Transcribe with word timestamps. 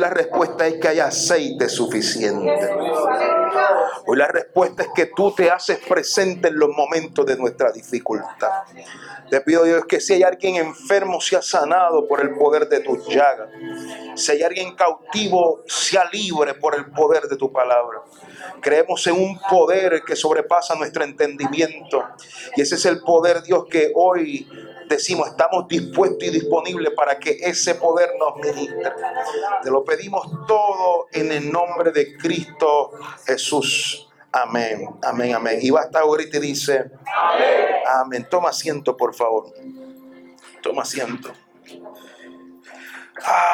La 0.00 0.08
respuesta 0.08 0.66
es 0.66 0.80
que 0.80 0.88
hay 0.88 0.98
aceite 0.98 1.68
suficiente. 1.68 2.58
Hoy 4.06 4.16
la 4.16 4.28
respuesta 4.28 4.84
es 4.84 4.88
que 4.94 5.06
tú 5.14 5.34
te 5.34 5.50
haces 5.50 5.78
presente 5.86 6.48
en 6.48 6.58
los 6.58 6.70
momentos 6.70 7.26
de 7.26 7.36
nuestra 7.36 7.70
dificultad. 7.70 8.62
Te 9.28 9.42
pido 9.42 9.62
Dios 9.64 9.84
que 9.84 10.00
si 10.00 10.14
hay 10.14 10.22
alguien 10.22 10.56
enfermo 10.56 11.20
sea 11.20 11.42
sanado 11.42 12.08
por 12.08 12.22
el 12.22 12.34
poder 12.34 12.66
de 12.70 12.80
tus 12.80 13.06
llagas. 13.08 13.50
Si 14.14 14.32
hay 14.32 14.42
alguien 14.42 14.74
cautivo 14.74 15.64
sea 15.66 16.08
libre 16.10 16.54
por 16.54 16.74
el 16.76 16.90
poder 16.92 17.24
de 17.24 17.36
tu 17.36 17.52
palabra. 17.52 18.00
Creemos 18.62 19.06
en 19.06 19.16
un 19.16 19.38
poder 19.50 20.02
que 20.02 20.16
sobrepasa 20.16 20.76
nuestro 20.76 21.04
entendimiento. 21.04 22.02
Y 22.56 22.62
ese 22.62 22.76
es 22.76 22.86
el 22.86 23.02
poder 23.02 23.42
Dios 23.42 23.66
que 23.70 23.92
hoy 23.94 24.48
decimos, 24.90 25.28
estamos 25.28 25.66
dispuestos 25.68 26.22
y 26.24 26.30
disponibles 26.30 26.92
para 26.94 27.18
que 27.18 27.38
ese 27.40 27.76
poder 27.76 28.10
nos 28.18 28.36
ministre. 28.36 28.92
Te 29.62 29.70
lo 29.70 29.84
pedimos 29.84 30.26
todo 30.46 31.06
en 31.12 31.32
el 31.32 31.50
nombre 31.50 31.92
de 31.92 32.16
Cristo 32.16 32.90
Jesús. 33.24 34.08
Amén, 34.32 34.88
amén, 35.02 35.34
amén. 35.34 35.58
Y 35.62 35.70
basta 35.70 36.00
ahorita 36.00 36.36
y 36.36 36.40
dice, 36.40 36.90
amén. 37.06 37.66
amén. 37.86 38.26
Toma 38.28 38.50
asiento, 38.50 38.96
por 38.96 39.14
favor. 39.14 39.52
Toma 40.62 40.82
asiento. 40.82 41.32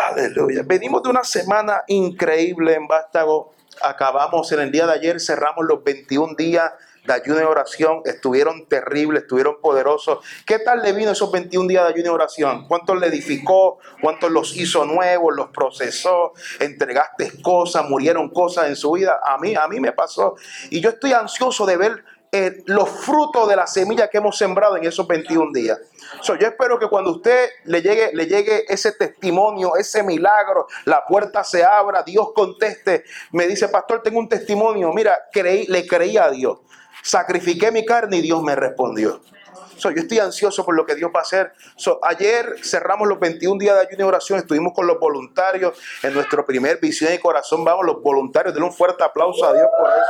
Aleluya. 0.09 0.63
Venimos 0.65 1.03
de 1.03 1.11
una 1.11 1.25
semana 1.25 1.83
increíble 1.87 2.75
en 2.75 2.87
Vástago. 2.87 3.53
Acabamos 3.83 4.51
en 4.53 4.61
el 4.61 4.73
día 4.73 4.87
de 4.87 4.93
ayer, 4.93 5.21
cerramos 5.21 5.65
los 5.67 5.85
21 5.85 6.35
días 6.37 6.73
de 7.07 7.13
ayuno 7.13 7.41
y 7.41 7.45
oración 7.45 8.03
estuvieron 8.05 8.67
terribles, 8.67 9.23
estuvieron 9.23 9.61
poderosos. 9.61 10.25
¿Qué 10.45 10.59
tal 10.59 10.83
le 10.83 10.93
vino 10.93 11.11
esos 11.11 11.31
21 11.31 11.69
días 11.69 11.85
de 11.85 11.95
ayuno 11.95 12.07
y 12.07 12.15
oración? 12.15 12.67
¿Cuántos 12.67 12.99
le 12.99 13.07
edificó? 13.07 13.79
¿Cuántos 14.01 14.31
los 14.31 14.57
hizo 14.57 14.85
nuevos? 14.85 15.35
¿Los 15.35 15.49
procesó? 15.49 16.33
¿Entregaste 16.61 17.41
cosas? 17.43 17.89
¿Murieron 17.89 18.31
cosas 18.31 18.69
en 18.69 18.77
su 18.77 18.93
vida? 18.93 19.21
A 19.25 19.39
mí, 19.39 19.55
a 19.55 19.69
mí 19.69 19.81
me 19.81 19.93
pasó. 19.93 20.37
Y 20.71 20.81
yo 20.81 20.91
estoy 20.91 21.13
ansioso 21.13 21.67
de 21.67 21.77
ver 21.77 22.05
eh, 22.33 22.63
los 22.67 22.91
frutos 22.91 23.49
de 23.49 23.57
la 23.57 23.67
semilla 23.67 24.09
que 24.09 24.19
hemos 24.19 24.37
sembrado 24.37 24.77
en 24.77 24.85
esos 24.85 25.07
21 25.07 25.53
días. 25.53 25.79
yo 26.27 26.47
espero 26.47 26.79
que 26.79 26.89
cuando 26.89 27.13
usted 27.13 27.49
le 27.65 27.81
llegue, 27.81 28.11
le 28.13 28.27
llegue 28.27 28.65
ese 28.69 28.93
testimonio, 28.93 29.77
ese 29.77 30.03
milagro, 30.03 30.67
la 30.85 31.07
puerta 31.07 31.45
se 31.45 31.65
abra, 31.65 32.03
Dios 32.03 32.33
conteste. 32.35 33.05
Me 33.33 33.47
dice, 33.47 33.69
pastor, 33.69 34.03
tengo 34.03 34.19
un 34.19 34.29
testimonio. 34.29 34.93
Mira, 34.93 35.17
creí, 35.33 35.67
le 35.67 35.87
creí 35.87 36.19
a 36.19 36.31
Dios. 36.31 36.59
Sacrifiqué 37.07 37.71
mi 37.71 37.87
carne 37.87 38.17
y 38.17 38.21
Dios 38.21 38.43
me 38.43 38.57
respondió. 38.57 39.21
yo 39.79 39.91
estoy 39.91 40.19
ansioso 40.19 40.65
por 40.65 40.75
lo 40.75 40.85
que 40.85 40.97
Dios 40.97 41.09
va 41.15 41.21
a 41.21 41.23
hacer. 41.23 41.53
ayer 42.03 42.57
cerramos 42.65 43.07
los 43.07 43.21
21 43.21 43.61
días 43.61 43.77
de 43.77 43.83
ayuno 43.83 44.01
y 44.01 44.03
oración. 44.09 44.41
Estuvimos 44.41 44.73
con 44.75 44.89
los 44.89 44.99
voluntarios 44.99 45.79
en 46.03 46.15
nuestro 46.15 46.45
primer 46.45 46.81
visión 46.81 47.15
y 47.15 47.19
corazón. 47.19 47.65
Vamos, 47.65 47.87
los 47.87 48.03
voluntarios. 48.03 48.53
Denle 48.53 48.69
un 48.69 48.75
fuerte 48.75 49.05
aplauso 49.05 49.47
a 49.47 49.55
Dios 49.55 49.69
por 49.79 49.89
eso. 49.89 50.01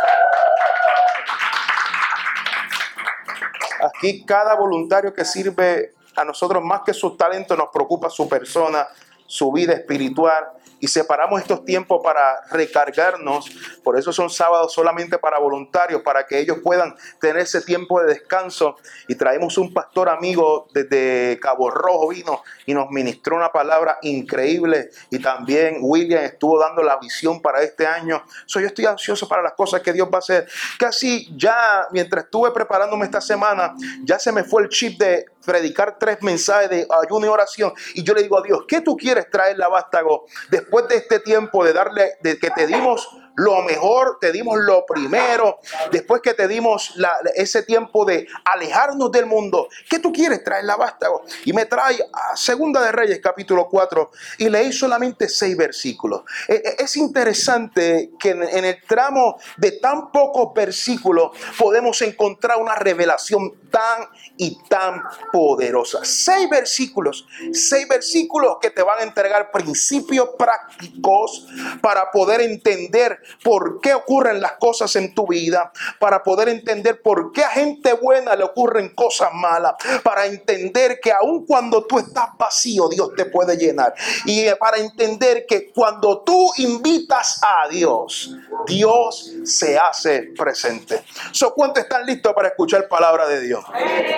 Aquí 3.95 4.25
cada 4.25 4.55
voluntario 4.55 5.13
que 5.13 5.27
sirve 5.27 5.93
a 6.17 6.25
nosotros 6.25 6.65
más 6.65 6.81
que 6.81 6.95
su 6.95 7.15
talento 7.15 7.55
nos 7.59 7.69
preocupa 7.69 8.09
su 8.09 8.27
persona, 8.27 8.89
su 9.27 9.53
vida 9.53 9.73
espiritual 9.73 10.45
y 10.79 10.89
separamos 10.89 11.41
estos 11.41 11.65
tiempos 11.65 12.01
para 12.03 12.43
recargarnos. 12.51 13.51
Por 13.83 13.99
eso 13.99 14.13
son 14.13 14.29
sábados 14.31 14.73
solamente 14.73 15.19
para 15.19 15.39
voluntarios, 15.39 16.03
para 16.03 16.27
que 16.27 16.39
ellos 16.39 16.59
puedan 16.63 16.95
tener 17.21 17.39
ese 17.39 17.63
tiempo 17.63 18.01
de 18.01 18.07
descanso. 18.07 18.77
Y 19.09 19.15
traemos 19.15 19.57
un 19.59 19.73
pastor 19.73 20.09
amigo 20.09 20.69
desde 20.73 21.39
Cabo 21.41 21.71
Rojo, 21.71 22.09
vino 22.09 22.43
y 22.67 22.75
nos 22.75 22.91
ministró 22.91 23.37
una 23.37 23.53
palabra 23.53 23.99
increíble. 24.03 24.91
Y 25.11 25.19
también 25.19 25.79
William 25.81 26.25
estuvo 26.25 26.59
dando 26.59 26.83
la 26.83 26.99
visión 26.99 27.41
para 27.41 27.63
este 27.63 27.87
año. 27.87 28.23
So, 28.45 28.61
yo 28.61 28.67
estoy 28.67 28.87
ansioso 28.87 29.29
para 29.29 29.43
las 29.43 29.55
cosas 29.55 29.81
que 29.81 29.93
Dios 29.93 30.09
va 30.13 30.17
a 30.17 30.19
hacer. 30.19 30.47
Casi 30.79 31.35
ya, 31.37 31.87
mientras 31.91 32.25
estuve 32.25 32.51
preparándome 32.51 33.07
esta 33.07 33.21
semana, 33.21 33.75
ya 34.05 34.19
se 34.19 34.31
me 34.31 34.45
fue 34.45 34.63
el 34.63 34.69
chip 34.69 34.99
de 34.99 35.27
predicar 35.47 35.97
tres 35.99 36.19
mensajes 36.23 36.69
de 36.69 36.87
ayuno 37.05 37.27
y 37.27 37.29
oración. 37.29 37.73
Y 37.95 38.03
yo 38.03 38.13
le 38.13 38.23
digo 38.23 38.39
a 38.39 38.43
Dios, 38.43 38.65
¿qué 38.69 38.81
tú 38.83 38.97
quieres 38.97 39.31
traer 39.31 39.57
la 39.57 39.69
vástago 39.69 40.27
después 40.51 40.89
de 40.89 40.97
este 40.97 41.21
tiempo 41.21 41.65
de 41.65 41.73
darle, 41.73 42.19
de 42.21 42.39
que 42.39 42.51
te 42.51 42.67
dimos 42.67 43.09
lo 43.37 43.63
mejor, 43.63 44.19
te 44.21 44.33
dimos 44.33 44.59
lo 44.59 44.85
primero, 44.87 45.59
después 45.93 46.23
que 46.23 46.35
te 46.35 46.49
dimos 46.49 46.95
ese 47.35 47.63
tiempo 47.63 48.05
de 48.05 48.27
alejarnos 48.45 49.13
del 49.13 49.27
mundo, 49.27 49.69
¿qué 49.89 49.99
tú 49.99 50.13
quieres 50.13 50.43
traer 50.43 50.65
la 50.65 50.77
vástago? 50.77 51.23
Y 51.45 51.53
me 51.53 51.67
trae 51.67 51.99
a 52.13 52.37
Segunda 52.37 52.83
de 52.83 52.93
Reyes 52.93 53.21
capítulo 53.23 53.69
4 53.69 54.11
y 54.39 54.49
leí 54.49 54.73
solamente 54.73 55.29
seis 55.29 55.57
versículos. 55.57 56.23
E, 56.49 56.55
e, 56.55 56.83
es 56.83 56.97
interesante 56.97 58.11
que 58.19 58.31
en 58.31 58.65
el 58.65 58.83
tramo 58.83 59.39
de 59.59 59.73
tan 59.73 60.11
pocos 60.11 60.55
versículos 60.55 61.33
podemos 61.59 62.01
encontrar 62.03 62.59
una 62.59 62.75
revelación 62.75 63.53
tan 63.71 64.09
y 64.39 64.59
tan 64.69 65.03
poderosa. 65.33 66.01
Seis 66.03 66.49
versículos, 66.49 67.27
seis 67.53 67.89
versículos 67.89 68.57
que 68.61 68.71
te 68.71 68.83
van 68.83 69.01
a 69.01 69.03
entregar 69.03 69.51
principios 69.51 70.31
prácticos 70.39 71.47
para 71.81 72.11
poder 72.11 72.41
entender 72.41 73.19
por 73.43 73.81
qué 73.81 73.95
ocurren 73.95 74.41
las 74.41 74.53
cosas 74.53 74.95
en 74.97 75.15
tu 75.15 75.27
vida, 75.27 75.73
para 75.99 76.23
poder 76.23 76.49
entender 76.49 77.01
por 77.03 77.33
qué 77.33 77.45
a 77.45 77.51
gente 77.51 77.93
buena 77.95 78.37
le 78.37 78.45
ocurren 78.45 78.95
cosas 78.95 79.33
malas, 79.33 79.75
para 80.03 80.27
entender 80.27 81.01
que 81.01 81.13
aun 81.13 81.47
cuando 81.47 81.85
tú 81.85 81.99
estás 81.99 82.29
vacío, 82.39 82.89
Dios 82.89 83.11
te 83.17 83.27
puede 83.27 83.57
llenar. 83.57 83.95
Y 84.25 84.47
para 84.59 84.79
entender 84.79 85.47
que 85.47 85.73
cuando 85.73 86.23
tú 86.23 86.51
invitas 86.57 87.41
a 87.43 87.69
Dios, 87.69 88.35
Dios 88.67 89.33
se 89.45 89.79
hace 89.79 90.31
presente. 90.37 91.05
So, 91.33 91.55
¿Cuántos 91.55 91.83
están 91.85 92.05
listos 92.05 92.33
para 92.35 92.49
escuchar 92.49 92.89
palabra 92.89 93.27
de 93.27 93.41
Dios? 93.41 93.65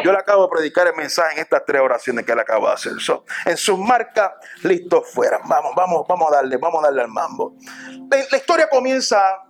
Yo 0.05 0.13
le 0.13 0.19
acabo 0.19 0.45
de 0.45 0.49
predicar 0.49 0.87
el 0.87 0.95
mensaje 0.95 1.35
en 1.35 1.41
estas 1.41 1.65
tres 1.67 1.81
oraciones 1.81 2.25
que 2.25 2.35
le 2.35 2.43
acabo 2.43 2.67
de 2.67 2.75
hacer. 2.75 2.93
So, 3.01 3.25
en 3.45 3.57
sus 3.57 3.79
marcas, 3.79 4.33
listos 4.63 5.09
fuera. 5.13 5.41
Vamos, 5.45 5.73
vamos, 5.75 6.07
vamos 6.09 6.29
a 6.33 6.37
darle, 6.37 6.57
vamos 6.57 6.83
a 6.83 6.87
darle 6.87 7.03
al 7.03 7.09
mambo. 7.09 7.55
La 8.11 8.37
historia 8.37 8.69
comienza 8.69 8.98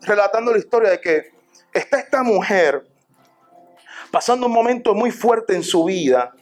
relatando 0.02 0.52
la 0.52 0.58
historia 0.58 0.90
de 0.90 1.00
que 1.00 1.32
está 1.72 1.98
esta 1.98 2.22
mujer 2.22 2.86
pasando 4.10 4.46
un 4.46 4.52
momento 4.52 4.94
muy 4.94 5.10
fuerte 5.10 5.54
en 5.54 5.62
su 5.62 5.84
vida 5.84 6.32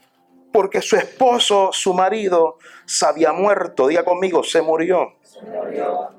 porque 0.52 0.80
su 0.80 0.96
esposo, 0.96 1.68
su 1.72 1.92
marido, 1.92 2.56
se 2.86 3.04
había 3.04 3.32
muerto. 3.32 3.88
Diga 3.88 4.04
conmigo, 4.04 4.42
se 4.42 4.62
murió. 4.62 5.16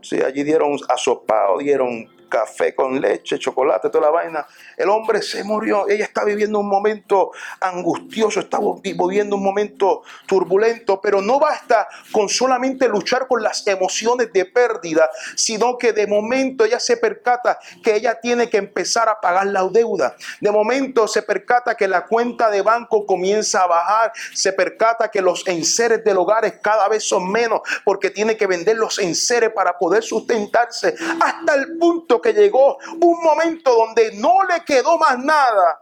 Sí, 0.02 0.22
allí 0.22 0.44
dieron 0.44 0.78
asopado, 0.90 1.58
dieron 1.58 2.08
café 2.28 2.74
con 2.74 3.00
leche, 3.00 3.38
chocolate, 3.38 3.90
toda 3.90 4.06
la 4.06 4.12
vaina. 4.12 4.48
El 4.76 4.90
hombre 4.90 5.22
se 5.22 5.44
murió. 5.44 5.88
Ella 5.88 6.06
está 6.06 6.24
viviendo 6.24 6.60
un 6.60 6.70
momento 6.70 7.32
angustioso, 7.60 8.40
está 8.40 8.60
viviendo 8.82 9.36
un 9.36 9.44
momento 9.44 10.04
turbulento, 10.26 11.00
pero 11.02 11.22
no 11.22 11.40
basta 11.40 11.88
con 12.12 12.30
solamente 12.30 12.88
luchar 12.88 13.28
con 13.28 13.44
las 13.44 13.66
emociones 13.68 14.32
de 14.34 14.46
pérdida, 14.46 15.10
sino 15.36 15.78
que 15.78 15.94
de 15.94 16.08
momento 16.08 16.66
ella 16.66 16.80
se 16.80 16.98
percata 16.98 17.60
que 17.84 17.96
ella 17.96 18.20
tiene 18.20 18.50
que 18.50 18.58
empezar 18.58 19.10
a 19.10 19.20
pagar 19.20 19.48
la 19.48 19.68
deuda. 19.68 20.16
De 20.40 20.52
momento 20.52 21.08
se 21.08 21.22
percata 21.22 21.76
que 21.76 21.88
la 21.88 22.06
cuenta 22.06 22.50
de 22.50 22.62
banco 22.62 23.06
comienza 23.06 23.64
a 23.64 23.68
bajar, 23.68 24.14
se 24.34 24.54
percata 24.54 25.10
que 25.10 25.22
los 25.22 25.46
enseres 25.48 26.04
del 26.04 26.18
hogar 26.18 26.38
cada 26.62 26.88
vez 26.88 27.04
son 27.04 27.32
menos 27.32 27.62
porque 27.84 28.10
tiene 28.10 28.38
que 28.38 28.48
vender 28.48 28.78
los 28.78 29.00
enseres 29.00 29.52
para 29.52 29.78
poder 29.78 30.04
sustentarse 30.04 30.96
hasta 31.20 31.56
el 31.56 31.78
punto 31.78 32.17
que 32.22 32.34
llegó 32.34 32.78
un 33.02 33.24
momento 33.24 33.74
donde 33.74 34.12
no 34.16 34.44
le 34.44 34.64
quedó 34.64 34.98
más 34.98 35.18
nada 35.20 35.82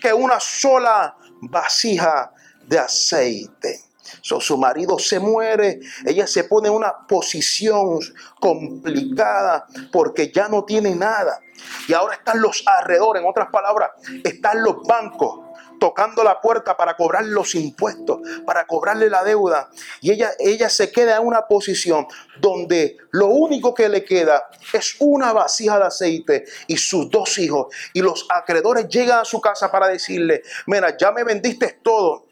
que 0.00 0.12
una 0.12 0.38
sola 0.40 1.16
vasija 1.42 2.32
de 2.66 2.78
aceite. 2.78 3.80
su 4.22 4.56
marido 4.56 4.98
se 4.98 5.18
muere, 5.18 5.80
ella 6.04 6.26
se 6.26 6.44
pone 6.44 6.68
en 6.68 6.74
una 6.74 7.06
posición 7.06 7.98
complicada 8.40 9.66
porque 9.92 10.30
ya 10.32 10.48
no 10.48 10.64
tiene 10.64 10.94
nada. 10.94 11.40
Y 11.88 11.92
ahora 11.92 12.14
están 12.14 12.40
los 12.40 12.62
alrededores, 12.66 13.22
en 13.22 13.28
otras 13.28 13.48
palabras, 13.50 13.90
están 14.24 14.62
los 14.62 14.82
bancos 14.84 15.47
tocando 15.78 16.22
la 16.22 16.40
puerta 16.40 16.76
para 16.76 16.96
cobrar 16.96 17.24
los 17.24 17.54
impuestos, 17.54 18.20
para 18.44 18.66
cobrarle 18.66 19.08
la 19.08 19.24
deuda. 19.24 19.70
Y 20.00 20.12
ella, 20.12 20.30
ella 20.38 20.68
se 20.68 20.90
queda 20.90 21.16
en 21.16 21.26
una 21.26 21.46
posición 21.46 22.06
donde 22.40 22.96
lo 23.10 23.26
único 23.26 23.74
que 23.74 23.88
le 23.88 24.04
queda 24.04 24.48
es 24.72 24.96
una 25.00 25.32
vasija 25.32 25.78
de 25.78 25.86
aceite 25.86 26.44
y 26.66 26.76
sus 26.76 27.10
dos 27.10 27.38
hijos. 27.38 27.74
Y 27.92 28.00
los 28.00 28.26
acreedores 28.28 28.88
llegan 28.88 29.20
a 29.20 29.24
su 29.24 29.40
casa 29.40 29.70
para 29.70 29.88
decirle, 29.88 30.42
mira, 30.66 30.96
ya 30.96 31.12
me 31.12 31.24
vendiste 31.24 31.78
todo. 31.82 32.26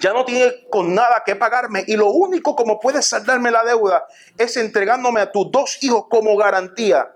Ya 0.00 0.12
no 0.12 0.24
tiene 0.24 0.68
con 0.70 0.94
nada 0.94 1.22
que 1.24 1.34
pagarme 1.34 1.82
y 1.86 1.96
lo 1.96 2.10
único 2.10 2.54
como 2.54 2.78
puedes 2.78 3.08
saldarme 3.08 3.50
la 3.50 3.64
deuda 3.64 4.06
es 4.36 4.56
entregándome 4.56 5.20
a 5.20 5.32
tus 5.32 5.50
dos 5.50 5.78
hijos 5.82 6.04
como 6.08 6.36
garantía. 6.36 7.10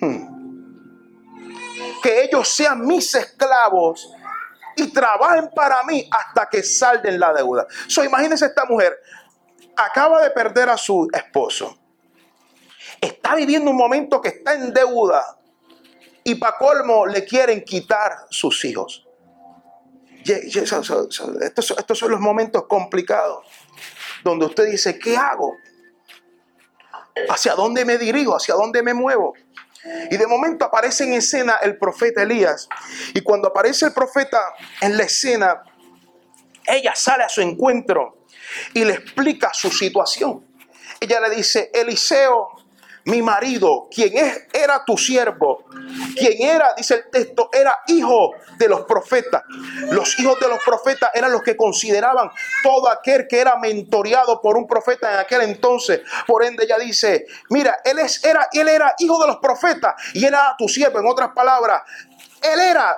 Hmm 0.00 0.36
que 2.06 2.22
ellos 2.22 2.48
sean 2.48 2.86
mis 2.86 3.14
esclavos 3.16 4.12
y 4.76 4.92
trabajen 4.92 5.50
para 5.54 5.82
mí 5.84 6.08
hasta 6.10 6.48
que 6.48 6.62
salden 6.62 7.18
la 7.18 7.32
deuda. 7.32 7.66
So, 7.88 8.04
imagínense 8.04 8.46
esta 8.46 8.66
mujer, 8.66 8.96
acaba 9.74 10.22
de 10.22 10.30
perder 10.30 10.68
a 10.68 10.76
su 10.76 11.08
esposo, 11.12 11.78
está 13.00 13.34
viviendo 13.34 13.70
un 13.70 13.76
momento 13.76 14.20
que 14.20 14.28
está 14.28 14.54
en 14.54 14.72
deuda 14.72 15.38
y 16.22 16.34
para 16.34 16.56
colmo 16.58 17.06
le 17.06 17.24
quieren 17.24 17.64
quitar 17.64 18.26
sus 18.30 18.64
hijos. 18.64 19.06
Estos, 20.24 21.70
estos 21.70 21.98
son 21.98 22.10
los 22.10 22.20
momentos 22.20 22.64
complicados 22.66 23.46
donde 24.24 24.46
usted 24.46 24.66
dice, 24.66 24.98
¿qué 24.98 25.16
hago? 25.16 25.56
¿Hacia 27.28 27.54
dónde 27.54 27.84
me 27.84 27.96
dirijo? 27.96 28.36
¿Hacia 28.36 28.54
dónde 28.54 28.82
me 28.82 28.92
muevo? 28.92 29.34
Y 30.10 30.16
de 30.16 30.26
momento 30.26 30.64
aparece 30.64 31.04
en 31.04 31.14
escena 31.14 31.56
el 31.62 31.78
profeta 31.78 32.22
Elías. 32.22 32.68
Y 33.14 33.20
cuando 33.20 33.48
aparece 33.48 33.86
el 33.86 33.92
profeta 33.92 34.40
en 34.80 34.96
la 34.96 35.04
escena, 35.04 35.62
ella 36.66 36.92
sale 36.94 37.24
a 37.24 37.28
su 37.28 37.40
encuentro 37.40 38.26
y 38.74 38.84
le 38.84 38.94
explica 38.94 39.52
su 39.52 39.70
situación. 39.70 40.44
Ella 41.00 41.20
le 41.20 41.30
dice, 41.30 41.70
Eliseo, 41.74 42.48
mi 43.06 43.22
marido, 43.22 43.88
quien 43.90 44.16
es, 44.16 44.46
era 44.52 44.84
tu 44.84 44.98
siervo, 44.98 45.64
quien 46.16 46.42
era, 46.42 46.74
dice 46.76 46.94
el 46.94 47.10
texto, 47.10 47.48
era 47.52 47.76
hijo 47.86 48.32
de 48.58 48.68
los 48.68 48.82
profetas. 48.82 49.44
Los 49.90 50.18
hijos 50.18 50.38
de 50.40 50.48
los 50.48 50.58
profetas 50.64 51.10
eran 51.14 51.30
los 51.30 51.42
que 51.42 51.56
consideraban 51.56 52.30
todo 52.64 52.88
aquel 52.88 53.28
que 53.28 53.38
era 53.38 53.58
mentoreado 53.58 54.40
por 54.40 54.56
un 54.56 54.66
profeta 54.66 55.12
en 55.12 55.20
aquel 55.20 55.42
entonces. 55.42 56.00
Por 56.26 56.44
ende, 56.44 56.64
ella 56.64 56.78
dice, 56.78 57.26
mira, 57.50 57.78
él, 57.84 58.00
es, 58.00 58.24
era, 58.24 58.48
él 58.52 58.68
era 58.68 58.94
hijo 58.98 59.20
de 59.20 59.28
los 59.28 59.36
profetas 59.36 59.94
y 60.12 60.24
era 60.24 60.56
tu 60.58 60.68
siervo. 60.68 60.98
En 60.98 61.06
otras 61.06 61.30
palabras, 61.30 61.82
él 62.42 62.58
era 62.58 62.96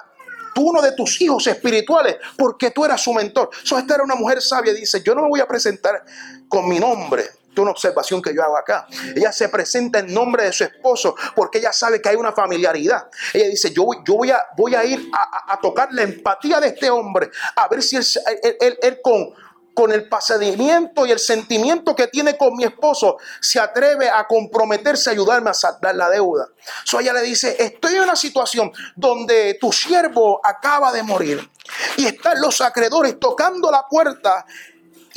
uno 0.56 0.80
de 0.80 0.92
tus 0.92 1.20
hijos 1.20 1.46
espirituales 1.46 2.16
porque 2.36 2.70
tú 2.70 2.82
eras 2.82 3.00
su 3.00 3.12
mentor. 3.12 3.50
So, 3.62 3.78
esta 3.78 3.96
era 3.96 4.04
una 4.04 4.14
mujer 4.14 4.40
sabia, 4.40 4.72
dice, 4.72 5.02
yo 5.02 5.14
no 5.14 5.22
me 5.22 5.28
voy 5.28 5.40
a 5.40 5.46
presentar 5.46 6.02
con 6.48 6.66
mi 6.66 6.78
nombre, 6.78 7.24
una 7.62 7.72
observación 7.72 8.22
que 8.22 8.34
yo 8.34 8.42
hago 8.42 8.56
acá. 8.56 8.86
Ella 9.14 9.32
se 9.32 9.48
presenta 9.48 9.98
en 10.00 10.12
nombre 10.12 10.44
de 10.44 10.52
su 10.52 10.64
esposo 10.64 11.14
porque 11.34 11.58
ella 11.58 11.72
sabe 11.72 12.00
que 12.00 12.08
hay 12.08 12.16
una 12.16 12.32
familiaridad. 12.32 13.08
Ella 13.32 13.48
dice, 13.48 13.72
yo, 13.72 13.86
yo 14.06 14.14
voy, 14.14 14.30
a, 14.30 14.40
voy 14.56 14.74
a 14.74 14.84
ir 14.84 15.10
a, 15.12 15.58
tocar 15.60 15.92
la 15.92 16.02
empatía 16.02 16.60
de 16.60 16.68
este 16.68 16.90
hombre, 16.90 17.30
a 17.56 17.68
ver 17.68 17.82
si 17.82 17.96
él, 17.96 19.00
con, 19.02 19.34
con 19.74 19.92
el 19.92 20.08
pasamiento 20.08 21.06
y 21.06 21.10
el 21.10 21.18
sentimiento 21.18 21.94
que 21.94 22.06
tiene 22.08 22.36
con 22.36 22.54
mi 22.54 22.64
esposo, 22.64 23.16
se 23.40 23.60
atreve 23.60 24.08
a 24.08 24.26
comprometerse 24.26 25.10
a 25.10 25.12
ayudarme 25.12 25.50
a 25.50 25.54
saldar 25.54 25.94
la 25.94 26.10
deuda. 26.10 26.48
So 26.84 27.00
ella 27.00 27.12
le 27.12 27.22
dice, 27.22 27.56
estoy 27.58 27.96
en 27.96 28.02
una 28.02 28.16
situación 28.16 28.72
donde 28.96 29.56
tu 29.60 29.72
siervo 29.72 30.40
acaba 30.44 30.92
de 30.92 31.02
morir 31.02 31.48
y 31.96 32.06
están 32.06 32.40
los 32.40 32.60
acreedores 32.60 33.18
tocando 33.18 33.70
la 33.70 33.86
puerta 33.88 34.46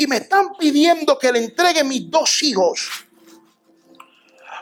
y 0.02 0.08
me 0.08 0.18
están 0.18 0.54
pidiendo 0.58 1.20
que 1.20 1.32
le 1.32 1.44
entregue 1.44 1.84
mis 1.84 2.10
dos 2.10 2.42
hijos 2.42 3.06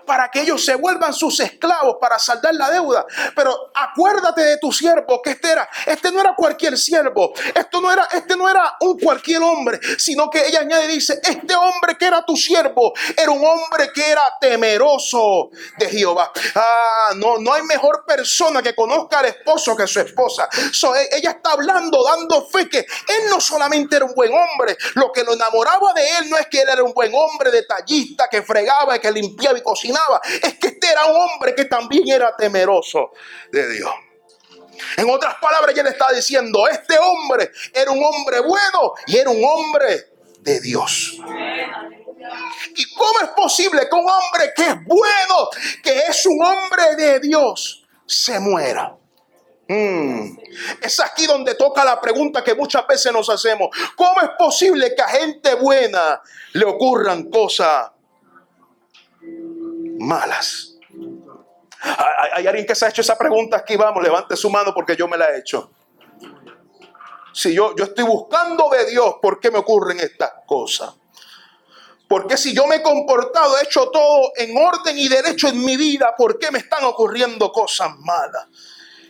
para 0.10 0.32
que 0.32 0.42
ellos 0.42 0.66
se 0.66 0.74
vuelvan 0.74 1.14
sus 1.14 1.40
esclavos 1.40 1.98
para 2.02 2.18
saldar 2.18 2.56
la 2.56 2.72
deuda. 2.72 3.06
Pero 3.36 3.70
acuérdate 3.76 4.42
de 4.42 4.58
tu 4.58 4.72
siervo 4.72 5.22
que 5.22 5.30
este 5.30 5.52
era, 5.52 5.70
este 5.86 6.12
no 6.12 6.20
era 6.20 6.34
cualquier 6.36 6.80
siervo, 6.80 7.32
esto 7.54 7.80
no 7.80 7.94
era, 7.94 8.08
este 8.12 8.36
no 8.36 8.50
era 8.50 8.76
un 8.80 8.98
cualquier 8.98 9.44
hombre, 9.44 9.80
sino 10.00 10.28
que 10.28 10.48
ella 10.48 10.62
añade 10.62 10.88
dice, 10.88 11.22
este 11.24 11.54
hombre 11.54 11.96
que 11.96 12.08
era 12.08 12.26
tu 12.26 12.36
siervo 12.36 12.92
era 13.16 13.30
un 13.30 13.46
hombre 13.46 13.92
que 13.94 14.10
era 14.10 14.24
temeroso 14.42 15.52
de 15.78 15.88
Jehová. 15.88 16.32
Ah, 16.56 17.12
no, 17.16 17.38
no 17.38 17.54
hay 17.54 17.62
mejor 17.62 18.04
persona 18.08 18.64
que 18.64 18.74
conozca 18.74 19.20
al 19.20 19.26
esposo 19.26 19.76
que 19.76 19.86
su 19.86 20.00
esposa. 20.00 20.50
E, 20.52 21.18
ella 21.18 21.32
está 21.38 21.52
hablando, 21.52 22.04
dando 22.04 22.48
fe 22.48 22.68
que 22.68 22.80
él 22.80 23.30
no 23.30 23.40
solamente 23.40 23.98
era 23.98 24.06
un 24.06 24.16
buen 24.16 24.32
hombre, 24.34 24.76
lo 24.96 25.12
que 25.12 25.24
lo 25.24 25.34
enamoraba 25.34 25.94
de 25.94 26.18
él 26.18 26.32
no 26.32 26.38
es 26.40 26.48
que 26.48 26.62
él 26.62 26.70
era 26.70 26.82
un 26.82 26.94
buen 26.94 27.12
hombre 27.14 27.52
detallista 27.52 28.28
que 28.28 28.42
fregaba 28.42 28.98
y 28.98 29.00
que 29.00 29.12
limpiaba 29.12 29.60
y 29.60 29.62
cocinaba 29.62 29.99
es 30.42 30.56
que 30.56 30.68
este 30.68 30.88
era 30.90 31.06
un 31.06 31.16
hombre 31.16 31.56
que 31.56 31.66
también 31.66 32.07
era 32.07 32.36
temeroso 32.36 33.12
de 33.51 33.69
Dios. 33.74 33.92
En 34.98 35.10
otras 35.10 35.36
palabras, 35.36 35.74
ella 35.74 35.84
le 35.84 35.90
está 35.90 36.12
diciendo, 36.13 36.68
este 36.68 36.98
hombre 36.98 37.51
era 37.74 37.92
un 37.92 38.04
hombre 38.04 38.40
bueno 38.40 38.94
y 39.07 39.18
era 39.18 39.30
un 39.30 39.44
hombre 39.44 40.13
de 40.40 40.60
Dios. 40.62 41.18
¿Y 42.75 42.94
cómo 42.94 43.19
es 43.22 43.30
posible 43.30 43.88
que 43.90 43.96
un 43.96 44.10
hombre 44.10 44.54
que 44.56 44.63
es 44.63 44.84
bueno, 44.86 45.50
que 45.84 46.00
es 46.00 46.25
un 46.25 46.44
hombre 46.44 46.96
de 46.96 47.19
Dios, 47.19 47.84
se 48.06 48.40
muera? 48.40 48.96
Hmm. 49.68 50.36
Es 50.81 51.00
aquí 51.00 51.28
donde 51.28 51.56
toca 51.56 51.86
la 51.86 52.01
pregunta 52.01 52.44
que 52.44 52.56
muchas 52.56 52.88
veces 52.88 53.13
nos 53.13 53.30
hacemos. 53.30 53.69
¿Cómo 53.96 54.19
es 54.22 54.30
posible 54.38 54.96
que 54.96 55.01
a 55.01 55.07
gente 55.07 55.54
buena 55.56 56.22
le 56.54 56.66
ocurran 56.66 57.30
cosas 57.30 57.92
malas. 60.00 60.75
¿Hay, 62.34 62.46
alguien 62.48 62.66
que 62.66 62.75
se 62.75 62.86
ha 62.86 62.90
hecho 62.90 63.01
esa 63.01 63.18
pregunta 63.18 63.57
aquí? 63.57 63.75
Vamos, 63.75 64.04
levante 64.04 64.36
su 64.36 64.50
mano 64.50 64.74
porque 64.74 64.96
yo 64.96 65.07
me 65.07 65.18
la 65.18 65.30
he 65.30 65.40
hecho. 65.40 65.72
Si 67.34 67.54
yo, 67.54 67.75
yo 67.75 67.86
estoy 67.86 68.04
buscando 68.04 68.69
de 68.69 68.86
Dios, 68.90 69.16
¿por 69.22 69.40
qué 69.40 69.51
me 69.51 69.60
ocurren 69.60 70.00
estas 70.00 70.31
cosas? 70.46 70.94
Porque 72.07 72.38
si 72.38 72.54
yo 72.54 72.66
me 72.66 72.78
he 72.78 72.81
comportado, 72.81 73.57
he 73.60 73.63
hecho 73.63 73.90
todo 73.92 74.31
en 74.36 74.57
orden 74.57 74.98
y 74.98 75.07
derecho 75.07 75.48
en 75.48 75.63
mi 75.63 75.78
vida, 75.78 76.16
¿por 76.18 76.40
qué 76.40 76.50
me 76.50 76.57
están 76.57 76.84
ocurriendo 76.84 77.51
cosas 77.51 77.92
malas? 78.00 78.48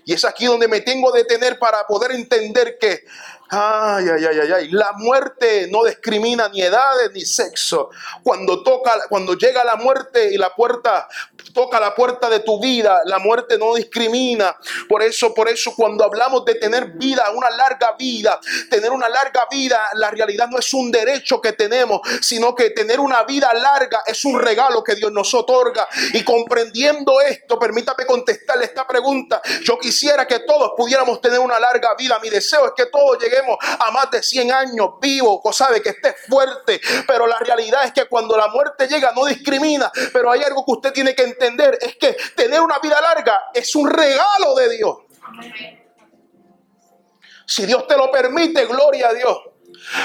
Y 0.03 0.13
es 0.13 0.25
aquí 0.25 0.45
donde 0.45 0.67
me 0.67 0.81
tengo 0.81 1.11
que 1.13 1.19
detener 1.19 1.57
para 1.57 1.87
poder 1.87 2.11
entender 2.11 2.77
que 2.77 3.05
Ay, 3.51 4.05
ay, 4.07 4.25
ay, 4.25 4.39
ay, 4.41 4.51
ay. 4.51 4.69
La 4.69 4.91
muerte 4.93 5.67
no 5.71 5.83
discrimina 5.83 6.47
ni 6.49 6.61
edades 6.61 7.11
ni 7.13 7.21
sexo. 7.21 7.89
Cuando 8.21 8.61
toca, 8.61 8.93
cuando 9.09 9.33
llega 9.33 9.63
la 9.63 9.75
muerte 9.75 10.31
y 10.31 10.37
la 10.37 10.53
puerta 10.53 11.07
toca 11.51 11.79
la 11.79 11.95
puerta 11.95 12.29
de 12.29 12.41
tu 12.41 12.61
vida, 12.61 13.01
la 13.05 13.17
muerte 13.17 13.57
no 13.57 13.73
discrimina. 13.73 14.55
Por 14.87 15.01
eso, 15.01 15.33
por 15.33 15.49
eso, 15.49 15.73
cuando 15.75 16.03
hablamos 16.03 16.45
de 16.45 16.55
tener 16.55 16.91
vida, 16.91 17.23
una 17.33 17.49
larga 17.49 17.95
vida, 17.97 18.39
tener 18.69 18.91
una 18.91 19.09
larga 19.09 19.47
vida, 19.49 19.89
la 19.93 20.11
realidad 20.11 20.47
no 20.47 20.59
es 20.59 20.71
un 20.73 20.91
derecho 20.91 21.41
que 21.41 21.53
tenemos, 21.53 22.01
sino 22.21 22.53
que 22.53 22.69
tener 22.69 22.99
una 22.99 23.23
vida 23.23 23.51
larga 23.53 24.03
es 24.05 24.25
un 24.25 24.39
regalo 24.39 24.83
que 24.83 24.93
Dios 24.93 25.11
nos 25.11 25.33
otorga. 25.33 25.87
Y 26.13 26.23
comprendiendo 26.23 27.19
esto, 27.21 27.57
permítame 27.57 28.05
contestarle 28.05 28.65
esta 28.65 28.85
pregunta. 28.85 29.41
Yo 29.63 29.79
quisiera 29.79 30.27
que 30.27 30.39
todos 30.39 30.73
pudiéramos 30.77 31.19
tener 31.19 31.39
una 31.39 31.59
larga 31.59 31.95
vida. 31.95 32.19
Mi 32.21 32.29
deseo 32.29 32.67
es 32.67 32.73
que 32.75 32.85
todos 32.85 33.17
lleguemos 33.17 33.38
a 33.79 33.91
más 33.91 34.11
de 34.11 34.21
100 34.21 34.51
años 34.51 34.91
vivo, 35.01 35.41
cosa 35.41 35.69
de 35.71 35.81
que 35.81 35.89
esté 35.89 36.15
fuerte. 36.27 36.79
Pero 37.07 37.27
la 37.27 37.39
realidad 37.39 37.85
es 37.85 37.93
que 37.93 38.05
cuando 38.05 38.37
la 38.37 38.47
muerte 38.47 38.87
llega 38.87 39.11
no 39.15 39.25
discrimina. 39.25 39.91
Pero 40.13 40.31
hay 40.31 40.43
algo 40.43 40.65
que 40.65 40.71
usted 40.71 40.93
tiene 40.93 41.15
que 41.15 41.23
entender, 41.23 41.77
es 41.81 41.95
que 41.97 42.15
tener 42.35 42.61
una 42.61 42.79
vida 42.79 42.99
larga 43.01 43.39
es 43.53 43.75
un 43.75 43.89
regalo 43.89 44.55
de 44.55 44.69
Dios. 44.69 44.97
Si 47.45 47.65
Dios 47.65 47.87
te 47.87 47.97
lo 47.97 48.11
permite, 48.11 48.65
gloria 48.65 49.09
a 49.09 49.13
Dios. 49.13 49.37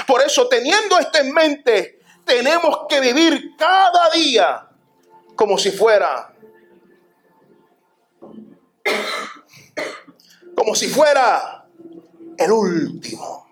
Por 0.07 0.21
eso, 0.21 0.47
teniendo 0.47 0.97
esto 0.97 1.19
en 1.19 1.31
mente, 1.31 1.99
tenemos 2.25 2.87
que 2.89 2.99
vivir 2.99 3.55
cada 3.57 4.09
día 4.09 4.67
como 5.35 5.57
si 5.57 5.71
fuera 5.71 6.31
como 10.55 10.73
si 10.73 10.87
fuera 10.87 11.64
el 12.37 12.51
último. 12.51 13.45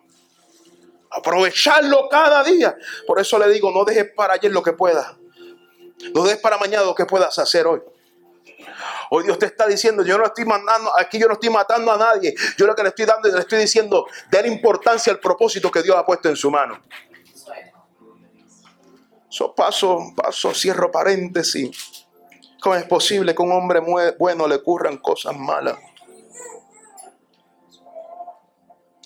Aprovecharlo 1.12 2.08
cada 2.10 2.44
día. 2.44 2.76
Por 3.06 3.20
eso 3.20 3.38
le 3.38 3.50
digo, 3.50 3.72
no 3.72 3.86
dejes 3.86 4.12
para 4.16 4.34
ayer 4.34 4.52
lo 4.52 4.64
que 4.64 4.74
puedas. 4.74 5.16
No 6.14 6.24
dejes 6.24 6.40
para 6.40 6.58
mañana 6.58 6.84
lo 6.84 6.96
que 6.96 7.06
puedas 7.06 7.38
hacer 7.38 7.68
hoy. 7.68 7.82
Hoy 9.10 9.26
Dios 9.26 9.38
te 9.38 9.46
está 9.46 9.68
diciendo, 9.68 10.04
yo 10.04 10.18
no 10.18 10.26
estoy 10.26 10.46
mandando, 10.46 10.92
aquí 10.98 11.20
yo 11.20 11.28
no 11.28 11.34
estoy 11.34 11.50
matando 11.50 11.92
a 11.92 11.98
nadie. 11.98 12.34
Yo 12.58 12.66
lo 12.66 12.76
que 12.76 12.84
le 12.84 12.90
estoy 12.90 13.06
dando, 13.06 13.30
le 13.30 13.40
estoy 13.40 13.60
diciendo, 13.60 14.08
la 14.32 14.48
importancia 14.48 15.14
al 15.14 15.20
propósito 15.20 15.70
que 15.70 15.84
Dios 15.84 15.96
ha 15.96 16.06
puesto 16.06 16.30
en 16.30 16.36
su 16.36 16.50
mano. 16.50 16.82
So, 19.30 19.54
paso, 19.54 20.14
paso, 20.16 20.54
cierro 20.54 20.92
paréntesis. 20.92 22.06
¿Cómo 22.60 22.76
es 22.76 22.86
posible 22.86 23.36
que 23.36 23.42
un 23.42 23.52
hombre 23.52 23.82
bueno 24.18 24.48
le 24.48 24.56
ocurran 24.56 24.98
cosas 24.98 25.36
malas? 25.36 25.78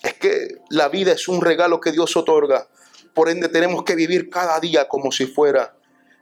Es 0.08 0.14
que 0.14 0.62
la 0.70 0.88
vida 0.88 1.12
es 1.12 1.28
un 1.28 1.42
regalo 1.42 1.82
que 1.82 1.92
Dios 1.92 2.16
otorga. 2.16 2.66
Por 3.12 3.28
ende 3.28 3.50
tenemos 3.50 3.82
que 3.82 3.94
vivir 3.94 4.30
cada 4.30 4.58
día 4.58 4.88
como 4.88 5.12
si 5.12 5.26
fuera 5.26 5.76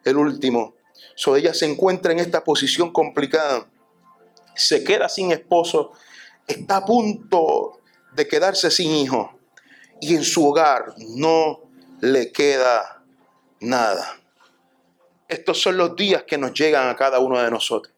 el 0.05 0.17
último. 0.17 0.75
So, 1.15 1.37
ella 1.37 1.55
se 1.55 1.67
encuentra 1.67 2.11
en 2.11 2.19
esta 2.19 2.43
posición 2.43 2.93
complicada. 2.93 3.69
Se 4.57 4.83
queda 4.83 5.09
sin 5.09 5.31
esposo. 5.31 5.93
Está 6.49 6.79
a 6.79 6.85
punto 6.85 7.79
de 8.13 8.27
quedarse 8.27 8.73
sin 8.73 8.91
hijo. 8.91 9.39
Y 10.01 10.17
en 10.17 10.25
su 10.25 10.49
hogar 10.49 10.95
no 11.15 11.61
le 12.01 12.33
queda 12.33 13.05
nada. 13.61 14.17
Estos 15.29 15.63
son 15.63 15.77
los 15.77 15.95
días 15.95 16.25
que 16.25 16.39
nos 16.39 16.55
llegan 16.55 16.89
a 16.89 16.97
cada 16.97 17.21
uno 17.21 17.41
de 17.41 17.53
nosotros. 17.53 17.95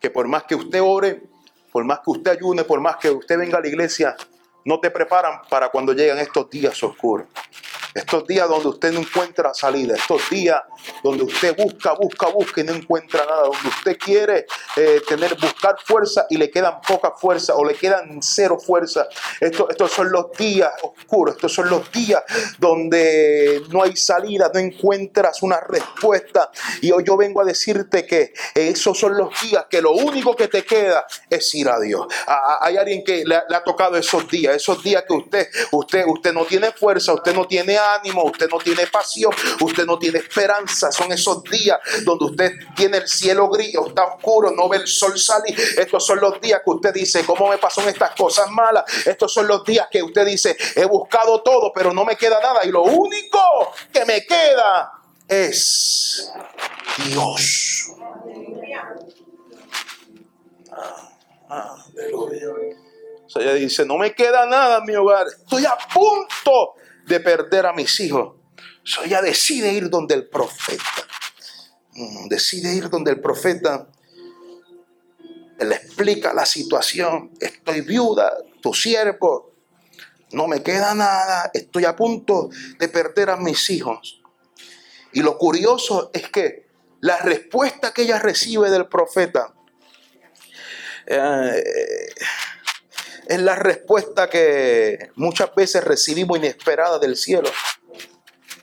Que 0.00 0.08
por 0.08 0.26
más 0.26 0.44
que 0.44 0.54
usted 0.54 0.80
ore, 0.82 1.22
por 1.70 1.84
más 1.84 1.98
que 1.98 2.12
usted 2.12 2.30
ayune, 2.30 2.64
por 2.64 2.80
más 2.80 2.96
que 2.96 3.10
usted 3.10 3.36
venga 3.36 3.58
a 3.58 3.60
la 3.60 3.68
iglesia, 3.68 4.16
no 4.64 4.80
te 4.80 4.90
preparan 4.90 5.40
para 5.48 5.68
cuando 5.68 5.92
llegan 5.92 6.18
estos 6.18 6.48
días 6.50 6.82
oscuros. 6.82 7.26
Estos 7.94 8.26
días 8.26 8.48
donde 8.48 8.68
usted 8.68 8.92
no 8.92 9.00
encuentra 9.00 9.52
salida, 9.52 9.94
estos 9.94 10.28
días 10.30 10.60
donde 11.02 11.24
usted 11.24 11.54
busca, 11.56 11.92
busca, 11.92 12.28
busca 12.28 12.60
y 12.60 12.64
no 12.64 12.72
encuentra 12.72 13.24
nada, 13.24 13.42
donde 13.42 13.68
usted 13.68 13.98
quiere 13.98 14.46
eh, 14.76 15.02
tener, 15.06 15.36
buscar 15.38 15.76
fuerza 15.84 16.26
y 16.30 16.36
le 16.38 16.50
quedan 16.50 16.80
poca 16.80 17.12
fuerza 17.12 17.54
o 17.54 17.64
le 17.64 17.74
quedan 17.74 18.20
cero 18.22 18.58
fuerza. 18.58 19.06
Estos, 19.40 19.92
son 19.92 20.10
los 20.10 20.32
días 20.38 20.70
oscuros, 20.82 21.36
estos 21.36 21.52
son 21.52 21.68
los 21.68 21.90
días 21.92 22.22
donde 22.58 23.62
no 23.70 23.82
hay 23.82 23.96
salida, 23.96 24.50
no 24.52 24.60
encuentras 24.60 25.42
una 25.42 25.60
respuesta. 25.60 26.50
Y 26.80 26.90
hoy 26.92 27.04
yo 27.06 27.16
vengo 27.16 27.42
a 27.42 27.44
decirte 27.44 28.06
que 28.06 28.32
esos 28.54 28.98
son 28.98 29.16
los 29.16 29.28
días 29.42 29.66
que 29.68 29.82
lo 29.82 29.92
único 29.92 30.34
que 30.34 30.48
te 30.48 30.64
queda 30.64 31.04
es 31.28 31.54
ir 31.54 31.68
a 31.68 31.78
Dios. 31.78 32.06
Hay 32.60 32.76
alguien 32.76 33.04
que 33.04 33.24
le, 33.24 33.42
le 33.48 33.56
ha 33.56 33.62
tocado 33.62 33.96
esos 33.96 34.28
días, 34.28 34.56
esos 34.56 34.82
días 34.82 35.04
que 35.06 35.14
usted, 35.14 35.48
usted, 35.72 36.04
usted 36.06 36.32
no 36.32 36.44
tiene 36.44 36.72
fuerza, 36.72 37.12
usted 37.12 37.34
no 37.34 37.46
tiene 37.46 37.78
ánimo, 37.82 38.24
usted 38.24 38.48
no 38.48 38.58
tiene 38.58 38.86
pasión, 38.86 39.32
usted 39.60 39.84
no 39.84 39.98
tiene 39.98 40.18
esperanza. 40.18 40.90
Son 40.92 41.10
esos 41.12 41.42
días 41.44 41.78
donde 42.04 42.24
usted 42.24 42.52
tiene 42.76 42.98
el 42.98 43.08
cielo 43.08 43.48
gris, 43.48 43.74
está 43.86 44.04
oscuro, 44.04 44.50
no 44.50 44.68
ve 44.68 44.78
el 44.78 44.86
sol 44.86 45.18
salir. 45.18 45.58
Estos 45.76 46.06
son 46.06 46.20
los 46.20 46.40
días 46.40 46.60
que 46.64 46.70
usted 46.70 46.92
dice, 46.92 47.24
¿cómo 47.24 47.48
me 47.48 47.58
pasan 47.58 47.88
estas 47.88 48.14
cosas 48.14 48.50
malas? 48.50 48.84
Estos 49.06 49.32
son 49.32 49.46
los 49.46 49.64
días 49.64 49.88
que 49.90 50.02
usted 50.02 50.24
dice, 50.24 50.56
he 50.76 50.84
buscado 50.84 51.42
todo, 51.42 51.72
pero 51.74 51.92
no 51.92 52.04
me 52.04 52.16
queda 52.16 52.40
nada. 52.40 52.64
Y 52.64 52.70
lo 52.70 52.82
único 52.82 53.40
que 53.92 54.04
me 54.04 54.24
queda 54.24 54.92
es 55.28 56.32
Dios. 56.98 57.92
Ah. 60.70 61.76
O 63.26 63.28
sea, 63.28 63.42
ella 63.42 63.54
dice, 63.54 63.84
no 63.84 63.98
me 63.98 64.14
queda 64.14 64.46
nada 64.46 64.78
en 64.78 64.84
mi 64.84 64.94
hogar. 64.94 65.26
Estoy 65.26 65.64
a 65.64 65.76
punto 65.92 66.74
de 67.06 67.20
perder 67.20 67.66
a 67.66 67.72
mis 67.72 67.98
hijos. 68.00 68.36
So, 68.84 69.04
ella 69.04 69.22
decide 69.22 69.72
ir 69.72 69.90
donde 69.90 70.14
el 70.14 70.28
profeta. 70.28 71.06
Mm, 71.94 72.28
decide 72.28 72.74
ir 72.74 72.88
donde 72.88 73.12
el 73.12 73.20
profeta. 73.20 73.88
Le 75.58 75.74
explica 75.76 76.32
la 76.34 76.44
situación. 76.44 77.32
Estoy 77.40 77.82
viuda, 77.82 78.32
tu 78.60 78.74
siervo. 78.74 79.52
No 80.32 80.48
me 80.48 80.62
queda 80.62 80.94
nada. 80.94 81.50
Estoy 81.54 81.84
a 81.84 81.94
punto 81.94 82.50
de 82.78 82.88
perder 82.88 83.30
a 83.30 83.36
mis 83.36 83.70
hijos. 83.70 84.22
Y 85.12 85.22
lo 85.22 85.38
curioso 85.38 86.10
es 86.12 86.28
que 86.28 86.66
la 87.00 87.18
respuesta 87.18 87.92
que 87.92 88.02
ella 88.02 88.18
recibe 88.18 88.70
del 88.70 88.86
profeta 88.88 89.52
eh, 91.06 91.64
es 93.26 93.40
la 93.40 93.54
respuesta 93.54 94.28
que 94.28 95.10
muchas 95.16 95.54
veces 95.54 95.84
recibimos 95.84 96.38
inesperada 96.38 96.98
del 96.98 97.16
cielo. 97.16 97.50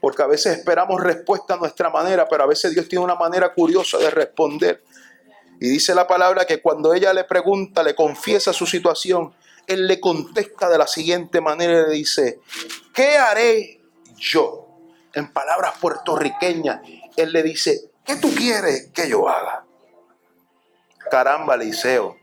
Porque 0.01 0.21
a 0.21 0.27
veces 0.27 0.57
esperamos 0.57 1.01
respuesta 1.01 1.55
a 1.55 1.57
nuestra 1.57 1.89
manera, 1.89 2.27
pero 2.27 2.43
a 2.43 2.47
veces 2.47 2.71
Dios 2.71 2.87
tiene 2.87 3.03
una 3.03 3.15
manera 3.15 3.53
curiosa 3.53 3.97
de 3.97 4.09
responder. 4.09 4.83
Y 5.59 5.69
dice 5.69 5.93
la 5.93 6.07
palabra 6.07 6.45
que 6.45 6.61
cuando 6.61 6.93
ella 6.93 7.13
le 7.13 7.25
pregunta, 7.25 7.83
le 7.83 7.95
confiesa 7.95 8.53
su 8.53 8.65
situación, 8.65 9.33
Él 9.67 9.87
le 9.87 9.99
contesta 9.99 10.69
de 10.69 10.77
la 10.77 10.87
siguiente 10.87 11.41
manera 11.41 11.87
le 11.87 11.93
dice, 11.93 12.39
¿qué 12.93 13.17
haré 13.17 13.81
yo? 14.15 14.67
En 15.13 15.33
palabras 15.33 15.73
puertorriqueñas, 15.81 16.81
Él 17.17 17.33
le 17.33 17.43
dice, 17.43 17.91
¿qué 18.05 18.15
tú 18.15 18.33
quieres 18.33 18.89
que 18.93 19.09
yo 19.09 19.27
haga? 19.27 19.65
Caramba, 21.11 21.55
Eliseo, 21.55 22.15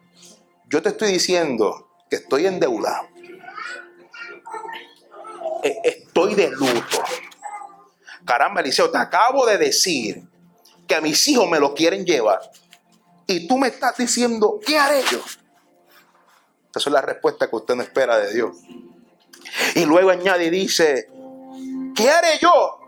yo 0.68 0.80
te 0.80 0.90
estoy 0.90 1.12
diciendo 1.12 1.85
que 2.08 2.16
estoy 2.16 2.46
endeudado. 2.46 3.08
E, 5.62 5.80
estoy 5.84 6.34
de 6.34 6.50
luto. 6.50 7.02
Caramba, 8.24 8.60
Eliseo, 8.60 8.90
te 8.90 8.98
acabo 8.98 9.46
de 9.46 9.58
decir 9.58 10.22
que 10.86 10.94
a 10.94 11.00
mis 11.00 11.26
hijos 11.28 11.48
me 11.48 11.60
lo 11.60 11.74
quieren 11.74 12.04
llevar. 12.04 12.40
Y 13.26 13.46
tú 13.48 13.58
me 13.58 13.68
estás 13.68 13.96
diciendo, 13.96 14.60
¿qué 14.64 14.78
haré 14.78 15.02
yo? 15.10 15.20
Esa 16.74 16.90
es 16.90 16.92
la 16.92 17.00
respuesta 17.00 17.48
que 17.48 17.56
usted 17.56 17.74
no 17.74 17.82
espera 17.82 18.18
de 18.18 18.32
Dios. 18.32 18.56
Y 19.74 19.84
luego 19.84 20.10
añade 20.10 20.46
y 20.46 20.50
dice, 20.50 21.08
¿qué 21.94 22.10
haré 22.10 22.38
yo? 22.40 22.80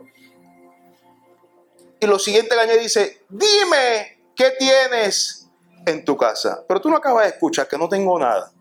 Y 2.01 2.07
lo 2.07 2.19
siguiente 2.19 2.55
que 2.55 2.61
añade 2.61 2.79
dice, 2.79 3.25
dime 3.29 4.21
qué 4.37 4.53
tienes 4.59 5.49
en 5.87 6.05
tu 6.05 6.17
casa. 6.17 6.65
Pero 6.69 6.81
tú 6.81 6.91
no 6.91 6.97
acabas 6.97 7.25
de 7.25 7.31
escuchar 7.31 7.67
que 7.67 7.79
no 7.79 7.89
tengo 7.89 8.19
nada. 8.19 8.53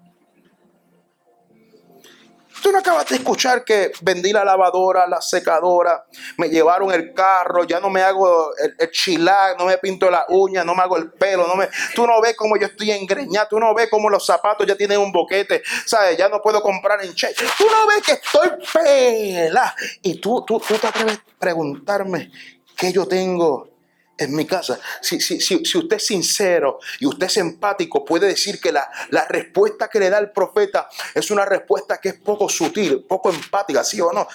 Tú 2.61 2.71
no 2.71 2.79
acabas 2.79 3.07
de 3.07 3.17
escuchar 3.17 3.63
que 3.63 3.91
vendí 4.01 4.31
la 4.31 4.43
lavadora, 4.43 5.07
la 5.07 5.21
secadora, 5.21 6.05
me 6.37 6.49
llevaron 6.49 6.91
el 6.91 7.13
carro, 7.13 7.63
ya 7.65 7.79
no 7.79 7.89
me 7.89 8.01
hago 8.01 8.51
el, 8.57 8.75
el 8.79 9.25
no 9.57 9.65
me 9.65 9.77
pinto 9.77 10.09
la 10.09 10.25
uña, 10.29 10.63
no 10.63 10.75
me 10.75 10.81
hago 10.81 10.97
el 10.97 11.11
pelo, 11.11 11.47
no 11.47 11.55
me, 11.55 11.69
tú 11.95 12.05
no 12.07 12.19
ves 12.21 12.35
cómo 12.35 12.57
yo 12.57 12.67
estoy 12.67 12.91
engreñado, 12.91 13.47
tú 13.49 13.59
no 13.59 13.73
ves 13.73 13.89
cómo 13.89 14.09
los 14.09 14.25
zapatos 14.25 14.65
ya 14.65 14.75
tienen 14.75 14.99
un 14.99 15.11
boquete, 15.11 15.61
¿sabes? 15.85 16.17
Ya 16.17 16.29
no 16.29 16.41
puedo 16.41 16.61
comprar 16.61 17.03
en 17.03 17.13
cheque. 17.13 17.45
Tú 17.57 17.65
no 17.65 17.87
ves 17.87 18.03
que 18.03 18.13
estoy 18.13 18.49
pela. 18.73 19.75
Y 20.01 20.19
tú, 20.19 20.43
tú, 20.45 20.59
tú 20.59 20.75
te 20.75 20.87
atreves 20.87 21.17
a 21.17 21.39
preguntarme 21.39 22.31
qué 22.75 22.91
yo 22.91 23.07
tengo 23.07 23.76
en 24.17 24.35
mi 24.35 24.45
casa. 24.45 24.79
Si, 25.01 25.19
si, 25.19 25.39
si, 25.39 25.77
usted 25.77 25.97
es 25.97 26.05
sincero 26.05 26.79
y 26.99 27.05
usted 27.05 27.27
es 27.27 27.37
empático, 27.37 28.03
puede 28.03 28.27
decir 28.27 28.59
que 28.59 28.71
la, 28.71 28.89
la, 29.09 29.25
respuesta 29.25 29.89
que 29.89 29.99
le 29.99 30.09
da 30.09 30.17
el 30.17 30.31
profeta 30.31 30.89
es 31.13 31.29
una 31.31 31.45
respuesta 31.45 31.99
que 31.99 32.09
es 32.09 32.15
poco 32.15 32.49
sutil, 32.49 33.05
poco 33.07 33.29
empática, 33.29 33.83
sí 33.83 34.01
o 34.01 34.11
no. 34.11 34.27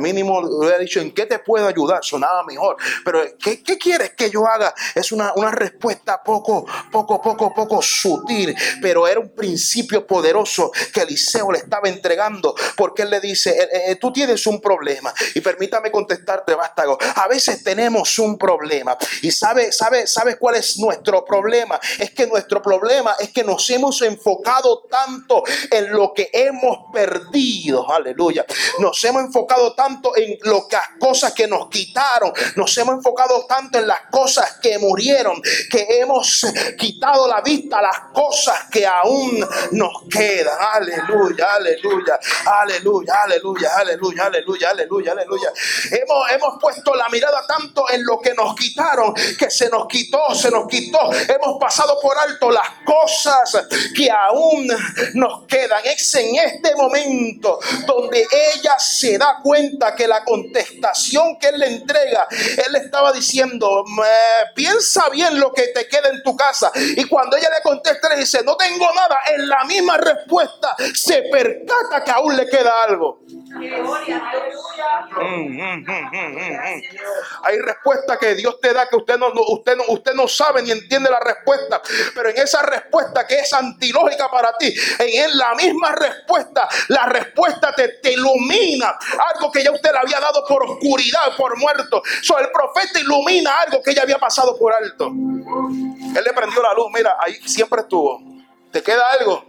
Mínimo 0.00 0.64
le 0.64 0.74
ha 0.74 0.78
dicho, 0.78 1.00
¿en 1.00 1.12
qué 1.12 1.26
te 1.26 1.38
puedo 1.38 1.66
ayudar? 1.66 2.04
Sonaba 2.04 2.44
mejor. 2.44 2.76
Pero, 3.04 3.22
¿qué, 3.38 3.62
qué 3.62 3.78
quieres 3.78 4.10
que 4.10 4.30
yo 4.30 4.46
haga? 4.46 4.74
Es 4.94 5.12
una, 5.12 5.32
una, 5.36 5.50
respuesta 5.52 6.22
poco, 6.22 6.66
poco, 6.90 7.20
poco, 7.20 7.54
poco 7.54 7.82
sutil, 7.82 8.54
pero 8.80 9.06
era 9.06 9.20
un 9.20 9.34
principio 9.34 10.06
poderoso 10.06 10.72
que 10.92 11.02
Eliseo 11.02 11.52
le 11.52 11.58
estaba 11.58 11.88
entregando, 11.88 12.54
porque 12.76 13.02
él 13.02 13.10
le 13.10 13.20
dice, 13.20 13.50
eh, 13.50 13.68
eh, 13.90 13.96
tú 13.96 14.12
tienes 14.12 14.46
un 14.46 14.60
problema. 14.60 15.12
Y 15.34 15.40
permítame 15.40 15.90
contestarte, 15.90 16.54
vástago. 16.54 16.98
A 17.16 17.28
veces 17.28 17.62
tenemos 17.62 18.18
un 18.18 18.38
problema 18.38 18.96
y 19.22 19.30
sabe, 19.30 19.70
sabe, 19.72 20.06
¿sabes 20.06 20.36
cuál 20.36 20.56
es 20.56 20.78
nuestro 20.78 21.24
problema? 21.24 21.78
Es 21.98 22.10
que 22.10 22.26
nuestro 22.26 22.60
problema 22.60 23.14
es 23.20 23.30
que 23.30 23.44
nos 23.44 23.70
hemos 23.70 24.02
enfocado 24.02 24.82
tanto 24.90 25.44
en 25.70 25.92
lo 25.92 26.12
que 26.12 26.28
hemos 26.32 26.90
perdido. 26.92 27.90
Aleluya. 27.90 28.44
Nos 28.80 29.02
hemos 29.04 29.22
enfocado 29.22 29.74
tanto 29.74 30.16
en 30.16 30.36
las 30.42 30.88
cosas 30.98 31.32
que 31.32 31.46
nos 31.46 31.68
quitaron. 31.68 32.32
Nos 32.56 32.76
hemos 32.78 32.96
enfocado 32.96 33.46
tanto 33.46 33.78
en 33.78 33.86
las 33.86 34.00
cosas 34.10 34.58
que 34.60 34.78
murieron. 34.78 35.40
Que 35.70 35.86
hemos 36.00 36.44
quitado 36.76 37.28
la 37.28 37.40
vista 37.42 37.78
a 37.78 37.82
las 37.82 37.98
cosas 38.12 38.64
que 38.72 38.84
aún 38.84 39.46
nos 39.70 40.02
quedan. 40.10 40.56
Aleluya, 40.72 41.54
aleluya, 41.54 42.18
aleluya, 42.44 43.14
aleluya, 43.22 43.70
aleluya, 43.76 44.26
aleluya, 44.26 44.70
aleluya, 44.70 45.12
aleluya. 45.12 45.52
Hemos, 45.92 46.30
hemos 46.32 46.54
puesto 46.60 46.94
la 46.96 47.08
mirada 47.08 47.46
tanto 47.46 47.84
en 47.88 48.04
lo 48.04 48.18
que 48.20 48.34
nos 48.34 48.56
quitaron 48.56 49.11
que 49.38 49.50
se 49.50 49.68
nos 49.68 49.86
quitó, 49.86 50.34
se 50.34 50.50
nos 50.50 50.66
quitó. 50.66 50.98
Hemos 51.12 51.58
pasado 51.58 51.98
por 52.00 52.16
alto 52.16 52.50
las 52.50 52.68
cosas 52.84 53.66
que 53.94 54.10
aún 54.10 54.68
nos 55.14 55.46
quedan. 55.46 55.80
Es 55.84 56.14
en 56.14 56.36
este 56.36 56.74
momento 56.74 57.58
donde 57.86 58.26
ella 58.54 58.78
se 58.78 59.18
da 59.18 59.38
cuenta 59.42 59.94
que 59.94 60.06
la 60.06 60.24
contestación 60.24 61.38
que 61.38 61.48
él 61.48 61.58
le 61.58 61.66
entrega, 61.66 62.26
él 62.30 62.72
le 62.72 62.78
estaba 62.78 63.12
diciendo, 63.12 63.84
piensa 64.54 65.08
bien 65.10 65.38
lo 65.38 65.52
que 65.52 65.68
te 65.68 65.86
queda 65.88 66.08
en 66.08 66.22
tu 66.22 66.36
casa. 66.36 66.70
Y 66.74 67.04
cuando 67.04 67.36
ella 67.36 67.48
le 67.50 67.62
contesta, 67.62 68.08
le 68.08 68.16
dice, 68.16 68.42
no 68.44 68.56
tengo 68.56 68.86
nada. 68.94 69.18
En 69.34 69.48
la 69.48 69.64
misma 69.64 69.96
respuesta 69.96 70.74
se 70.94 71.22
percata 71.30 72.04
que 72.04 72.10
aún 72.10 72.36
le 72.36 72.48
queda 72.48 72.82
algo. 72.84 73.20
Mm, 75.14 75.60
mm, 75.60 75.84
mm, 75.84 76.82
Hay 77.44 77.58
respuesta 77.58 78.16
que 78.18 78.34
Dios 78.34 78.58
te 78.60 78.72
da 78.72 78.88
que 78.88 78.96
usted 79.02 79.18
no, 79.18 79.28
usted, 79.48 79.76
no, 79.76 79.84
usted 79.88 80.14
no 80.14 80.26
sabe 80.26 80.62
ni 80.62 80.70
entiende 80.70 81.10
la 81.10 81.20
respuesta, 81.20 81.80
pero 82.14 82.30
en 82.30 82.38
esa 82.38 82.62
respuesta 82.62 83.26
que 83.26 83.36
es 83.40 83.52
antilógica 83.52 84.30
para 84.30 84.56
ti, 84.56 84.74
en 84.98 85.36
la 85.36 85.54
misma 85.54 85.94
respuesta, 85.94 86.68
la 86.88 87.06
respuesta 87.06 87.72
te, 87.74 87.88
te 88.02 88.12
ilumina 88.12 88.96
algo 89.34 89.50
que 89.52 89.62
ya 89.62 89.70
usted 89.70 89.92
le 89.92 89.98
había 89.98 90.20
dado 90.20 90.44
por 90.46 90.64
oscuridad, 90.64 91.36
por 91.36 91.58
muerto. 91.58 92.02
So, 92.22 92.38
el 92.38 92.50
profeta 92.50 92.98
ilumina 93.00 93.56
algo 93.58 93.82
que 93.82 93.94
ya 93.94 94.02
había 94.02 94.18
pasado 94.18 94.56
por 94.58 94.72
alto. 94.72 95.06
Él 95.06 96.24
le 96.24 96.32
prendió 96.32 96.62
la 96.62 96.74
luz, 96.74 96.86
mira, 96.94 97.16
ahí 97.20 97.34
siempre 97.46 97.82
estuvo. 97.82 98.20
¿Te 98.70 98.82
queda 98.82 99.04
algo? 99.18 99.44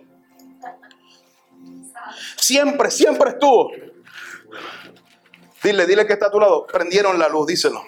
Siempre, 2.36 2.92
siempre 2.92 3.32
estuvo. 3.32 3.72
Dile, 5.64 5.86
dile 5.86 6.06
que 6.06 6.14
está 6.14 6.28
a 6.28 6.32
tu 6.32 6.40
lado. 6.40 6.68
Prendieron 6.68 7.18
la 7.18 7.30
luz, 7.30 7.48
díselo. 7.48 7.82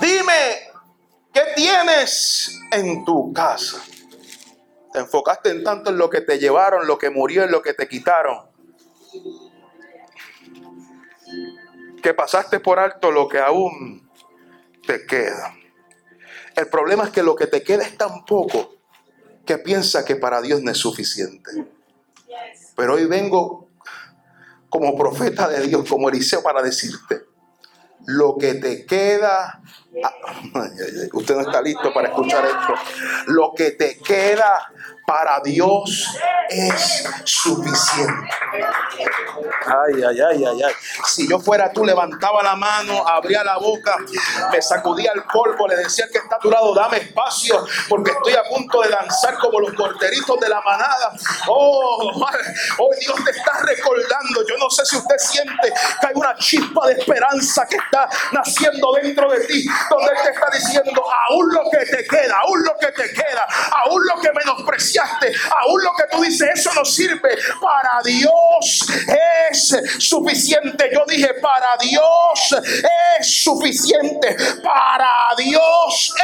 Dime, 0.00 0.70
¿qué 1.32 1.42
tienes 1.54 2.58
en 2.72 3.04
tu 3.04 3.32
casa? 3.32 3.82
Te 4.92 5.00
enfocaste 5.00 5.50
en 5.50 5.62
tanto 5.62 5.90
en 5.90 5.98
lo 5.98 6.08
que 6.08 6.20
te 6.22 6.38
llevaron, 6.38 6.86
lo 6.86 6.98
que 6.98 7.10
murió, 7.10 7.44
en 7.44 7.52
lo 7.52 7.62
que 7.62 7.74
te 7.74 7.86
quitaron. 7.86 8.50
Que 12.02 12.14
pasaste 12.14 12.60
por 12.60 12.78
alto 12.78 13.10
lo 13.10 13.28
que 13.28 13.38
aún 13.38 14.10
te 14.86 15.06
queda. 15.06 15.54
El 16.56 16.68
problema 16.68 17.04
es 17.04 17.10
que 17.10 17.22
lo 17.22 17.36
que 17.36 17.46
te 17.46 17.62
queda 17.62 17.84
es 17.84 17.96
tan 17.96 18.24
poco 18.24 18.76
que 19.46 19.58
piensa 19.58 20.04
que 20.04 20.16
para 20.16 20.40
Dios 20.40 20.62
no 20.62 20.70
es 20.70 20.78
suficiente. 20.78 21.50
Pero 22.74 22.94
hoy 22.94 23.04
vengo 23.04 23.68
como 24.68 24.96
profeta 24.96 25.48
de 25.48 25.66
Dios, 25.66 25.88
como 25.88 26.08
Eliseo, 26.08 26.42
para 26.42 26.62
decirte, 26.62 27.22
lo 28.06 28.36
que 28.38 28.54
te 28.54 28.86
queda, 28.86 29.60
usted 31.12 31.34
no 31.34 31.40
está 31.40 31.60
listo 31.62 31.92
para 31.92 32.08
escuchar 32.08 32.44
esto, 32.44 32.74
lo 33.26 33.52
que 33.56 33.72
te 33.72 33.98
queda 33.98 34.70
para 35.06 35.40
Dios 35.40 36.06
es 36.48 37.04
suficiente. 37.24 38.30
Ay, 39.66 40.02
ay, 40.08 40.20
ay, 40.20 40.44
ay, 40.44 40.62
ay. 40.62 40.72
Si 41.04 41.28
yo 41.28 41.40
fuera 41.40 41.72
tú, 41.72 41.84
levantaba 41.84 42.42
la 42.44 42.54
mano, 42.54 43.06
abría 43.06 43.42
la 43.42 43.58
boca, 43.58 43.96
me 44.52 44.62
sacudía 44.62 45.10
el 45.14 45.24
polvo, 45.24 45.66
le 45.66 45.76
decía 45.76 46.06
que 46.12 46.18
está 46.18 46.36
a 46.36 46.38
tu 46.38 46.48
lado, 46.48 46.72
dame 46.74 46.98
espacio, 46.98 47.64
porque 47.88 48.12
estoy 48.12 48.34
a 48.34 48.44
punto 48.44 48.82
de 48.82 48.88
danzar 48.88 49.36
como 49.38 49.58
los 49.58 49.72
corteritos 49.74 50.38
de 50.38 50.48
la 50.48 50.60
manada. 50.60 51.12
Oh, 51.48 52.12
hoy 52.78 52.96
Dios 53.00 53.24
te 53.24 53.30
está 53.32 53.58
recordando. 53.62 54.46
Yo 54.46 54.56
no 54.58 54.70
sé 54.70 54.84
si 54.84 54.96
usted 54.96 55.16
siente 55.18 55.72
que 56.00 56.06
hay 56.06 56.14
una 56.14 56.36
chispa 56.36 56.86
de 56.86 56.94
esperanza 56.94 57.66
que 57.66 57.76
está 57.76 58.08
naciendo 58.32 58.92
dentro 59.02 59.30
de 59.30 59.40
ti, 59.46 59.66
donde 59.88 60.12
Él 60.12 60.18
te 60.22 60.30
está 60.30 60.50
diciendo, 60.52 61.04
aún 61.28 61.54
lo 61.54 61.62
que 61.70 61.86
te 61.86 62.04
queda, 62.06 62.36
aún 62.40 62.62
lo 62.64 62.76
que 62.78 62.92
te 62.92 63.12
queda, 63.12 63.46
aún 63.84 64.02
lo 64.06 64.20
que 64.20 64.32
menosprecia 64.32 64.90
aún 65.62 65.82
lo 65.82 65.92
que 65.94 66.04
tú 66.10 66.22
dices, 66.22 66.48
eso 66.54 66.70
no 66.74 66.84
sirve. 66.84 67.36
Para 67.60 68.00
Dios 68.04 68.86
es 69.50 69.76
suficiente. 69.98 70.90
Yo 70.92 71.04
dije, 71.06 71.34
para 71.34 71.76
Dios 71.80 72.56
es 73.18 73.42
suficiente. 73.42 74.36
Para 74.62 75.34
Dios 75.36 76.14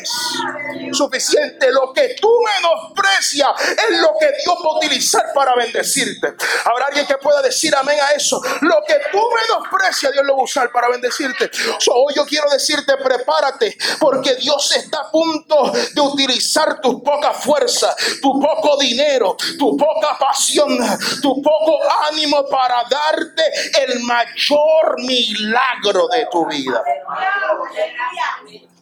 es 0.00 0.96
suficiente. 0.96 1.70
Lo 1.72 1.92
que 1.92 2.16
tú 2.20 2.30
menosprecias 2.56 3.50
es 3.70 3.98
lo 4.00 4.12
que 4.18 4.26
Dios 4.26 4.56
va 4.64 4.70
a 4.70 4.76
utilizar 4.76 5.24
para 5.34 5.54
bendecirte. 5.54 6.34
Habrá 6.64 6.86
alguien 6.86 7.06
que 7.06 7.16
pueda 7.18 7.42
decir 7.42 7.74
amén 7.76 7.98
a 8.00 8.12
eso. 8.12 8.40
Lo 8.60 8.82
que 8.86 8.96
tú 9.10 9.20
menosprecias, 9.30 10.12
Dios 10.12 10.24
lo 10.24 10.36
va 10.36 10.40
a 10.40 10.44
usar 10.44 10.70
para 10.70 10.88
bendecirte. 10.88 11.50
hoy 11.90 12.14
yo 12.14 12.24
quiero 12.26 12.50
decirte, 12.50 12.96
prepárate, 13.02 13.76
porque 13.98 14.36
Dios 14.36 14.74
está 14.76 15.00
a 15.00 15.10
punto 15.10 15.72
de 15.94 16.00
utilizar 16.00 16.80
tus 16.80 17.02
pocas 17.02 17.36
fuerzas, 17.44 17.94
tu 18.20 18.40
poco 18.40 18.76
dinero, 18.78 19.36
tu 19.58 19.76
poca 19.76 20.16
pasión, 20.18 20.78
tu 21.20 21.42
poco 21.42 21.78
ánimo 22.10 22.46
para 22.48 22.84
darte 22.84 23.42
el 23.82 24.00
mayor 24.00 24.96
milagro 24.98 26.08
de 26.08 26.26
tu 26.30 26.46
vida. 26.46 26.82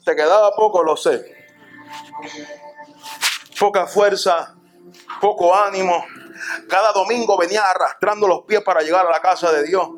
Te 0.04 0.16
quedaba 0.16 0.54
poco, 0.54 0.82
lo 0.82 0.96
sé. 0.96 1.36
Poca 3.58 3.86
fuerza, 3.86 4.54
poco 5.20 5.54
ánimo 5.54 6.04
cada 6.68 6.92
domingo 6.92 7.36
venía 7.36 7.62
arrastrando 7.62 8.26
los 8.26 8.42
pies 8.42 8.62
para 8.62 8.82
llegar 8.82 9.06
a 9.06 9.10
la 9.10 9.20
casa 9.20 9.52
de 9.52 9.64
Dios. 9.64 9.88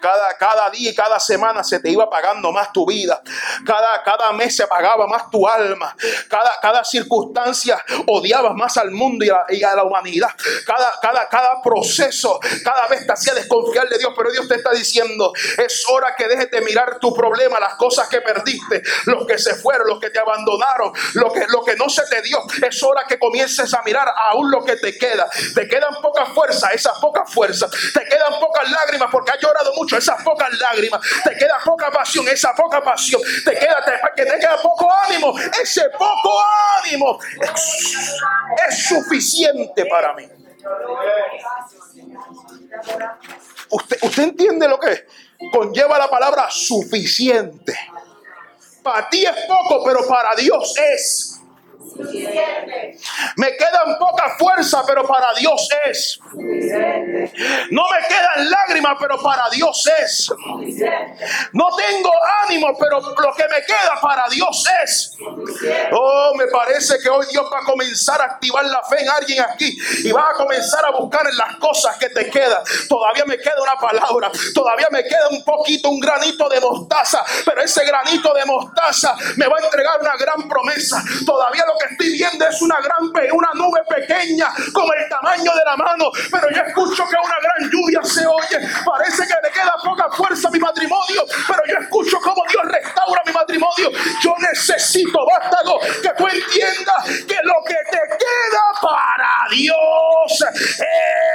Cada, 0.00 0.36
cada 0.38 0.70
día 0.70 0.90
y 0.90 0.94
cada 0.94 1.18
semana 1.20 1.62
se 1.64 1.80
te 1.80 1.90
iba 1.90 2.08
pagando 2.08 2.52
más 2.52 2.72
tu 2.72 2.86
vida. 2.86 3.22
Cada, 3.64 4.02
cada 4.02 4.32
mes 4.32 4.56
se 4.56 4.66
pagaba 4.66 5.06
más 5.06 5.30
tu 5.30 5.46
alma. 5.46 5.94
Cada, 6.28 6.50
cada 6.60 6.84
circunstancia 6.84 7.82
odiabas 8.06 8.54
más 8.54 8.76
al 8.76 8.90
mundo 8.90 9.24
y 9.48 9.62
a, 9.62 9.74
la 9.74 9.84
humanidad. 9.84 10.30
Cada, 10.66 10.92
cada, 11.00 11.28
cada 11.28 11.62
proceso, 11.62 12.38
cada 12.64 12.86
vez 12.88 13.06
te 13.06 13.12
hacía 13.12 13.34
desconfiar 13.34 13.88
de 13.88 13.98
Dios. 13.98 14.12
Pero 14.16 14.30
Dios 14.30 14.48
te 14.48 14.56
está 14.56 14.70
diciendo, 14.70 15.32
es 15.58 15.84
hora 15.88 16.14
que 16.16 16.28
dejes 16.28 16.50
de 16.50 16.60
mirar 16.60 16.98
tu 16.98 17.14
problema, 17.14 17.58
las 17.60 17.74
cosas 17.74 18.08
que 18.08 18.20
perdiste, 18.20 18.82
los 19.06 19.26
que 19.26 19.38
se 19.38 19.54
fueron, 19.54 19.88
los 19.88 20.00
que 20.00 20.10
te 20.10 20.18
abandonaron, 20.18 20.92
lo 21.14 21.32
que, 21.32 21.46
lo 21.48 21.64
que 21.64 21.76
no 21.76 21.88
se 21.88 22.02
te 22.06 22.22
dio. 22.22 22.38
Es 22.66 22.82
hora 22.82 23.04
que 23.08 23.18
comiences 23.18 23.72
a 23.74 23.82
mirar 23.82 24.12
aún 24.30 24.50
lo 24.50 24.64
que 24.64 24.76
te 24.76 24.96
queda. 24.96 25.28
Te 25.54 25.68
queda 25.68 25.81
quedan 25.82 26.00
poca 26.00 26.26
fuerza, 26.26 26.68
esas 26.70 26.98
pocas 26.98 27.32
fuerzas, 27.32 27.70
te 27.92 28.04
quedan 28.04 28.38
pocas 28.38 28.70
lágrimas 28.70 29.08
porque 29.10 29.32
has 29.32 29.40
llorado 29.40 29.72
mucho, 29.74 29.96
esas 29.96 30.22
pocas 30.22 30.50
lágrimas, 30.58 31.00
te 31.24 31.36
queda 31.36 31.58
poca 31.64 31.90
pasión, 31.90 32.26
esa 32.28 32.54
poca 32.54 32.82
pasión, 32.82 33.20
te 33.44 33.52
queda, 33.52 33.84
te, 33.84 34.24
te 34.24 34.38
queda 34.38 34.60
poco 34.62 34.90
ánimo, 35.06 35.34
ese 35.60 35.88
poco 35.90 36.42
ánimo 36.82 37.18
es, 37.40 37.96
es 38.68 38.84
suficiente 38.86 39.86
para 39.86 40.14
mí. 40.14 40.28
Usted, 43.70 43.98
usted 44.02 44.22
entiende 44.22 44.68
lo 44.68 44.78
que 44.78 45.06
conlleva 45.52 45.98
la 45.98 46.08
palabra 46.08 46.48
suficiente. 46.50 47.76
Para 48.82 49.08
ti 49.08 49.24
es 49.24 49.46
poco, 49.46 49.84
pero 49.84 50.06
para 50.06 50.34
Dios 50.34 50.74
es 50.76 51.31
me 53.36 53.56
quedan 53.56 53.98
poca 53.98 54.34
fuerza, 54.38 54.82
pero 54.86 55.06
para 55.06 55.32
Dios 55.34 55.68
es. 55.86 56.20
No 57.70 57.82
me 57.88 58.08
quedan 58.08 58.50
lágrimas, 58.50 58.96
pero 59.00 59.20
para 59.22 59.48
Dios 59.50 59.88
es. 60.02 60.30
No 61.52 61.66
tengo 61.76 62.10
ánimo, 62.44 62.76
pero 62.78 63.00
lo 63.00 63.34
que 63.34 63.44
me 63.48 63.62
queda 63.64 63.98
para 64.00 64.24
Dios 64.30 64.64
es. 64.84 65.16
Oh, 65.92 66.32
me 66.36 66.46
parece 66.46 66.98
que 67.02 67.08
hoy 67.08 67.26
Dios 67.30 67.44
va 67.52 67.60
a 67.60 67.64
comenzar 67.64 68.20
a 68.20 68.24
activar 68.24 68.64
la 68.64 68.82
fe 68.82 69.02
en 69.02 69.10
alguien 69.10 69.40
aquí 69.42 69.76
y 70.04 70.12
va 70.12 70.30
a 70.30 70.32
comenzar 70.34 70.84
a 70.84 70.90
buscar 70.90 71.26
en 71.26 71.36
las 71.36 71.56
cosas 71.56 71.96
que 71.98 72.08
te 72.08 72.28
quedan. 72.30 72.62
Todavía 72.88 73.24
me 73.24 73.38
queda 73.38 73.60
una 73.62 73.76
palabra, 73.76 74.30
todavía 74.54 74.88
me 74.90 75.02
queda 75.04 75.28
un 75.30 75.44
poquito, 75.44 75.88
un 75.90 76.00
granito 76.00 76.48
de 76.48 76.60
mostaza, 76.60 77.24
pero 77.44 77.62
ese 77.62 77.84
granito 77.84 78.32
de 78.34 78.44
mostaza 78.44 79.16
me 79.36 79.46
va 79.46 79.58
a 79.58 79.64
entregar 79.64 80.00
una 80.00 80.16
gran 80.16 80.48
promesa. 80.48 81.02
Todavía 81.24 81.64
lo 81.66 81.76
estoy 81.90 82.12
viendo 82.12 82.46
es 82.46 82.62
una 82.62 82.76
gran 82.80 83.02
una 83.32 83.50
nube 83.54 83.80
pequeña 83.88 84.48
como 84.72 84.92
el 84.92 85.08
tamaño 85.08 85.52
de 85.54 85.64
la 85.64 85.76
mano, 85.76 86.10
pero 86.30 86.50
yo 86.50 86.62
escucho 86.62 87.04
que 87.08 87.16
una 87.16 87.36
gran 87.40 87.70
lluvia 87.70 88.00
se 88.02 88.26
oye. 88.26 88.68
Parece 88.84 89.26
que 89.26 89.34
le 89.42 89.50
queda 89.50 89.74
poca 89.82 90.08
fuerza 90.10 90.50
mi 90.50 90.58
matrimonio, 90.58 91.24
pero 91.46 91.62
yo 91.68 91.76
escucho 91.82 92.18
como 92.20 92.42
Dios 92.48 92.62
restaura 92.64 93.22
mi 93.26 93.32
matrimonio. 93.32 93.90
Yo 94.22 94.34
necesito, 94.38 95.18
vástago, 95.26 95.80
que 95.80 96.10
tú 96.16 96.26
entiendas 96.26 97.04
que 97.26 97.38
lo 97.44 97.54
que 97.66 97.76
te 97.90 98.00
queda 98.18 98.64
para 98.80 99.30
Dios 99.50 100.44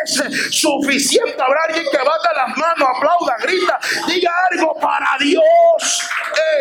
es 0.03 0.55
suficiente. 0.55 1.41
Habrá 1.41 1.59
alguien 1.67 1.85
que 1.91 1.97
bata 1.97 2.33
las 2.33 2.57
manos, 2.57 2.89
aplauda, 2.95 3.35
grita, 3.41 3.79
diga 4.07 4.31
algo 4.51 4.73
para 4.79 5.17
Dios 5.19 6.09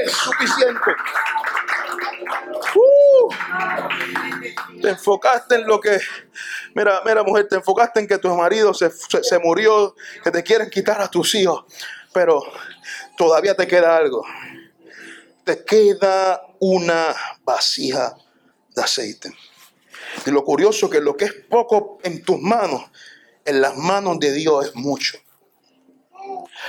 es 0.05 0.12
suficiente. 0.12 0.90
Uh. 2.75 3.31
te 4.83 4.94
enfocaste 5.26 5.54
en 5.56 5.66
lo 5.66 5.80
que, 5.80 5.98
mira, 6.74 7.02
mira 7.04 7.22
mujer, 7.22 7.48
te 7.48 7.56
enfocaste 7.56 8.00
en 8.00 8.06
que 8.06 8.18
tu 8.18 8.28
marido 8.34 8.72
se, 8.74 8.90
se, 8.90 9.38
murió, 9.38 9.94
que 10.22 10.30
te 10.30 10.42
quieren 10.42 10.70
quitar 10.70 11.00
a 11.00 11.10
tus 11.10 11.34
hijos, 11.34 11.64
pero 12.12 12.42
todavía 13.16 13.54
te 13.54 13.66
queda 13.66 13.96
algo. 13.96 14.24
Te 15.44 15.64
queda 15.64 16.42
una 16.60 17.14
vasija 17.44 18.16
de 18.74 18.82
aceite. 18.82 19.32
Y 20.24 20.30
lo 20.30 20.44
curioso 20.44 20.88
que 20.90 21.00
lo 21.00 21.16
que 21.16 21.26
es 21.26 21.32
poco 21.48 21.98
en 22.02 22.22
tus 22.22 22.40
manos, 22.40 22.82
en 23.44 23.60
las 23.60 23.76
manos 23.76 24.18
de 24.18 24.32
Dios 24.32 24.66
es 24.66 24.74
mucho. 24.74 25.18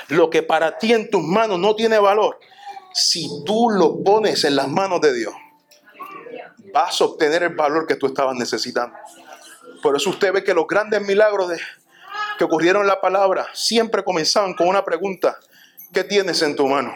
Lo 0.09 0.29
que 0.29 0.43
para 0.43 0.77
ti 0.77 0.93
en 0.93 1.09
tus 1.09 1.23
manos 1.23 1.59
no 1.59 1.75
tiene 1.75 1.97
valor, 1.97 2.39
si 2.93 3.43
tú 3.45 3.69
lo 3.69 4.03
pones 4.03 4.43
en 4.43 4.55
las 4.55 4.67
manos 4.67 5.01
de 5.01 5.13
Dios, 5.13 5.33
vas 6.73 7.01
a 7.01 7.05
obtener 7.05 7.43
el 7.43 7.55
valor 7.55 7.87
que 7.87 7.95
tú 7.95 8.07
estabas 8.07 8.35
necesitando. 8.35 8.95
Por 9.81 9.95
eso 9.95 10.09
usted 10.09 10.33
ve 10.33 10.43
que 10.43 10.53
los 10.53 10.67
grandes 10.67 11.01
milagros 11.01 11.51
que 12.37 12.43
ocurrieron 12.43 12.81
en 12.83 12.87
la 12.87 13.01
palabra 13.01 13.47
siempre 13.53 14.03
comenzaban 14.03 14.53
con 14.53 14.67
una 14.67 14.83
pregunta. 14.83 15.37
¿Qué 15.93 16.03
tienes 16.03 16.41
en 16.41 16.55
tu 16.55 16.67
mano? 16.67 16.93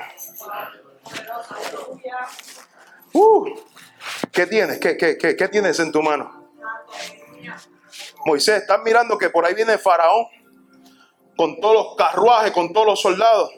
Uh, 3.14 3.46
¿Qué 4.32 4.48
tienes? 4.48 4.80
¿Qué, 4.80 5.50
tienes 5.52 5.80
en 5.80 5.92
tu 5.92 6.02
mano? 6.02 6.50
Moisés, 8.26 8.62
estás 8.62 8.80
mirando 8.84 9.18
que 9.18 9.30
por 9.30 9.46
ahí 9.46 9.54
viene 9.54 9.78
faraón 9.78 10.28
con 11.36 11.60
todos 11.60 11.74
los 11.74 11.96
carruajes, 11.96 12.52
con 12.52 12.72
todos 12.72 12.86
los 12.86 13.02
soldados. 13.02 13.52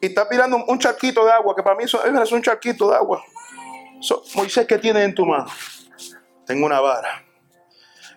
Y 0.00 0.06
está 0.06 0.26
mirando 0.30 0.64
un 0.66 0.78
charquito 0.78 1.24
de 1.24 1.32
agua, 1.32 1.54
que 1.54 1.62
para 1.62 1.76
mí 1.76 1.84
es 1.84 2.32
un 2.32 2.42
charquito 2.42 2.90
de 2.90 2.96
agua. 2.96 3.22
Moisés, 4.34 4.66
¿qué 4.66 4.78
tienes 4.78 5.04
en 5.04 5.14
tu 5.14 5.26
mano? 5.26 5.46
Tengo 6.46 6.66
una 6.66 6.80
vara. 6.80 7.24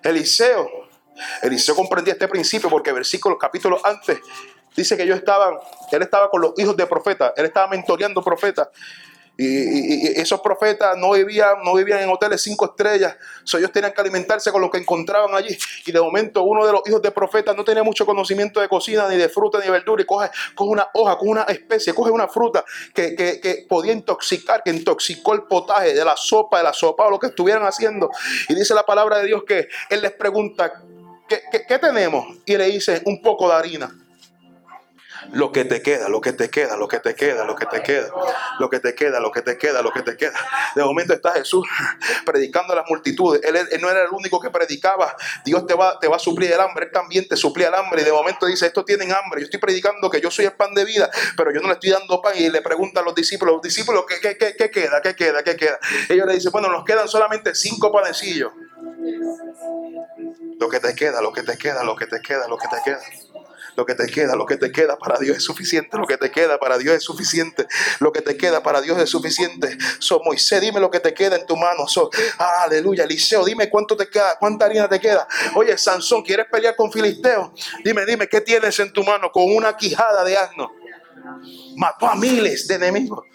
Eliseo, 0.04 0.70
Eliseo 1.42 1.76
comprendía 1.76 2.14
este 2.14 2.28
principio 2.28 2.70
porque 2.70 2.92
versículos, 2.92 3.38
capítulos 3.40 3.82
antes, 3.84 4.20
dice 4.76 4.98
que 4.98 5.06
yo 5.06 5.16
estaba, 5.16 5.60
él 5.92 6.02
estaba 6.02 6.30
con 6.30 6.42
los 6.42 6.54
hijos 6.58 6.76
de 6.76 6.86
profetas, 6.88 7.34
él 7.36 7.46
estaba 7.46 7.68
mentoreando 7.68 8.24
profetas. 8.24 8.70
Y, 9.36 10.20
esos 10.20 10.42
profetas 10.42 10.96
no 10.98 11.12
vivían, 11.12 11.64
no 11.64 11.74
vivían 11.74 12.02
en 12.02 12.10
hoteles 12.10 12.42
cinco 12.42 12.66
estrellas. 12.66 13.16
ellos 13.54 13.72
tenían 13.72 13.92
que 13.92 14.02
alimentarse 14.02 14.52
con 14.52 14.62
lo 14.62 14.70
que 14.70 14.78
encontraban 14.78 15.34
allí. 15.34 15.58
Y 15.86 15.92
de 15.92 16.00
momento 16.00 16.44
uno 16.44 16.66
de 16.66 16.72
los 16.72 16.82
hijos 16.88 17.02
de 17.02 17.12
profetas 17.12 17.56
no 17.56 17.64
tenía 17.64 17.84
mucho 17.84 18.06
conocimiento 18.06 18.62
de 18.62 18.70
cocina, 18.70 19.08
ni 19.10 19.18
de 19.18 19.30
fruta, 19.30 19.60
ni 19.60 19.66
de 19.66 19.72
verdura. 19.72 20.02
Y 20.04 20.06
coge, 20.06 20.30
coge 20.56 20.70
una 20.70 20.88
hoja, 20.94 21.18
coge 21.18 21.32
una 21.32 21.44
especie, 21.44 21.94
coge 21.94 22.12
una 22.12 22.28
fruta 22.28 22.64
que, 22.94 23.16
que, 23.16 23.66
podía 23.68 23.94
intoxicar, 23.94 24.62
que 24.64 24.70
intoxicó 24.70 25.34
el 25.34 25.44
potaje 25.44 25.94
de 25.94 26.06
la 26.06 26.16
sopa, 26.16 26.60
de 26.60 26.64
la 26.64 26.74
sopa 26.74 27.08
o 27.08 27.10
lo 27.10 27.20
que 27.20 27.28
estuvieran 27.28 27.64
haciendo. 27.64 28.10
Y 28.50 28.54
dice 28.54 28.74
la 28.74 28.86
palabra 28.86 29.18
de 29.20 29.28
Dios 29.28 29.44
que 29.48 29.68
él 29.90 30.02
les 30.02 30.12
pregunta, 30.12 30.84
¿qué, 31.28 31.42
qué 31.68 31.80
tenemos? 31.80 32.26
Y 32.46 32.56
le 32.56 32.66
dice, 32.66 33.02
un 33.06 33.22
poco 33.22 33.48
de 33.48 33.56
harina 33.56 34.03
lo 35.32 35.52
que 35.52 35.66
te 35.66 35.82
queda, 35.82 36.10
lo 36.10 36.22
que 36.22 36.34
te 36.34 36.50
queda, 36.50 36.78
lo 36.78 36.88
que 36.88 37.00
te 37.00 37.16
queda, 37.16 37.46
lo 37.46 37.56
que 37.56 37.66
te 37.66 37.84
queda, 37.84 38.10
lo 38.60 38.70
que 38.70 38.80
te 38.80 38.96
queda, 38.96 39.20
lo 39.20 39.32
que 39.32 39.42
te 39.42 39.58
queda, 39.58 39.82
lo 39.82 39.92
que 39.92 40.02
te 40.02 40.18
queda. 40.18 40.34
De 40.76 40.84
momento 40.84 41.14
está 41.14 41.32
Jesús 41.34 41.68
predicando 42.26 42.74
a 42.74 42.78
las 42.78 42.86
multitudes. 42.90 43.42
Él, 43.44 43.56
no 43.82 43.90
era 43.90 44.04
el 44.04 44.10
único 44.12 44.40
que 44.40 44.50
predicaba. 44.50 45.16
Dios 45.46 45.66
te 45.66 45.74
va, 45.74 46.00
te 46.00 46.08
va 46.08 46.18
a 46.18 46.20
suplir 46.20 46.52
el 46.52 46.60
hambre. 46.60 46.86
Él 46.86 46.92
también 46.92 47.28
te 47.28 47.36
suplía 47.36 47.70
el 47.70 47.76
hambre. 47.76 48.02
Y 48.02 48.06
de 48.06 48.12
momento 48.12 48.46
dice, 48.46 48.68
estos 48.68 48.86
tienen 48.86 49.12
hambre. 49.12 49.42
Yo 49.42 49.46
estoy 49.46 49.60
predicando 49.60 50.10
que 50.10 50.22
yo 50.22 50.30
soy 50.32 50.46
el 50.46 50.54
pan 50.54 50.74
de 50.74 50.86
vida, 50.86 51.10
pero 51.38 51.52
yo 51.54 51.62
no 51.62 51.68
le 51.68 51.74
estoy 51.76 51.92
dando 51.92 52.22
pan. 52.22 52.34
Y 52.36 52.50
le 52.50 52.62
pregunta 52.62 53.02
a 53.02 53.04
los 53.04 53.16
discípulos, 53.16 53.56
los 53.56 53.62
discípulos, 53.62 54.06
¿qué, 54.08 54.20
qué, 54.20 54.38
qué, 54.38 54.56
qué 54.56 54.70
queda? 54.70 55.02
¿Qué 55.02 55.16
queda? 55.16 55.44
¿Qué 55.44 55.56
queda? 55.56 55.80
Ellos 56.10 56.28
le 56.28 56.34
dicen, 56.34 56.52
bueno, 56.52 56.70
nos 56.70 56.84
quedan 56.84 57.08
solamente 57.08 57.56
cinco 57.56 57.92
panecillos. 57.92 58.52
Lo 60.60 60.70
que 60.70 60.80
te 60.80 60.96
queda, 60.96 61.22
lo 61.22 61.32
que 61.32 61.44
te 61.44 61.58
queda, 61.58 61.84
lo 61.84 61.96
que 61.96 62.08
te 62.08 62.22
queda, 62.22 62.48
lo 62.48 62.58
que 62.58 62.68
te 62.68 62.78
queda. 62.84 63.02
Lo 63.76 63.86
que 63.86 63.96
te 63.96 64.08
queda, 64.08 64.36
lo 64.36 64.46
que 64.46 64.58
te 64.58 64.72
queda 64.72 64.98
para 64.98 65.18
Dios 65.20 65.38
es 65.38 65.44
suficiente. 65.44 65.98
Lo 65.98 66.06
que 66.06 66.18
te 66.18 66.32
queda 66.32 66.60
para 66.60 66.78
Dios 66.78 66.96
es 66.96 67.04
suficiente. 67.04 67.68
Lo 68.00 68.12
que 68.12 68.22
te 68.22 68.38
queda 68.38 68.62
para 68.62 68.82
Dios 68.82 69.00
es 69.00 69.10
suficiente. 69.10 69.78
So, 70.00 70.22
Moisés, 70.24 70.62
dime 70.62 70.80
lo 70.80 70.92
que 70.92 71.00
te 71.00 71.14
queda 71.14 71.36
en 71.36 71.46
tu 71.46 71.56
mano. 71.56 71.88
So, 71.88 72.10
aleluya. 72.38 73.04
Eliseo, 73.04 73.44
dime 73.44 73.70
cuánto 73.70 73.98
te 73.98 74.08
queda, 74.08 74.38
cuánta 74.40 74.66
harina 74.66 74.88
te 74.88 75.00
queda. 75.00 75.28
Oye, 75.56 75.78
Sansón, 75.78 76.24
¿quieres 76.24 76.46
pelear 76.52 76.76
con 76.76 76.92
Filisteo? 76.92 77.54
Dime, 77.84 78.06
dime, 78.06 78.28
¿qué 78.28 78.42
tienes 78.42 78.80
en 78.80 78.94
tu 78.94 79.04
mano? 79.04 79.32
Con 79.32 79.56
una 79.56 79.76
quijada 79.76 80.24
de 80.24 80.38
asno. 80.38 80.72
Mató 81.76 82.08
a 82.08 82.16
miles 82.16 82.68
de 82.68 82.76
enemigos. 82.76 83.26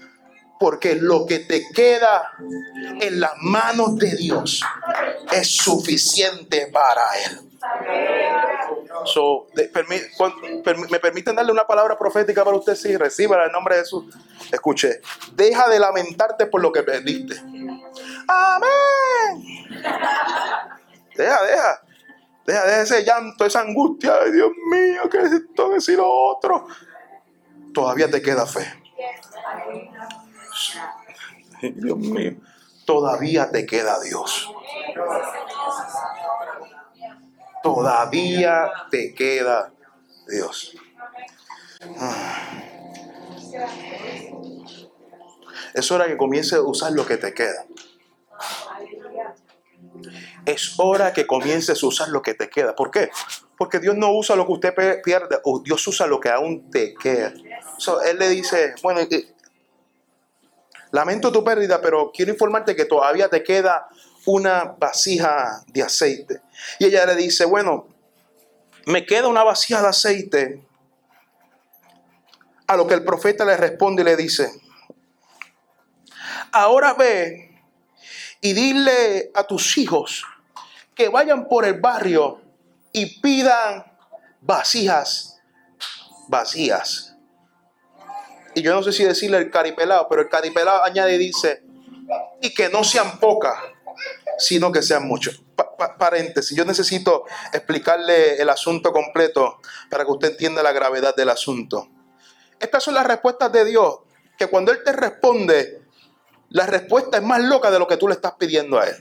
Porque 0.60 0.96
lo 0.96 1.24
que 1.24 1.38
te 1.40 1.68
queda 1.72 2.32
en 3.00 3.20
las 3.20 3.32
manos 3.42 3.96
de 3.96 4.16
Dios 4.16 4.60
es 5.30 5.56
suficiente 5.56 6.68
para 6.72 7.04
Él. 7.24 7.48
So, 9.04 9.46
¿Me 10.90 10.98
permiten 10.98 11.36
darle 11.36 11.52
una 11.52 11.66
palabra 11.66 11.98
profética 11.98 12.44
para 12.44 12.56
usted? 12.56 12.74
Sí, 12.74 12.96
reciba 12.96 13.42
el 13.44 13.52
nombre 13.52 13.76
de 13.76 13.82
Jesús. 13.82 14.04
Escuche, 14.50 15.00
deja 15.32 15.68
de 15.68 15.78
lamentarte 15.78 16.46
por 16.46 16.60
lo 16.60 16.72
que 16.72 16.82
perdiste. 16.82 17.36
Amén. 18.26 19.68
Deja, 21.16 21.42
deja. 21.42 21.82
Deja, 22.46 22.64
deja 22.64 22.82
ese 22.82 23.04
llanto, 23.04 23.44
esa 23.44 23.60
angustia. 23.60 24.14
Ay, 24.22 24.32
Dios 24.32 24.50
mío, 24.70 25.08
que 25.10 25.18
es 25.18 25.32
esto, 25.32 25.70
que 25.70 25.80
si 25.80 25.96
lo 25.96 26.08
otro. 26.08 26.66
Todavía 27.74 28.10
te 28.10 28.22
queda 28.22 28.46
fe. 28.46 28.66
Dios 31.60 31.98
mío, 31.98 32.36
todavía 32.86 33.50
te 33.50 33.66
queda 33.66 34.00
Dios 34.00 34.48
todavía 37.62 38.70
te 38.90 39.14
queda 39.14 39.72
Dios. 40.28 40.76
Es 45.74 45.90
hora 45.90 46.06
que 46.06 46.16
comiences 46.16 46.54
a 46.54 46.62
usar 46.62 46.92
lo 46.92 47.06
que 47.06 47.16
te 47.16 47.32
queda. 47.32 47.64
Es 50.44 50.74
hora 50.78 51.12
que 51.12 51.26
comiences 51.26 51.82
a 51.82 51.86
usar 51.86 52.08
lo 52.08 52.22
que 52.22 52.34
te 52.34 52.48
queda. 52.48 52.74
¿Por 52.74 52.90
qué? 52.90 53.10
Porque 53.56 53.78
Dios 53.78 53.96
no 53.96 54.12
usa 54.12 54.36
lo 54.36 54.46
que 54.46 54.52
usted 54.52 54.74
pierde, 55.02 55.38
o 55.44 55.60
Dios 55.60 55.86
usa 55.86 56.06
lo 56.06 56.20
que 56.20 56.30
aún 56.30 56.70
te 56.70 56.94
queda. 56.94 57.32
él 58.06 58.18
le 58.18 58.28
dice, 58.28 58.74
bueno, 58.82 59.00
lamento 60.90 61.32
tu 61.32 61.44
pérdida, 61.44 61.80
pero 61.80 62.10
quiero 62.14 62.32
informarte 62.32 62.76
que 62.76 62.84
todavía 62.84 63.28
te 63.28 63.42
queda 63.42 63.88
una 64.28 64.76
vasija 64.78 65.64
de 65.68 65.82
aceite. 65.82 66.42
Y 66.78 66.84
ella 66.84 67.06
le 67.06 67.16
dice, 67.16 67.46
bueno, 67.46 67.88
me 68.84 69.06
queda 69.06 69.26
una 69.26 69.42
vasija 69.42 69.80
de 69.80 69.88
aceite. 69.88 70.64
A 72.66 72.76
lo 72.76 72.86
que 72.86 72.92
el 72.92 73.04
profeta 73.04 73.46
le 73.46 73.56
responde 73.56 74.02
y 74.02 74.04
le 74.04 74.16
dice, 74.16 74.52
ahora 76.52 76.92
ve 76.92 77.62
y 78.42 78.52
dile 78.52 79.30
a 79.34 79.44
tus 79.44 79.78
hijos 79.78 80.26
que 80.94 81.08
vayan 81.08 81.48
por 81.48 81.64
el 81.64 81.80
barrio 81.80 82.42
y 82.92 83.20
pidan 83.20 83.90
vasijas 84.42 85.40
vacías. 86.28 87.16
Y 88.54 88.60
yo 88.60 88.74
no 88.74 88.82
sé 88.82 88.92
si 88.92 89.04
decirle 89.04 89.38
el 89.38 89.50
caripelado, 89.50 90.06
pero 90.10 90.20
el 90.20 90.28
caripelado 90.28 90.84
añade 90.84 91.14
y 91.14 91.18
dice, 91.18 91.62
y 92.42 92.52
que 92.52 92.68
no 92.68 92.84
sean 92.84 93.18
pocas 93.18 93.58
sino 94.38 94.70
que 94.72 94.82
sean 94.82 95.06
muchos. 95.06 95.42
paréntesis, 95.98 96.56
yo 96.56 96.64
necesito 96.64 97.24
explicarle 97.52 98.40
el 98.40 98.48
asunto 98.48 98.92
completo 98.92 99.60
para 99.90 100.04
que 100.04 100.10
usted 100.10 100.30
entienda 100.30 100.62
la 100.62 100.72
gravedad 100.72 101.14
del 101.14 101.28
asunto. 101.28 101.88
Estas 102.58 102.82
son 102.82 102.94
las 102.94 103.06
respuestas 103.06 103.52
de 103.52 103.64
Dios, 103.64 104.00
que 104.36 104.46
cuando 104.46 104.72
Él 104.72 104.82
te 104.84 104.92
responde, 104.92 105.82
la 106.50 106.66
respuesta 106.66 107.18
es 107.18 107.22
más 107.22 107.42
loca 107.42 107.70
de 107.70 107.78
lo 107.78 107.86
que 107.86 107.96
tú 107.96 108.08
le 108.08 108.14
estás 108.14 108.34
pidiendo 108.38 108.78
a 108.78 108.86
Él. 108.86 108.96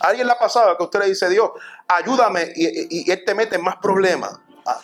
¿A 0.00 0.08
alguien 0.08 0.26
le 0.26 0.32
ha 0.32 0.38
pasado 0.38 0.76
que 0.76 0.82
usted 0.82 1.00
le 1.00 1.06
dice, 1.06 1.28
Dios, 1.28 1.50
ayúdame 1.88 2.52
y, 2.54 3.10
Él 3.10 3.22
te 3.24 3.34
mete 3.34 3.56
en 3.56 3.62
más 3.62 3.76
problemas? 3.76 4.38
Ah. 4.66 4.80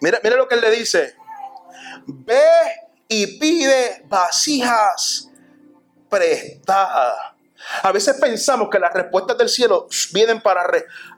mira, 0.00 0.20
mira 0.22 0.36
lo 0.36 0.48
que 0.48 0.54
Él 0.54 0.60
le 0.60 0.70
dice. 0.70 1.14
Ve 2.06 2.42
y 3.12 3.26
pide 3.38 4.04
vasijas 4.06 5.28
prestada. 6.08 7.34
A 7.82 7.90
veces 7.90 8.16
pensamos 8.20 8.68
que 8.70 8.78
las 8.78 8.94
respuestas 8.94 9.36
del 9.36 9.48
cielo 9.48 9.88
vienen 10.12 10.40
para 10.40 10.64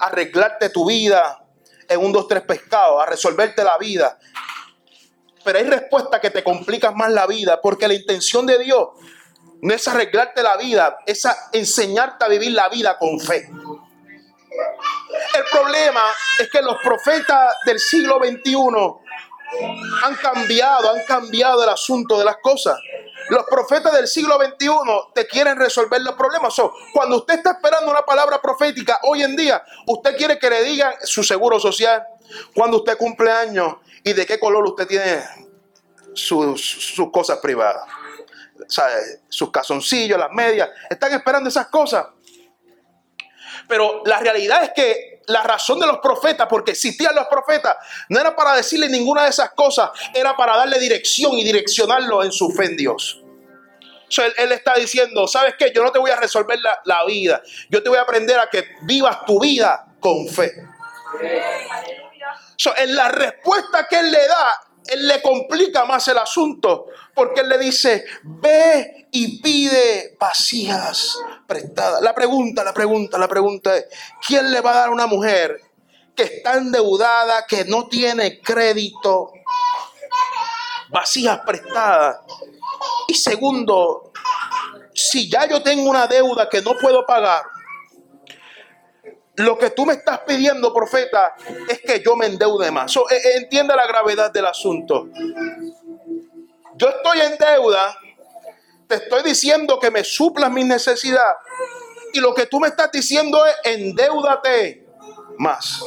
arreglarte 0.00 0.70
tu 0.70 0.86
vida 0.86 1.44
en 1.86 2.00
un, 2.00 2.10
dos, 2.10 2.26
tres 2.26 2.42
pescados, 2.44 3.00
a 3.02 3.04
resolverte 3.04 3.62
la 3.62 3.76
vida. 3.76 4.18
Pero 5.44 5.58
hay 5.58 5.64
respuestas 5.64 6.18
que 6.20 6.30
te 6.30 6.42
complican 6.42 6.96
más 6.96 7.12
la 7.12 7.26
vida 7.26 7.60
porque 7.60 7.86
la 7.86 7.94
intención 7.94 8.46
de 8.46 8.58
Dios 8.58 8.88
no 9.60 9.74
es 9.74 9.86
arreglarte 9.86 10.42
la 10.42 10.56
vida, 10.56 10.96
es 11.04 11.28
enseñarte 11.52 12.24
a 12.24 12.28
vivir 12.28 12.52
la 12.52 12.70
vida 12.70 12.96
con 12.98 13.20
fe. 13.20 13.50
El 15.34 15.44
problema 15.50 16.04
es 16.38 16.48
que 16.50 16.62
los 16.62 16.78
profetas 16.82 17.54
del 17.66 17.78
siglo 17.78 18.18
XXI 18.18 18.56
han 20.04 20.14
cambiado, 20.16 20.90
han 20.90 21.04
cambiado 21.04 21.62
el 21.62 21.68
asunto 21.68 22.18
de 22.18 22.24
las 22.24 22.36
cosas. 22.38 22.78
Los 23.28 23.44
profetas 23.44 23.92
del 23.92 24.08
siglo 24.08 24.36
XXI 24.36 24.68
te 25.14 25.26
quieren 25.26 25.56
resolver 25.56 26.00
los 26.02 26.14
problemas. 26.14 26.54
cuando 26.92 27.18
usted 27.18 27.34
está 27.34 27.52
esperando 27.52 27.90
una 27.90 28.02
palabra 28.02 28.40
profética 28.40 28.98
hoy 29.02 29.22
en 29.22 29.36
día, 29.36 29.62
usted 29.86 30.16
quiere 30.16 30.38
que 30.38 30.50
le 30.50 30.62
digan 30.64 30.92
su 31.02 31.22
seguro 31.22 31.60
social, 31.60 32.04
cuando 32.54 32.78
usted 32.78 32.96
cumple 32.96 33.30
años 33.30 33.76
y 34.02 34.12
de 34.12 34.26
qué 34.26 34.38
color 34.38 34.64
usted 34.66 34.86
tiene 34.86 35.22
sus, 36.14 36.94
cosas 37.12 37.38
privadas. 37.38 37.84
Sus 39.28 39.50
casoncillos, 39.50 40.18
las 40.18 40.30
medias. 40.30 40.70
Están 40.88 41.12
esperando 41.12 41.48
esas 41.48 41.66
cosas. 41.68 42.06
Pero 43.68 44.02
la 44.04 44.18
realidad 44.18 44.64
es 44.64 44.70
que 44.74 45.11
la 45.26 45.42
razón 45.42 45.78
de 45.78 45.86
los 45.86 45.98
profetas, 45.98 46.46
porque 46.48 46.72
existían 46.72 47.14
los 47.14 47.26
profetas, 47.26 47.76
no 48.08 48.20
era 48.20 48.34
para 48.34 48.54
decirle 48.54 48.88
ninguna 48.88 49.24
de 49.24 49.30
esas 49.30 49.50
cosas, 49.52 49.90
era 50.14 50.36
para 50.36 50.56
darle 50.56 50.78
dirección 50.78 51.32
y 51.34 51.44
direccionarlo 51.44 52.22
en 52.22 52.32
su 52.32 52.50
fe 52.50 52.66
en 52.66 52.76
Dios. 52.76 53.20
él, 54.36 54.52
está 54.52 54.74
diciendo, 54.74 55.26
¿sabes 55.26 55.54
qué? 55.58 55.72
Yo 55.74 55.82
no 55.82 55.90
te 55.90 55.98
voy 55.98 56.10
a 56.10 56.16
resolver 56.16 56.58
la, 56.84 57.04
vida. 57.04 57.42
Yo 57.70 57.82
te 57.82 57.88
voy 57.88 57.98
a 57.98 58.02
aprender 58.02 58.38
a 58.38 58.48
que 58.50 58.64
vivas 58.82 59.24
tu 59.24 59.40
vida 59.40 59.86
con 60.00 60.28
fe. 60.28 60.52
en 62.76 62.94
la 62.94 63.08
respuesta 63.08 63.86
que 63.88 63.98
él 63.98 64.12
le 64.12 64.28
da, 64.28 64.54
él 64.86 65.08
le 65.08 65.22
complica 65.22 65.84
más 65.84 66.06
el 66.08 66.18
asunto, 66.18 66.86
porque 67.14 67.40
él 67.40 67.48
le 67.48 67.58
dice, 67.58 68.04
ve 68.22 69.08
y 69.10 69.40
pide 69.40 70.16
vasijas 70.18 71.18
prestadas. 71.46 72.02
La 72.02 72.14
pregunta, 72.14 72.64
la 72.64 72.72
pregunta, 72.72 73.18
la 73.18 73.28
pregunta 73.28 73.76
es, 73.76 73.86
¿quién 74.26 74.50
le 74.50 74.60
va 74.60 74.70
a 74.70 74.74
dar 74.74 74.88
a 74.88 74.92
una 74.92 75.06
mujer 75.06 75.60
que 76.14 76.24
está 76.24 76.54
endeudada, 76.54 77.46
que 77.46 77.64
no 77.64 77.88
tiene 77.88 78.40
crédito, 78.40 79.32
vasijas 80.90 81.40
prestadas? 81.46 82.18
Y 83.08 83.14
segundo, 83.14 84.12
si 84.94 85.30
ya 85.30 85.48
yo 85.48 85.62
tengo 85.62 85.88
una 85.88 86.06
deuda 86.06 86.48
que 86.48 86.62
no 86.62 86.76
puedo 86.78 87.04
pagar, 87.06 87.42
lo 89.42 89.58
que 89.58 89.70
tú 89.70 89.84
me 89.84 89.94
estás 89.94 90.20
pidiendo, 90.20 90.72
profeta, 90.72 91.34
es 91.68 91.80
que 91.80 92.02
yo 92.04 92.16
me 92.16 92.26
endeude 92.26 92.70
más. 92.70 92.92
So, 92.92 93.08
e, 93.10 93.16
e, 93.16 93.36
entiende 93.38 93.74
la 93.74 93.86
gravedad 93.86 94.30
del 94.30 94.46
asunto. 94.46 95.08
yo 96.74 96.88
estoy 96.88 97.20
en 97.20 97.36
deuda, 97.36 97.98
te 98.86 98.96
estoy 98.96 99.22
diciendo 99.22 99.78
que 99.78 99.90
me 99.90 100.04
suplas 100.04 100.50
mi 100.50 100.64
necesidad. 100.64 101.34
Y 102.12 102.20
lo 102.20 102.34
que 102.34 102.46
tú 102.46 102.60
me 102.60 102.68
estás 102.68 102.90
diciendo 102.92 103.44
es 103.46 103.54
endeudate 103.64 104.86
más. 105.38 105.82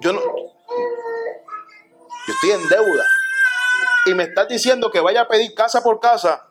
Yo 0.00 0.12
no. 0.14 0.20
Yo 2.26 2.34
estoy 2.34 2.50
en 2.52 2.68
deuda. 2.68 3.04
Y 4.06 4.14
me 4.14 4.24
estás 4.24 4.48
diciendo 4.48 4.90
que 4.90 5.00
vaya 5.00 5.22
a 5.22 5.28
pedir 5.28 5.54
casa 5.54 5.82
por 5.82 6.00
casa. 6.00 6.49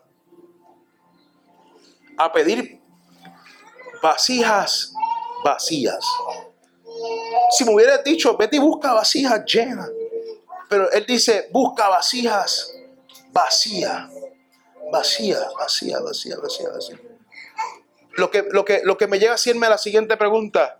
A 2.19 2.31
pedir 2.31 2.79
vasijas 4.01 4.93
vacías. 5.43 6.05
Si 7.51 7.63
me 7.63 7.73
hubieras 7.73 8.03
dicho, 8.03 8.35
vete 8.37 8.57
y 8.57 8.59
busca 8.59 8.93
vasijas 8.93 9.43
llenas. 9.45 9.89
Pero 10.69 10.91
él 10.91 11.05
dice, 11.07 11.49
busca 11.51 11.87
vasijas 11.87 12.71
vacías. 13.31 14.09
Vacía, 14.91 15.39
vacía, 15.57 15.99
vacía, 15.99 16.37
vacía, 16.41 16.69
vacía. 16.69 16.99
Lo 18.13 18.29
que, 18.31 18.43
lo 18.49 18.65
que, 18.65 18.81
lo 18.83 18.97
que 18.97 19.07
me 19.07 19.19
llega 19.19 19.33
a 19.33 19.35
hacerme 19.35 19.67
a 19.67 19.71
la 19.71 19.77
siguiente 19.77 20.17
pregunta. 20.17 20.79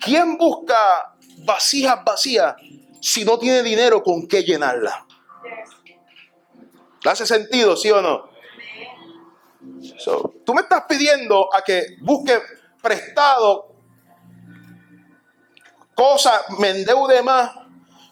¿Quién 0.00 0.38
busca 0.38 1.16
vasijas 1.38 2.04
vacías 2.04 2.54
si 3.00 3.24
no 3.24 3.38
tiene 3.38 3.62
dinero 3.62 4.02
con 4.02 4.26
qué 4.28 4.42
llenarla? 4.42 5.06
¿Hace 7.04 7.26
sentido, 7.26 7.76
sí 7.76 7.90
o 7.90 8.00
no? 8.00 8.35
Tú 10.44 10.54
me 10.54 10.62
estás 10.62 10.84
pidiendo 10.88 11.48
a 11.54 11.62
que 11.62 11.96
busque 12.00 12.40
prestado 12.82 13.76
cosas, 15.94 16.42
me 16.58 16.70
endeude 16.70 17.22
más. 17.22 17.52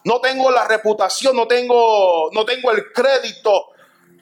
No 0.05 0.21
tengo 0.21 0.51
la 0.51 0.65
reputación, 0.65 1.37
no 1.37 1.47
tengo, 1.47 2.31
no 2.33 2.45
tengo 2.45 2.71
el 2.73 2.93
crédito 2.93 3.67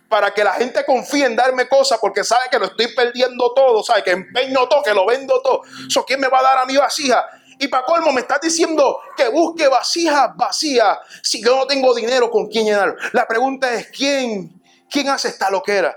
para 0.09 0.33
que 0.33 0.45
la 0.45 0.53
gente 0.53 0.85
confíe 0.85 1.25
en 1.25 1.35
darme 1.35 1.69
cosas 1.69 1.99
porque 1.99 2.23
sabe 2.23 2.43
que 2.51 2.59
lo 2.59 2.67
estoy 2.67 2.95
perdiendo 2.95 3.53
todo, 3.55 3.83
sabe 3.83 4.03
que 4.03 4.11
empeño 4.11 4.69
todo, 4.69 4.83
que 4.83 4.93
lo 4.93 5.07
vendo 5.07 5.41
todo. 5.41 5.63
Eso, 5.89 6.05
¿quién 6.05 6.21
me 6.21 6.29
va 6.29 6.41
a 6.41 6.43
dar 6.43 6.59
a 6.59 6.67
mi 6.67 6.77
vasija? 6.77 7.25
Y 7.59 7.69
para 7.69 7.85
colmo 7.85 8.13
me 8.13 8.21
estás 8.21 8.41
diciendo 8.41 9.01
que 9.17 9.29
busque 9.29 9.69
vasijas 9.69 10.37
vacías 10.37 10.99
si 11.23 11.43
yo 11.43 11.57
no 11.57 11.67
tengo 11.67 11.95
dinero 11.95 12.31
con 12.31 12.47
quién 12.49 12.67
llenarlo. 12.67 12.97
La 13.13 13.27
pregunta 13.27 13.73
es, 13.73 13.89
¿quién, 13.89 14.61
quién 14.91 15.09
hace 15.09 15.29
esta 15.29 15.49
loquera? 15.51 15.97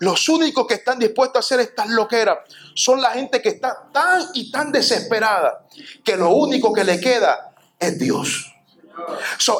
Los 0.00 0.28
únicos 0.28 0.66
que 0.66 0.74
están 0.74 0.98
dispuestos 0.98 1.36
a 1.36 1.40
hacer 1.40 1.60
estas 1.60 1.88
loqueras 1.88 2.38
son 2.74 3.00
la 3.00 3.10
gente 3.10 3.42
que 3.42 3.50
está 3.50 3.88
tan 3.92 4.22
y 4.34 4.50
tan 4.50 4.70
desesperada 4.70 5.66
que 6.04 6.16
lo 6.16 6.30
único 6.30 6.72
que 6.72 6.84
le 6.84 7.00
queda 7.00 7.52
es 7.78 7.98
Dios. 7.98 8.54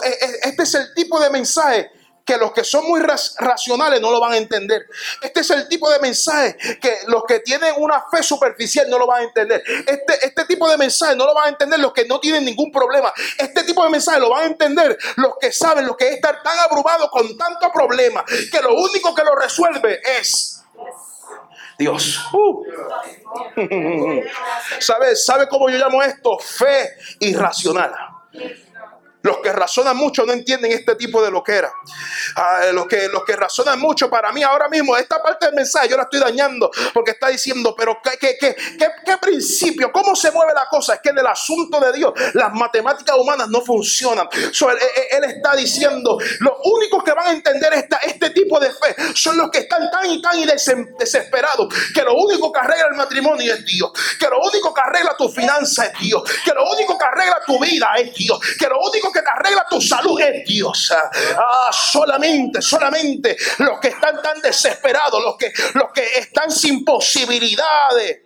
E, 0.04 0.08
e, 0.08 0.48
este 0.48 0.62
es 0.62 0.74
el 0.74 0.94
tipo 0.94 1.20
de 1.20 1.30
mensaje 1.30 1.90
que 2.28 2.36
los 2.36 2.52
que 2.52 2.62
son 2.62 2.86
muy 2.86 3.00
racionales 3.00 4.02
no 4.02 4.10
lo 4.10 4.20
van 4.20 4.34
a 4.34 4.36
entender. 4.36 4.86
Este 5.22 5.40
es 5.40 5.48
el 5.48 5.66
tipo 5.66 5.90
de 5.90 5.98
mensaje 5.98 6.58
que 6.78 6.98
los 7.06 7.24
que 7.26 7.40
tienen 7.40 7.72
una 7.78 8.04
fe 8.10 8.22
superficial 8.22 8.86
no 8.90 8.98
lo 8.98 9.06
van 9.06 9.22
a 9.22 9.24
entender. 9.24 9.62
Este, 9.86 10.26
este 10.26 10.44
tipo 10.44 10.68
de 10.68 10.76
mensaje 10.76 11.16
no 11.16 11.24
lo 11.24 11.32
van 11.32 11.46
a 11.46 11.48
entender 11.48 11.80
los 11.80 11.94
que 11.94 12.04
no 12.04 12.20
tienen 12.20 12.44
ningún 12.44 12.70
problema. 12.70 13.10
Este 13.38 13.64
tipo 13.64 13.82
de 13.82 13.88
mensaje 13.88 14.20
lo 14.20 14.28
van 14.28 14.42
a 14.42 14.46
entender 14.46 14.98
los 15.16 15.38
que 15.40 15.50
saben 15.50 15.86
lo 15.86 15.96
que 15.96 16.06
es 16.06 16.16
estar 16.16 16.42
tan 16.42 16.58
abrumado 16.58 17.08
con 17.08 17.34
tanto 17.38 17.72
problema 17.72 18.22
que 18.52 18.60
lo 18.60 18.74
único 18.74 19.14
que 19.14 19.24
lo 19.24 19.34
resuelve 19.34 19.98
es 20.20 20.62
Dios. 21.78 22.20
Uh. 22.34 22.62
¿Sabe, 24.80 25.16
¿Sabe 25.16 25.48
cómo 25.48 25.70
yo 25.70 25.78
llamo 25.78 26.02
esto? 26.02 26.38
Fe 26.38 26.90
irracional. 27.20 27.94
Los 29.22 29.38
que 29.38 29.52
razonan 29.52 29.96
mucho 29.96 30.24
no 30.24 30.32
entienden 30.32 30.70
este 30.70 30.94
tipo 30.94 31.20
de 31.20 31.30
loquera. 31.30 31.72
Ah, 32.36 32.60
los, 32.72 32.86
que, 32.86 33.08
los 33.08 33.24
que 33.24 33.34
razonan 33.34 33.78
mucho, 33.80 34.08
para 34.08 34.30
mí 34.32 34.42
ahora 34.42 34.68
mismo, 34.68 34.96
esta 34.96 35.20
parte 35.20 35.46
del 35.46 35.56
mensaje 35.56 35.88
yo 35.88 35.96
la 35.96 36.04
estoy 36.04 36.20
dañando 36.20 36.70
porque 36.94 37.12
está 37.12 37.28
diciendo, 37.28 37.74
pero 37.76 37.98
¿qué, 38.02 38.36
qué, 38.38 38.38
qué, 38.38 39.16
principio? 39.20 39.90
¿Cómo 39.92 40.14
se 40.14 40.30
mueve 40.30 40.52
la 40.54 40.66
cosa? 40.70 40.94
Es 40.94 41.00
que 41.00 41.08
en 41.08 41.18
el 41.18 41.26
asunto 41.26 41.80
de 41.80 41.92
Dios 41.92 42.12
las 42.34 42.52
matemáticas 42.54 43.16
humanas 43.16 43.48
no 43.48 43.60
funcionan. 43.60 44.28
él, 44.32 45.24
está 45.24 45.56
diciendo, 45.56 46.18
los 46.38 46.54
únicos 46.64 47.02
que 47.02 47.12
van 47.12 47.26
a 47.26 47.32
entender 47.32 47.72
esta, 47.74 47.96
este 47.98 48.30
tipo 48.30 48.60
de 48.60 48.70
fe 48.70 48.94
son 49.14 49.36
los 49.36 49.50
que 49.50 49.58
están 49.58 49.90
tan 49.90 50.08
y 50.10 50.22
tan 50.22 50.40
desesperados 50.98 51.74
que 51.92 52.02
lo 52.02 52.14
único 52.14 52.52
que 52.52 52.60
arregla 52.60 52.86
el 52.90 52.96
matrimonio 52.96 53.52
es 53.52 53.64
Dios, 53.64 53.90
que 54.18 54.28
lo 54.28 54.38
único 54.40 54.72
que 54.72 54.80
arregla 54.80 55.16
tu 55.16 55.28
finanza 55.28 55.86
es 55.86 55.98
Dios, 55.98 56.22
que 56.44 56.52
lo 56.52 56.70
único 56.70 56.96
que 56.96 57.04
arregla 57.04 57.40
tu 57.46 57.58
vida 57.58 57.88
es 57.98 58.14
Dios, 58.14 58.38
que 58.58 58.66
lo 58.66 58.78
único 58.80 59.07
que 59.12 59.22
te 59.22 59.30
arregla 59.30 59.66
tu 59.68 59.80
salud 59.80 60.20
es 60.20 60.46
Dios. 60.46 60.92
Ah, 61.36 61.70
solamente, 61.72 62.62
solamente 62.62 63.36
los 63.58 63.78
que 63.80 63.88
están 63.88 64.20
tan 64.22 64.40
desesperados, 64.40 65.22
los 65.22 65.36
que, 65.36 65.52
los 65.74 65.92
que 65.92 66.04
están 66.18 66.50
sin 66.50 66.84
posibilidades, 66.84 68.22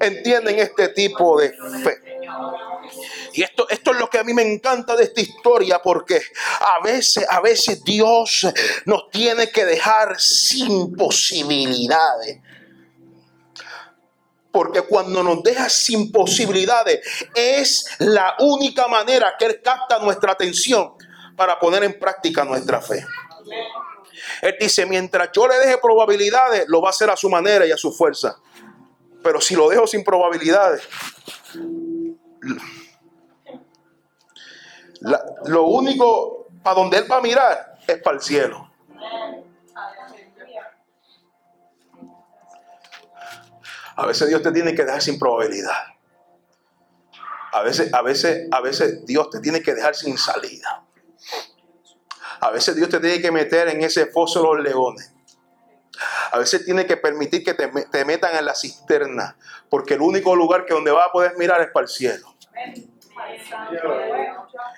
entienden 0.00 0.58
este 0.58 0.88
tipo 0.88 1.40
de 1.40 1.50
fe. 1.50 2.00
Y 3.34 3.42
esto, 3.42 3.68
esto 3.68 3.92
es 3.92 3.98
lo 3.98 4.10
que 4.10 4.18
a 4.18 4.24
mí 4.24 4.34
me 4.34 4.42
encanta 4.42 4.96
de 4.96 5.04
esta 5.04 5.20
historia, 5.20 5.80
porque 5.82 6.20
a 6.60 6.82
veces, 6.82 7.24
a 7.28 7.40
veces 7.40 7.82
Dios 7.84 8.46
nos 8.84 9.08
tiene 9.10 9.50
que 9.50 9.64
dejar 9.64 10.20
sin 10.20 10.94
posibilidades. 10.94 12.38
Porque 14.52 14.82
cuando 14.82 15.22
nos 15.22 15.42
deja 15.42 15.68
sin 15.68 16.12
posibilidades, 16.12 17.00
es 17.34 17.86
la 17.98 18.36
única 18.40 18.86
manera 18.86 19.34
que 19.38 19.46
Él 19.46 19.60
capta 19.62 19.98
nuestra 19.98 20.32
atención 20.32 20.92
para 21.36 21.58
poner 21.58 21.82
en 21.84 21.98
práctica 21.98 22.44
nuestra 22.44 22.80
fe. 22.80 23.04
Él 24.42 24.56
dice, 24.60 24.86
mientras 24.86 25.30
yo 25.32 25.48
le 25.48 25.58
deje 25.58 25.78
probabilidades, 25.78 26.64
lo 26.68 26.80
va 26.82 26.88
a 26.88 26.90
hacer 26.90 27.10
a 27.10 27.16
su 27.16 27.28
manera 27.28 27.66
y 27.66 27.72
a 27.72 27.76
su 27.76 27.92
fuerza. 27.92 28.38
Pero 29.22 29.40
si 29.40 29.54
lo 29.54 29.68
dejo 29.68 29.86
sin 29.86 30.04
probabilidades, 30.04 30.82
lo 35.46 35.66
único 35.66 36.48
para 36.62 36.76
donde 36.76 36.98
Él 36.98 37.10
va 37.10 37.16
a 37.16 37.20
mirar 37.20 37.78
es 37.86 37.98
para 38.02 38.16
el 38.16 38.22
cielo. 38.22 38.70
A 43.96 44.06
veces 44.06 44.28
Dios 44.28 44.42
te 44.42 44.52
tiene 44.52 44.74
que 44.74 44.84
dejar 44.84 45.02
sin 45.02 45.18
probabilidad. 45.18 45.92
A 47.52 47.62
veces, 47.62 47.92
a 47.92 48.00
veces, 48.02 48.48
a 48.50 48.60
veces 48.60 49.04
Dios 49.04 49.28
te 49.28 49.40
tiene 49.40 49.62
que 49.62 49.74
dejar 49.74 49.94
sin 49.94 50.16
salida. 50.16 50.84
A 52.40 52.50
veces 52.50 52.74
Dios 52.74 52.88
te 52.88 52.98
tiene 52.98 53.20
que 53.20 53.30
meter 53.30 53.68
en 53.68 53.82
ese 53.82 54.06
foso 54.06 54.40
de 54.40 54.46
los 54.46 54.64
leones. 54.64 55.12
A 56.32 56.38
veces 56.38 56.64
tiene 56.64 56.86
que 56.86 56.96
permitir 56.96 57.44
que 57.44 57.52
te, 57.54 58.04
metan 58.04 58.34
en 58.34 58.44
la 58.46 58.54
cisterna, 58.54 59.36
porque 59.68 59.94
el 59.94 60.00
único 60.00 60.34
lugar 60.34 60.64
que 60.64 60.72
donde 60.72 60.90
vas 60.90 61.08
a 61.08 61.12
poder 61.12 61.36
mirar 61.36 61.60
es 61.60 61.68
para 61.68 61.84
el 61.84 61.88
cielo. 61.88 62.34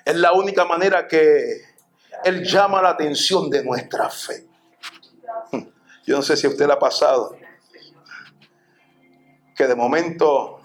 Es 0.03 0.15
la 0.15 0.33
única 0.33 0.65
manera 0.65 1.07
que 1.07 1.61
Él 2.25 2.43
llama 2.43 2.81
la 2.81 2.89
atención 2.89 3.49
de 3.49 3.63
nuestra 3.63 4.09
fe. 4.09 4.45
Yo 6.05 6.17
no 6.17 6.21
sé 6.21 6.35
si 6.35 6.45
usted 6.45 6.67
le 6.67 6.73
ha 6.73 6.79
pasado 6.79 7.37
que 9.55 9.67
de 9.67 9.75
momento 9.75 10.59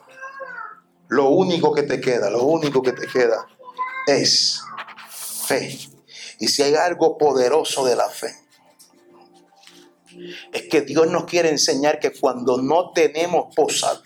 lo 1.09 1.29
único 1.31 1.72
que 1.72 1.83
te 1.83 2.00
queda, 2.00 2.31
lo 2.31 2.44
único 2.44 2.83
que 2.83 2.92
te 2.92 3.07
queda 3.07 3.46
es 4.07 4.62
fe. 5.46 5.79
Y 6.38 6.48
si 6.48 6.62
hay 6.62 6.74
algo 6.74 7.18
poderoso 7.18 7.85
de 7.85 7.96
la 7.96 8.09
fe, 8.09 8.35
es 10.53 10.62
que 10.68 10.83
Dios 10.83 11.09
nos 11.09 11.24
quiere 11.24 11.50
enseñar 11.50 11.98
que 11.98 12.12
cuando 12.12 12.61
no 12.61 12.92
tenemos 12.92 13.55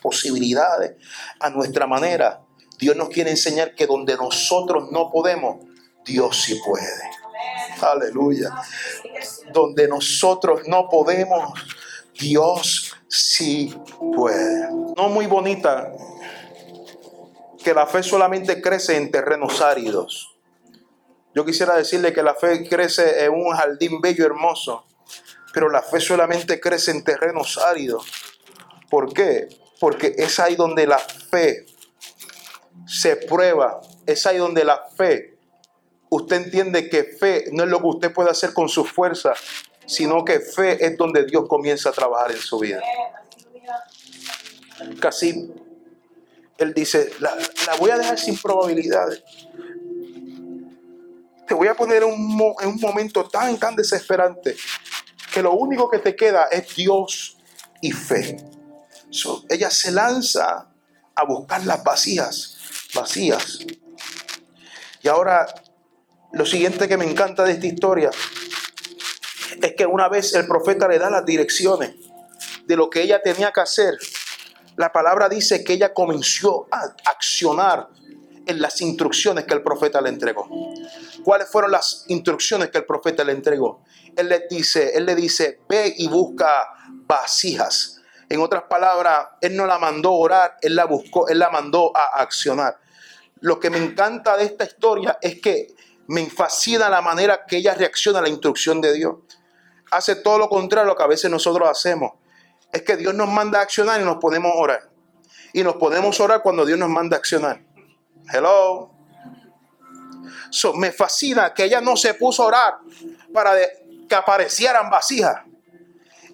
posibilidades 0.01 0.97
a 1.40 1.51
nuestra 1.51 1.87
manera, 1.87 2.42
Dios 2.79 2.97
nos 2.97 3.09
quiere 3.09 3.31
enseñar 3.31 3.75
que 3.75 3.87
donde 3.87 4.16
nosotros 4.16 4.90
no 4.90 5.11
podemos, 5.11 5.64
Dios 6.05 6.42
sí 6.42 6.61
puede. 6.64 6.87
Aleluya. 7.81 8.51
Donde 9.53 9.88
nosotros 9.88 10.62
no 10.66 10.88
podemos, 10.88 11.53
Dios 12.18 12.94
sí 13.14 13.72
puede. 14.16 14.68
No 14.96 15.09
muy 15.09 15.27
bonita 15.27 15.92
que 17.62 17.72
la 17.72 17.87
fe 17.87 18.03
solamente 18.03 18.61
crece 18.61 18.96
en 18.96 19.11
terrenos 19.11 19.61
áridos. 19.61 20.35
Yo 21.35 21.44
quisiera 21.44 21.77
decirle 21.77 22.12
que 22.12 22.22
la 22.22 22.35
fe 22.35 22.68
crece 22.68 23.24
en 23.24 23.33
un 23.33 23.55
jardín 23.55 24.00
bello, 24.00 24.27
hermoso, 24.27 24.85
pero 25.53 25.70
la 25.70 25.83
fe 25.83 26.00
solamente 26.00 26.61
crece 26.61 26.90
en 26.90 27.05
terrenos 27.05 27.59
áridos. 27.59 28.07
¿Por 28.90 29.12
qué? 29.12 29.48
Porque 29.81 30.14
es 30.18 30.38
ahí 30.40 30.57
donde 30.57 30.87
la 30.87 30.98
fe 30.98 31.66
se 32.87 33.16
prueba, 33.16 33.81
es 34.07 34.27
ahí 34.27 34.38
donde 34.38 34.64
la 34.64 34.83
fe, 34.96 35.38
usted 36.11 36.37
entiende 36.37 36.88
que 36.88 37.05
fe 37.05 37.46
no 37.53 37.64
es 37.64 37.70
lo 37.70 37.81
que 37.81 37.87
usted 37.87 38.12
puede 38.12 38.31
hacer 38.31 38.53
con 38.53 38.68
su 38.68 38.85
fuerza, 38.85 39.35
sino 39.87 40.25
que 40.25 40.40
fe 40.40 40.85
es 40.85 40.97
donde 40.97 41.25
Dios 41.27 41.47
comienza 41.49 41.90
a 41.90 41.92
trabajar 41.92 42.33
en 42.33 42.38
su 42.38 42.59
vida. 42.59 42.83
Casi 45.01 45.53
Él 46.59 46.75
dice, 46.75 47.12
la, 47.20 47.37
voy 47.79 47.90
a 47.90 47.99
dejar 47.99 48.18
sin 48.18 48.37
probabilidades. 48.38 49.23
Te 51.47 51.55
voy 51.55 51.68
a 51.68 51.75
poner 51.75 52.03
en 52.03 52.09
un 52.09 52.81
momento 52.81 53.29
tan, 53.29 53.59
tan 53.59 53.77
desesperante 53.77 54.57
que 55.33 55.42
lo 55.42 55.53
único 55.53 55.90
que 55.90 55.99
te 55.99 56.16
queda 56.16 56.44
es 56.44 56.75
Dios 56.75 57.37
y 57.81 57.92
fe. 57.92 58.37
ella 59.49 59.70
se 59.70 59.90
lanza 59.90 60.68
a 61.14 61.25
buscar 61.25 61.64
las 61.66 61.83
vacías, 61.85 62.57
vacías. 62.94 63.59
Y 65.03 65.09
ahora, 65.09 65.47
lo 66.33 66.47
siguiente 66.47 66.88
que 66.88 66.97
me 66.97 67.05
encanta 67.05 67.44
de 67.44 67.53
esta 67.53 67.66
historia 67.66 68.11
es 69.62 69.75
que 69.75 69.87
una 69.87 70.09
vez 70.09 70.35
el 70.35 70.47
profeta 70.47 70.88
le 70.88 70.99
da 70.99 71.11
las 71.11 71.25
direcciones 71.25 71.95
de 72.67 72.77
lo 72.77 72.90
que 72.90 73.03
ella 73.03 73.23
tenía 73.23 73.53
que 73.53 73.61
hacer, 73.61 73.99
la 74.77 74.93
palabra 74.93 75.29
dice 75.29 75.62
que 75.62 75.75
ella 75.75 75.95
comenzó 75.95 76.67
a 76.71 76.95
accionar 77.11 77.88
en 78.47 78.61
las 78.61 78.81
instrucciones 78.81 79.45
que 79.45 79.55
el 79.55 79.62
profeta 79.62 80.01
le 80.01 80.11
entregó. 80.11 80.49
¿Cuáles 81.23 81.49
fueron 81.49 81.71
las 81.71 82.05
instrucciones 82.09 82.71
que 82.71 82.79
el 82.79 82.85
profeta 82.85 83.25
le 83.25 83.33
entregó? 83.33 83.83
Él 84.17 84.29
le 84.29 84.47
dice, 84.51 84.93
él 84.95 85.07
le 85.07 85.14
dice, 85.14 85.61
ve 85.69 85.95
y 85.97 86.09
busca 86.09 86.49
vasijas. 87.07 88.01
En 88.29 88.40
otras 88.40 88.64
palabras, 88.64 89.29
él 89.40 89.57
no 89.57 89.67
la 89.67 89.79
mandó 89.79 90.11
a 90.11 90.12
orar, 90.12 90.57
él 90.61 90.75
la 90.75 90.85
buscó, 90.87 91.29
él 91.29 91.38
la 91.38 91.51
mandó 91.51 91.97
a 91.97 92.21
accionar. 92.21 92.79
Lo 93.40 93.61
que 93.61 93.71
me 93.71 93.79
encanta 93.79 94.37
de 94.37 94.45
esta 94.45 94.64
historia 94.64 95.19
es 95.21 95.40
que 95.40 95.75
me 96.07 96.29
fascina 96.31 96.88
la 96.88 97.01
manera 97.01 97.45
que 97.47 97.59
ella 97.59 97.75
reacciona 97.75 98.19
a 98.19 98.23
la 98.23 98.29
instrucción 98.29 98.81
de 98.81 98.93
Dios. 98.93 99.17
Hace 99.90 100.16
todo 100.16 100.38
lo 100.38 100.49
contrario 100.49 100.90
a 100.90 100.92
lo 100.92 100.97
que 100.97 101.03
a 101.03 101.07
veces 101.07 101.31
nosotros 101.31 101.68
hacemos. 101.68 102.12
Es 102.73 102.83
que 102.83 102.97
Dios 102.97 103.14
nos 103.14 103.29
manda 103.29 103.61
a 103.61 103.62
accionar 103.62 104.01
y 104.01 104.05
nos 104.05 104.16
podemos 104.16 104.53
orar. 104.55 104.90
Y 105.53 105.62
nos 105.62 105.77
podemos 105.77 106.18
orar 106.20 106.42
cuando 106.42 106.66
Dios 106.66 106.79
nos 106.79 106.88
manda 106.88 107.16
a 107.16 107.18
accionar. 107.18 107.61
Hello. 108.33 108.90
me 110.75 110.90
fascina 110.90 111.55
que 111.55 111.64
ella 111.64 111.81
no 111.81 111.97
se 111.97 112.14
puso 112.14 112.42
a 112.42 112.47
orar 112.47 112.75
para 113.33 113.55
que 114.09 114.14
aparecieran 114.14 114.90
vacías. 114.90 115.37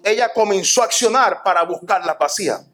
Ella 0.03 0.31
comenzó 0.33 0.81
a 0.81 0.85
accionar 0.85 1.43
para 1.43 1.63
buscar 1.63 2.03
las 2.05 2.17
vacías. 2.17 2.65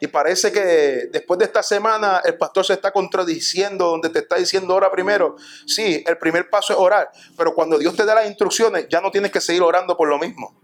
Y 0.00 0.06
parece 0.06 0.52
que 0.52 1.08
después 1.10 1.38
de 1.38 1.44
esta 1.44 1.62
semana 1.62 2.22
el 2.24 2.36
pastor 2.36 2.64
se 2.64 2.74
está 2.74 2.92
contradiciendo 2.92 3.86
donde 3.86 4.10
te 4.10 4.20
está 4.20 4.36
diciendo 4.36 4.74
ora 4.74 4.90
primero. 4.90 5.36
Sí, 5.66 6.04
el 6.06 6.18
primer 6.18 6.48
paso 6.48 6.72
es 6.72 6.78
orar, 6.78 7.10
pero 7.36 7.54
cuando 7.54 7.78
Dios 7.78 7.96
te 7.96 8.04
da 8.04 8.14
las 8.14 8.26
instrucciones 8.26 8.86
ya 8.88 9.00
no 9.00 9.10
tienes 9.10 9.32
que 9.32 9.40
seguir 9.40 9.62
orando 9.62 9.96
por 9.96 10.08
lo 10.08 10.18
mismo. 10.18 10.54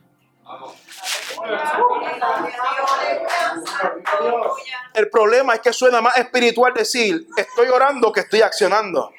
El 4.94 5.10
problema 5.10 5.54
es 5.54 5.60
que 5.60 5.72
suena 5.72 6.00
más 6.00 6.16
espiritual 6.16 6.72
decir, 6.72 7.26
estoy 7.36 7.68
orando 7.68 8.12
que 8.12 8.20
estoy 8.20 8.42
accionando. 8.42 9.10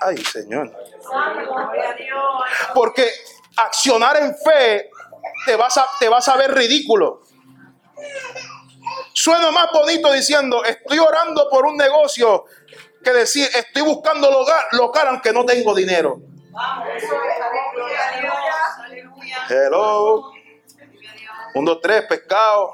Ay, 0.00 0.16
Señor. 0.16 0.72
Porque 2.74 3.08
accionar 3.56 4.16
en 4.16 4.34
fe 4.36 4.90
te 5.46 5.56
vas 5.56 5.76
a, 5.78 5.86
te 5.98 6.08
vas 6.08 6.28
a 6.28 6.36
ver 6.36 6.52
ridículo. 6.52 7.20
Suena 9.12 9.50
más 9.50 9.68
bonito 9.72 10.12
diciendo, 10.12 10.64
estoy 10.64 10.98
orando 10.98 11.48
por 11.50 11.64
un 11.66 11.76
negocio 11.76 12.44
que 13.02 13.12
decir, 13.12 13.48
estoy 13.54 13.82
buscando 13.82 14.30
local, 14.30 14.64
local 14.72 15.08
aunque 15.08 15.32
no 15.32 15.44
tengo 15.44 15.74
dinero. 15.74 16.20
Hello. 19.48 20.32
Un, 21.54 21.64
dos, 21.64 21.80
tres, 21.80 22.04
pescado. 22.08 22.72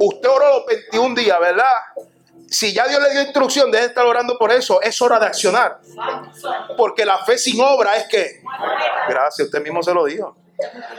Usted 0.00 0.28
oró 0.28 0.58
los 0.58 0.66
21 0.66 1.14
días, 1.14 1.38
¿verdad? 1.38 1.72
Si 2.48 2.72
ya 2.72 2.86
Dios 2.86 3.02
le 3.02 3.10
dio 3.10 3.22
instrucción, 3.22 3.70
deje 3.70 3.82
de 3.82 3.88
estar 3.88 4.04
orando 4.04 4.36
por 4.38 4.52
eso. 4.52 4.80
Es 4.82 5.00
hora 5.00 5.18
de 5.18 5.26
accionar. 5.26 5.80
Porque 6.76 7.04
la 7.04 7.18
fe 7.24 7.38
sin 7.38 7.60
obra 7.60 7.96
es 7.96 8.06
que. 8.08 8.42
Gracias, 9.08 9.46
usted 9.46 9.62
mismo 9.62 9.82
se 9.82 9.94
lo 9.94 10.04
dijo. 10.04 10.36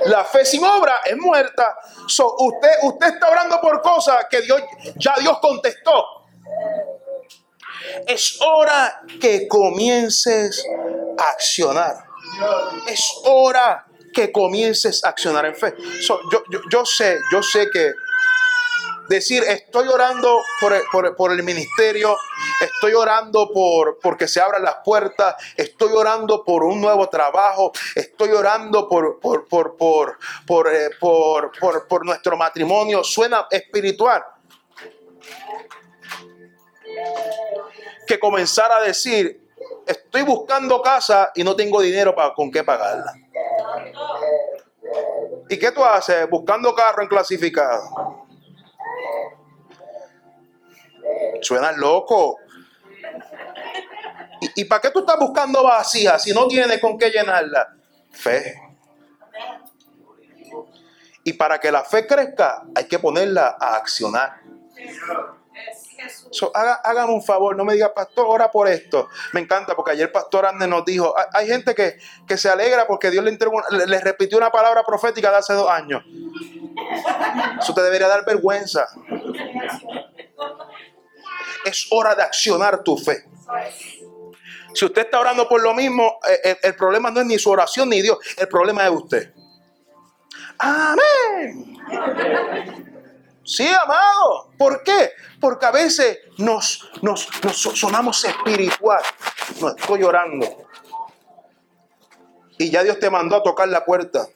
La 0.05 0.23
fe 0.25 0.45
sin 0.45 0.63
obra 0.63 1.01
es 1.05 1.17
muerta. 1.17 1.77
usted, 2.37 2.69
usted 2.83 3.07
está 3.07 3.29
orando 3.29 3.59
por 3.61 3.81
cosas 3.81 4.25
que 4.29 4.41
Dios, 4.41 4.61
ya 4.95 5.15
Dios 5.19 5.39
contestó. 5.39 6.25
Es 8.07 8.39
hora 8.41 9.01
que 9.21 9.47
comiences 9.47 10.65
a 11.17 11.29
accionar. 11.29 11.95
Es 12.87 13.21
hora 13.25 13.85
que 14.13 14.31
comiences 14.31 15.03
a 15.03 15.09
accionar 15.09 15.45
en 15.45 15.55
fe. 15.55 15.75
yo, 16.07 16.21
yo, 16.71 16.85
sé, 16.85 17.19
yo 17.31 17.43
sé 17.43 17.69
que 17.69 17.91
decir 19.07 19.43
estoy 19.43 19.87
orando 19.87 20.41
por 20.91 21.31
el, 21.31 21.43
ministerio, 21.43 22.17
estoy 22.61 22.93
orando 22.93 23.51
por 23.53 23.99
porque 23.99 24.27
se 24.27 24.39
abran 24.39 24.63
las 24.63 24.77
puertas, 24.83 25.35
estoy 25.55 25.91
orando 25.93 26.43
por 26.43 26.63
un 26.63 26.81
nuevo 26.81 27.07
trabajo, 27.09 27.71
estoy 27.95 28.31
orando 28.31 28.87
por 28.87 29.19
por 29.19 29.47
por 29.47 29.77
por 29.77 30.17
por, 30.45 30.73
eh, 30.73 30.89
por, 30.99 31.51
por 31.87 32.05
nuestro 32.05 32.37
matrimonio, 32.37 33.03
suena 33.03 33.47
espiritual. 33.49 34.23
Que 38.07 38.19
comenzar 38.19 38.71
a 38.71 38.81
decir, 38.81 39.49
estoy 39.85 40.21
buscando 40.21 40.81
casa 40.81 41.31
y 41.35 41.43
no 41.43 41.55
tengo 41.55 41.81
dinero 41.81 42.15
para 42.15 42.33
con 42.33 42.51
qué 42.51 42.63
pagarla. 42.63 43.13
¿Y 45.49 45.59
qué 45.59 45.71
tú 45.71 45.83
haces 45.83 46.29
buscando 46.29 46.73
carro 46.73 47.03
en 47.03 47.07
clasificado? 47.07 48.24
Suena 51.41 51.71
loco. 51.71 52.39
¿Y, 54.55 54.65
para 54.65 54.81
qué 54.81 54.91
tú 54.91 54.99
estás 54.99 55.17
buscando 55.19 55.63
vacía 55.63 56.19
si 56.19 56.31
no 56.33 56.47
tienes 56.47 56.79
con 56.79 56.97
qué 56.97 57.09
llenarla? 57.09 57.75
Fe. 58.11 58.55
Y 61.23 61.33
para 61.33 61.59
que 61.59 61.71
la 61.71 61.83
fe 61.83 62.05
crezca 62.05 62.63
hay 62.75 62.85
que 62.85 62.99
ponerla 62.99 63.57
a 63.59 63.75
accionar. 63.77 64.41
So, 66.29 66.51
un 67.07 67.23
favor, 67.23 67.55
no 67.55 67.63
me 67.63 67.73
diga, 67.73 67.93
pastor, 67.93 68.25
ora 68.27 68.51
por 68.51 68.67
esto. 68.67 69.09
Me 69.33 69.39
encanta 69.39 69.75
porque 69.75 69.91
ayer 69.91 70.11
pastor 70.11 70.45
Andes 70.45 70.67
nos 70.67 70.85
dijo, 70.85 71.15
hay, 71.33 71.47
gente 71.47 71.73
que, 71.73 72.37
se 72.37 72.49
alegra 72.49 72.85
porque 72.85 73.09
Dios 73.09 73.23
le, 73.23 73.87
le, 73.87 73.99
repitió 74.01 74.37
una 74.37 74.51
palabra 74.51 74.83
profética 74.83 75.31
de 75.31 75.37
hace 75.37 75.53
dos 75.53 75.69
años. 75.69 76.03
Eso 77.59 77.73
te 77.73 77.81
debería 77.81 78.07
dar 78.07 78.25
vergüenza. 78.25 78.87
Es 81.65 81.87
hora 81.91 82.15
de 82.15 82.23
accionar 82.23 82.83
tu 82.83 82.97
fe. 82.97 83.25
Si 84.73 84.85
usted 84.85 85.03
está 85.03 85.19
orando 85.19 85.47
por 85.47 85.61
lo 85.61 85.73
mismo, 85.73 86.19
el, 86.43 86.51
eh, 86.51 86.59
el 86.63 86.75
problema 86.75 87.09
no 87.09 87.21
es 87.21 87.25
ni 87.25 87.39
su 87.39 87.49
oración 87.49 87.89
ni 87.89 88.01
Dios, 88.01 88.17
el 88.37 88.47
problema 88.47 88.83
es 88.85 88.91
usted. 88.91 89.33
Amén. 90.57 91.77
Sí, 93.43 93.67
amado. 93.67 94.51
¿Por 94.57 94.83
qué? 94.83 95.11
Porque 95.39 95.65
a 95.65 95.71
veces 95.71 96.17
nos, 96.37 96.89
nos, 97.01 97.27
sonamos 97.75 98.23
espiritual. 98.25 99.01
No 99.61 99.69
estoy 99.69 100.01
llorando. 100.01 100.67
Y 102.57 102.71
ya 102.71 102.83
Dios 102.83 102.99
te 102.99 103.09
mandó 103.09 103.35
a 103.35 103.43
tocar 103.43 103.67
la 103.67 103.85
puerta. 103.85 104.27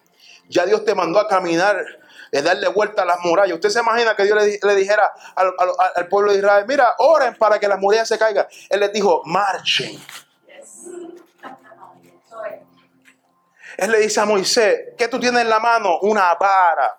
Ya 0.48 0.66
Dios 0.66 0.86
te 0.86 0.94
mandó 0.94 1.20
a 1.20 1.28
caminar, 1.28 1.84
a 2.32 2.42
darle 2.42 2.68
vuelta 2.68 3.04
a 3.04 3.06
las 3.06 3.20
murallas. 3.22 3.56
Usted 3.56 3.70
se 3.70 3.80
imagina 3.80 4.16
que 4.16 4.24
Dios 4.24 4.38
le, 4.62 4.76
dijera 4.76 5.12
al, 5.36 5.54
al, 5.96 6.08
pueblo 6.08 6.32
de 6.32 6.40
Israel, 6.40 6.66
mira, 6.68 6.96
oren 7.00 7.36
para 7.36 7.60
que 7.60 7.68
las 7.68 7.80
murallas 7.80 8.08
se 8.08 8.18
caigan. 8.18 8.48
Él 8.70 8.80
les 8.80 8.94
dijo, 8.94 9.22
marchen. 9.26 10.00
Él 13.78 13.92
le 13.92 14.00
dice 14.00 14.20
a 14.20 14.26
Moisés, 14.26 14.94
¿qué 14.98 15.08
tú 15.08 15.20
tienes 15.20 15.42
en 15.42 15.50
la 15.50 15.60
mano? 15.60 16.00
Una 16.02 16.36
vara. 16.36 16.99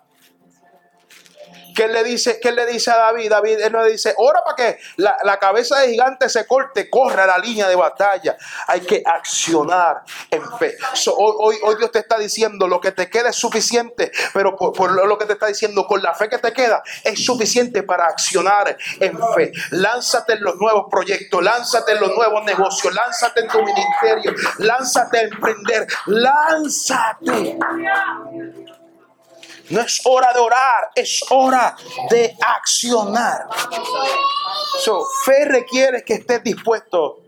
¿Qué 1.75 1.87
le 1.87 2.03
dice, 2.03 2.39
qué 2.41 2.51
le 2.51 2.65
dice 2.65 2.91
a 2.91 2.97
David? 2.97 3.29
David 3.29 3.59
él 3.61 3.73
le 3.73 3.91
dice, 3.91 4.13
ora 4.17 4.41
para 4.43 4.55
que 4.55 4.79
la, 4.97 5.37
cabeza 5.39 5.79
de 5.79 5.89
gigante 5.89 6.29
se 6.29 6.45
corte, 6.45 6.89
corre 6.89 7.21
a 7.21 7.25
la 7.25 7.37
línea 7.37 7.67
de 7.67 7.75
batalla. 7.75 8.37
Hay 8.67 8.81
que 8.81 9.01
accionar 9.05 10.03
en 10.29 10.43
fe. 10.57 10.77
hoy, 11.15 11.57
hoy, 11.63 11.75
Dios 11.77 11.91
te 11.91 11.99
está 11.99 12.17
diciendo, 12.17 12.67
lo 12.67 12.79
que 12.79 12.91
te 12.91 13.09
queda 13.09 13.29
es 13.29 13.35
suficiente, 13.35 14.11
pero 14.33 14.55
por, 14.55 14.91
lo 14.91 15.17
que 15.17 15.25
te 15.25 15.33
está 15.33 15.47
diciendo, 15.47 15.85
con 15.87 16.01
la 16.01 16.13
fe 16.13 16.29
que 16.29 16.37
te 16.37 16.53
queda, 16.53 16.83
es 17.03 17.23
suficiente 17.25 17.83
para 17.83 18.05
accionar 18.05 18.77
en 18.99 19.17
fe. 19.35 19.51
Lánzate 19.71 20.33
en 20.33 20.43
los 20.43 20.55
nuevos 20.57 20.85
proyectos, 20.89 21.41
lánzate 21.41 21.93
en 21.93 22.01
los 22.01 22.15
nuevos 22.15 22.43
negocios, 22.43 22.93
lánzate 22.93 23.41
en 23.41 23.47
tu 23.47 23.63
ministerio, 23.63 24.33
lánzate 24.59 25.17
a 25.19 25.21
emprender, 25.23 25.87
lánzate. 26.05 27.57
No 29.71 29.81
es 29.81 30.01
hora 30.05 30.31
de 30.33 30.39
orar, 30.39 30.91
es 30.95 31.23
hora 31.29 31.75
de 32.09 32.37
accionar. 32.41 33.47
So, 34.79 35.05
fe 35.25 35.45
requiere 35.45 36.03
que 36.03 36.15
estés 36.15 36.43
dispuesto 36.43 37.21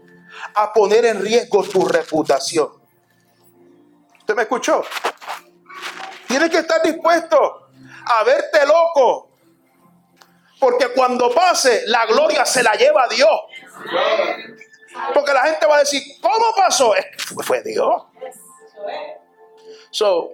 a 0.55 0.73
poner 0.73 1.05
en 1.05 1.21
riesgo 1.21 1.63
tu 1.63 1.85
reputación. 1.85 2.69
¿Usted 4.19 4.35
me 4.35 4.43
escuchó? 4.43 4.83
Tienes 6.27 6.49
que 6.49 6.59
estar 6.59 6.81
dispuesto 6.81 7.69
a 8.05 8.23
verte 8.23 8.65
loco 8.65 9.29
Porque 10.59 10.93
cuando 10.93 11.29
pase, 11.33 11.83
la 11.87 12.05
gloria 12.05 12.45
se 12.45 12.63
la 12.63 12.71
lleva 12.73 13.03
a 13.03 13.07
Dios. 13.09 13.41
Porque 15.13 15.33
la 15.33 15.43
gente 15.43 15.65
va 15.65 15.75
a 15.75 15.79
decir, 15.79 16.01
¿cómo 16.21 16.55
pasó? 16.55 16.93
Fue 17.43 17.61
Dios. 17.63 18.03
So, 19.91 20.31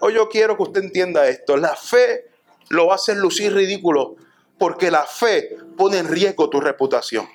hoy 0.00 0.14
yo 0.14 0.28
quiero 0.28 0.56
que 0.56 0.62
usted 0.62 0.82
entienda 0.82 1.28
esto. 1.28 1.56
La 1.56 1.76
fe 1.76 2.30
lo 2.68 2.92
hacer 2.92 3.16
lucir 3.16 3.54
ridículo 3.54 4.16
porque 4.58 4.90
la 4.90 5.04
fe 5.04 5.56
pone 5.76 5.98
en 5.98 6.08
riesgo 6.08 6.50
tu 6.50 6.60
reputación. 6.60 7.28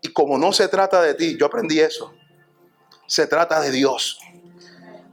Y 0.00 0.12
como 0.12 0.38
no 0.38 0.52
se 0.52 0.68
trata 0.68 1.02
de 1.02 1.14
ti, 1.14 1.36
yo 1.38 1.46
aprendí 1.46 1.80
eso. 1.80 2.14
Se 3.06 3.26
trata 3.26 3.60
de 3.60 3.70
Dios. 3.70 4.18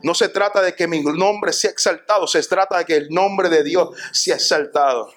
No 0.03 0.13
se 0.13 0.29
trata 0.29 0.61
de 0.61 0.75
que 0.75 0.87
mi 0.87 1.01
nombre 1.01 1.51
sea 1.51 1.71
exaltado, 1.71 2.27
se 2.27 2.41
trata 2.43 2.77
de 2.77 2.85
que 2.85 2.95
el 2.95 3.09
nombre 3.09 3.49
de 3.49 3.63
Dios 3.63 3.89
sea 4.11 4.35
exaltado. 4.35 5.11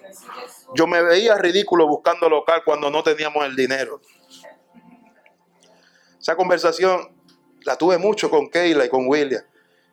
Yo 0.74 0.86
me 0.86 1.02
veía 1.02 1.36
ridículo 1.36 1.86
buscando 1.86 2.28
local 2.28 2.62
cuando 2.64 2.90
no 2.90 3.02
teníamos 3.02 3.44
el 3.44 3.54
dinero. 3.54 4.00
Esa 6.20 6.36
conversación 6.36 7.14
la 7.62 7.76
tuve 7.76 7.98
mucho 7.98 8.30
con 8.30 8.48
Keila 8.48 8.86
y 8.86 8.88
con 8.88 9.06
William. 9.06 9.42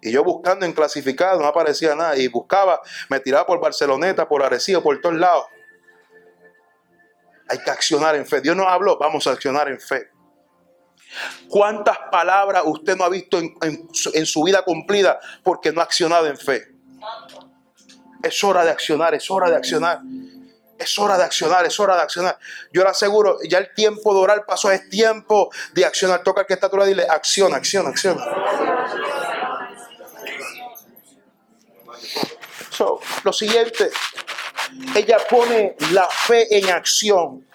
Y 0.06 0.12
yo 0.12 0.24
buscando 0.24 0.68
en 0.68 0.74
clasificado 0.74 1.40
no 1.40 1.48
aparecía 1.48 1.96
nada. 1.96 2.16
Y 2.16 2.28
buscaba, 2.28 2.80
me 3.10 3.20
tiraba 3.20 3.48
por 3.48 3.60
Barceloneta, 3.60 4.28
por 4.28 4.44
Arecibo, 4.44 4.84
por 4.84 5.02
todos 5.02 5.16
lados. 5.16 5.46
Hay 7.50 7.58
que 7.58 7.72
accionar 7.72 8.16
en 8.16 8.26
fe. 8.26 8.40
Dios 8.40 8.56
nos 8.56 8.68
habló, 8.68 9.00
vamos 9.00 9.26
a 9.26 9.32
accionar 9.32 9.68
en 9.68 9.80
fe. 9.80 10.12
¿Cuántas 11.50 11.98
palabras 12.12 12.62
usted 12.66 12.96
no 12.96 13.04
ha 13.04 13.10
visto 13.10 13.40
en, 13.40 14.26
su 14.26 14.44
vida 14.44 14.62
cumplida 14.64 15.20
porque 15.44 15.72
no 15.72 15.82
ha 15.82 15.86
accionado 15.86 16.28
en 16.28 16.38
fe? 16.38 16.68
Es 18.22 18.44
hora 18.44 18.64
de 18.64 18.70
accionar, 18.70 19.16
es 19.16 19.30
hora 19.32 19.50
de 19.50 19.56
accionar. 19.56 20.02
Es 20.78 21.00
hora 21.00 21.18
de 21.18 21.24
accionar, 21.24 21.66
es 21.66 21.80
hora 21.80 21.96
de 21.96 22.02
accionar. 22.02 22.38
Yo 22.72 22.84
le 22.84 22.90
aseguro, 22.90 23.40
ya 23.50 23.58
el 23.58 23.74
tiempo 23.74 24.14
de 24.14 24.20
orar 24.20 24.46
pasó, 24.46 24.70
es 24.72 24.88
tiempo 24.88 25.50
de 25.74 25.86
accionar. 25.86 26.22
Toca 26.22 26.42
al 26.42 26.48
que 26.48 26.54
está 26.54 26.68
a 26.68 26.70
tu 26.70 26.78
lado 26.78 26.90
y 26.90 26.94
dile, 26.94 27.08
acción, 27.10 27.56
acción, 27.56 27.88
acción. 27.88 28.20
Lo 33.24 33.34
siguiente, 33.34 33.90
ella 34.96 35.18
pone 35.30 35.76
la 35.92 36.08
fe 36.10 36.58
en 36.58 36.70
acción. 36.70 37.46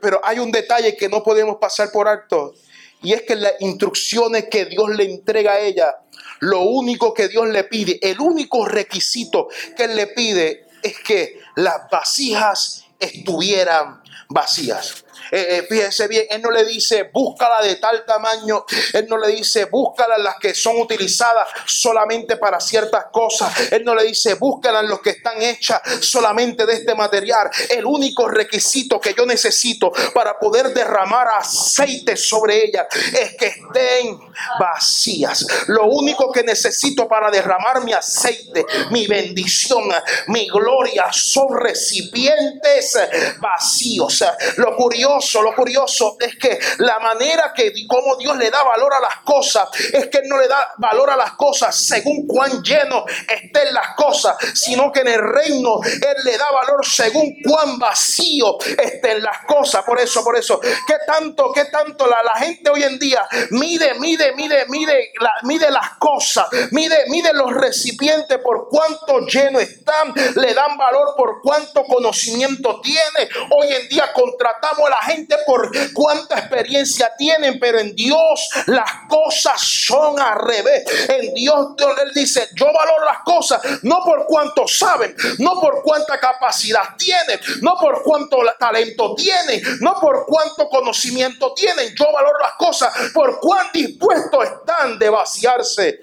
Pero 0.00 0.20
hay 0.22 0.38
un 0.38 0.52
detalle 0.52 0.96
que 0.96 1.08
no 1.08 1.22
podemos 1.22 1.56
pasar 1.56 1.90
por 1.90 2.08
alto. 2.08 2.54
Y 3.02 3.12
es 3.12 3.22
que 3.22 3.36
las 3.36 3.52
instrucciones 3.60 4.46
que 4.50 4.64
Dios 4.64 4.90
le 4.90 5.04
entrega 5.04 5.52
a 5.52 5.60
ella, 5.60 5.94
lo 6.40 6.60
único 6.60 7.12
que 7.12 7.28
Dios 7.28 7.48
le 7.48 7.64
pide, 7.64 7.98
el 8.02 8.20
único 8.20 8.64
requisito 8.64 9.48
que 9.76 9.84
Él 9.84 9.96
le 9.96 10.06
pide 10.08 10.66
es 10.82 10.98
que 11.00 11.40
las 11.56 11.88
vasijas 11.90 12.84
estuvieran 12.98 14.02
vacías. 14.28 15.03
Eh, 15.30 15.46
eh, 15.58 15.66
fíjese 15.68 16.08
bien, 16.08 16.26
Él 16.30 16.42
no 16.42 16.50
le 16.50 16.64
dice 16.64 17.08
búscala 17.12 17.62
de 17.62 17.76
tal 17.76 18.04
tamaño, 18.04 18.64
Él 18.92 19.06
no 19.08 19.16
le 19.16 19.28
dice 19.28 19.66
búscala 19.66 20.18
las 20.18 20.36
que 20.36 20.54
son 20.54 20.78
utilizadas 20.78 21.48
solamente 21.66 22.36
para 22.36 22.60
ciertas 22.60 23.06
cosas, 23.12 23.72
Él 23.72 23.84
no 23.84 23.94
le 23.94 24.04
dice 24.04 24.34
búscala 24.34 24.82
los 24.82 25.00
que 25.00 25.10
están 25.10 25.40
hechas 25.40 25.80
solamente 26.00 26.66
de 26.66 26.74
este 26.74 26.94
material. 26.94 27.50
El 27.70 27.86
único 27.86 28.28
requisito 28.28 29.00
que 29.00 29.14
yo 29.14 29.24
necesito 29.26 29.92
para 30.12 30.38
poder 30.38 30.74
derramar 30.74 31.28
aceite 31.28 32.16
sobre 32.16 32.64
ellas 32.64 32.86
es 33.12 33.36
que 33.36 33.46
estén 33.46 34.18
vacías. 34.58 35.46
Lo 35.68 35.86
único 35.86 36.30
que 36.30 36.42
necesito 36.42 37.08
para 37.08 37.30
derramar 37.30 37.82
mi 37.84 37.92
aceite, 37.92 38.66
mi 38.90 39.06
bendición, 39.06 39.84
mi 40.28 40.48
gloria 40.48 41.06
son 41.12 41.56
recipientes 41.56 42.98
vacíos. 43.40 44.24
Lo 44.56 44.76
curioso 44.76 45.13
lo 45.42 45.54
curioso 45.54 46.16
es 46.20 46.36
que 46.36 46.58
la 46.78 46.98
manera 46.98 47.52
que 47.54 47.72
como 47.86 48.16
Dios 48.16 48.36
le 48.36 48.50
da 48.50 48.62
valor 48.62 48.92
a 48.94 49.00
las 49.00 49.18
cosas 49.18 49.68
es 49.92 50.08
que 50.08 50.18
Él 50.18 50.28
no 50.28 50.38
le 50.38 50.48
da 50.48 50.74
valor 50.78 51.10
a 51.10 51.16
las 51.16 51.32
cosas 51.32 51.76
según 51.76 52.26
cuán 52.26 52.62
lleno 52.62 53.04
estén 53.28 53.72
las 53.72 53.94
cosas, 53.94 54.36
sino 54.54 54.90
que 54.90 55.00
en 55.00 55.08
el 55.08 55.20
reino 55.20 55.80
Él 55.82 56.24
le 56.24 56.38
da 56.38 56.50
valor 56.50 56.84
según 56.86 57.36
cuán 57.44 57.78
vacío 57.78 58.58
estén 58.60 59.22
las 59.22 59.44
cosas. 59.46 59.84
Por 59.84 60.00
eso, 60.00 60.24
por 60.24 60.36
eso, 60.36 60.60
¿qué 60.60 60.96
tanto, 61.06 61.52
qué 61.52 61.66
tanto 61.66 62.06
la, 62.06 62.22
la 62.22 62.34
gente 62.40 62.70
hoy 62.70 62.82
en 62.82 62.98
día 62.98 63.26
mide, 63.50 63.94
mide, 63.94 64.32
mide, 64.34 64.64
mide, 64.68 65.12
mide 65.42 65.70
las 65.70 65.90
cosas, 65.98 66.46
mide, 66.70 67.04
mide 67.08 67.32
los 67.32 67.52
recipientes 67.52 68.38
por 68.38 68.68
cuánto 68.68 69.20
lleno 69.26 69.60
están, 69.60 70.12
le 70.36 70.54
dan 70.54 70.76
valor 70.76 71.14
por 71.16 71.40
cuánto 71.42 71.84
conocimiento 71.84 72.80
tiene. 72.80 73.28
Hoy 73.50 73.72
en 73.72 73.88
día 73.88 74.12
contratamos 74.12 74.86
a 74.86 74.90
la 74.90 74.96
gente 75.04 75.36
por 75.46 75.70
cuánta 75.92 76.38
experiencia 76.38 77.12
tienen, 77.16 77.58
pero 77.58 77.78
en 77.78 77.94
Dios 77.94 78.48
las 78.66 78.90
cosas 79.08 79.60
son 79.60 80.18
al 80.18 80.40
revés. 80.40 80.84
En 81.08 81.34
Dios 81.34 81.68
Él 82.02 82.12
dice, 82.14 82.48
yo 82.54 82.66
valoro 82.66 83.04
las 83.04 83.20
cosas 83.24 83.60
no 83.82 84.02
por 84.04 84.26
cuánto 84.26 84.66
saben, 84.66 85.14
no 85.38 85.60
por 85.60 85.82
cuánta 85.82 86.18
capacidad 86.18 86.96
tienen, 86.96 87.40
no 87.60 87.76
por 87.76 88.02
cuánto 88.02 88.38
talento 88.58 89.14
tienen, 89.14 89.62
no 89.80 89.98
por 90.00 90.26
cuánto 90.26 90.68
conocimiento 90.68 91.52
tienen. 91.54 91.94
Yo 91.96 92.06
valoro 92.12 92.38
las 92.40 92.54
cosas 92.54 92.92
por 93.12 93.40
cuán 93.40 93.68
dispuestos 93.72 94.44
están 94.44 94.98
de 94.98 95.08
vaciarse 95.08 95.98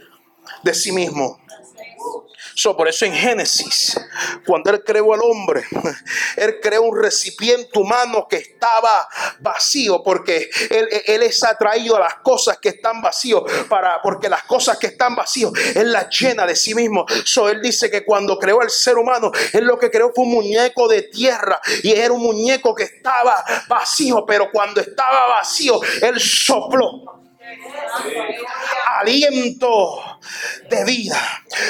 de 0.63 0.73
sí 0.73 0.91
mismo 0.91 1.41
por 2.75 2.87
eso 2.87 3.05
en 3.05 3.13
Génesis, 3.13 3.99
cuando 4.45 4.71
Él 4.71 4.83
creó 4.83 5.13
al 5.13 5.21
hombre, 5.21 5.63
Él 6.37 6.59
creó 6.61 6.83
un 6.83 7.01
recipiente 7.01 7.79
humano 7.79 8.27
que 8.29 8.37
estaba 8.37 9.07
vacío, 9.39 10.01
porque 10.03 10.49
Él, 10.69 10.87
él 11.07 11.23
es 11.23 11.43
atraído 11.43 11.95
a 11.95 11.99
las 11.99 12.15
cosas 12.15 12.57
que 12.59 12.69
están 12.69 13.01
vacíos, 13.01 13.43
para, 13.69 14.01
porque 14.01 14.29
las 14.29 14.43
cosas 14.43 14.77
que 14.77 14.87
están 14.87 15.15
vacíos, 15.15 15.51
Él 15.75 15.91
las 15.91 16.07
llena 16.09 16.45
de 16.45 16.55
sí 16.55 16.75
mismo. 16.75 17.05
So, 17.25 17.49
él 17.49 17.61
dice 17.61 17.89
que 17.89 18.05
cuando 18.05 18.37
creó 18.37 18.61
al 18.61 18.69
ser 18.69 18.97
humano, 18.97 19.31
Él 19.53 19.65
lo 19.65 19.77
que 19.77 19.89
creó 19.89 20.11
fue 20.13 20.25
un 20.25 20.31
muñeco 20.31 20.87
de 20.87 21.03
tierra, 21.03 21.59
y 21.83 21.91
era 21.91 22.13
un 22.13 22.21
muñeco 22.21 22.75
que 22.75 22.83
estaba 22.83 23.43
vacío, 23.67 24.25
pero 24.25 24.49
cuando 24.51 24.81
estaba 24.81 25.27
vacío, 25.27 25.79
Él 26.01 26.19
sopló 26.19 27.20
aliento 28.99 30.19
de 30.69 30.85
vida 30.85 31.19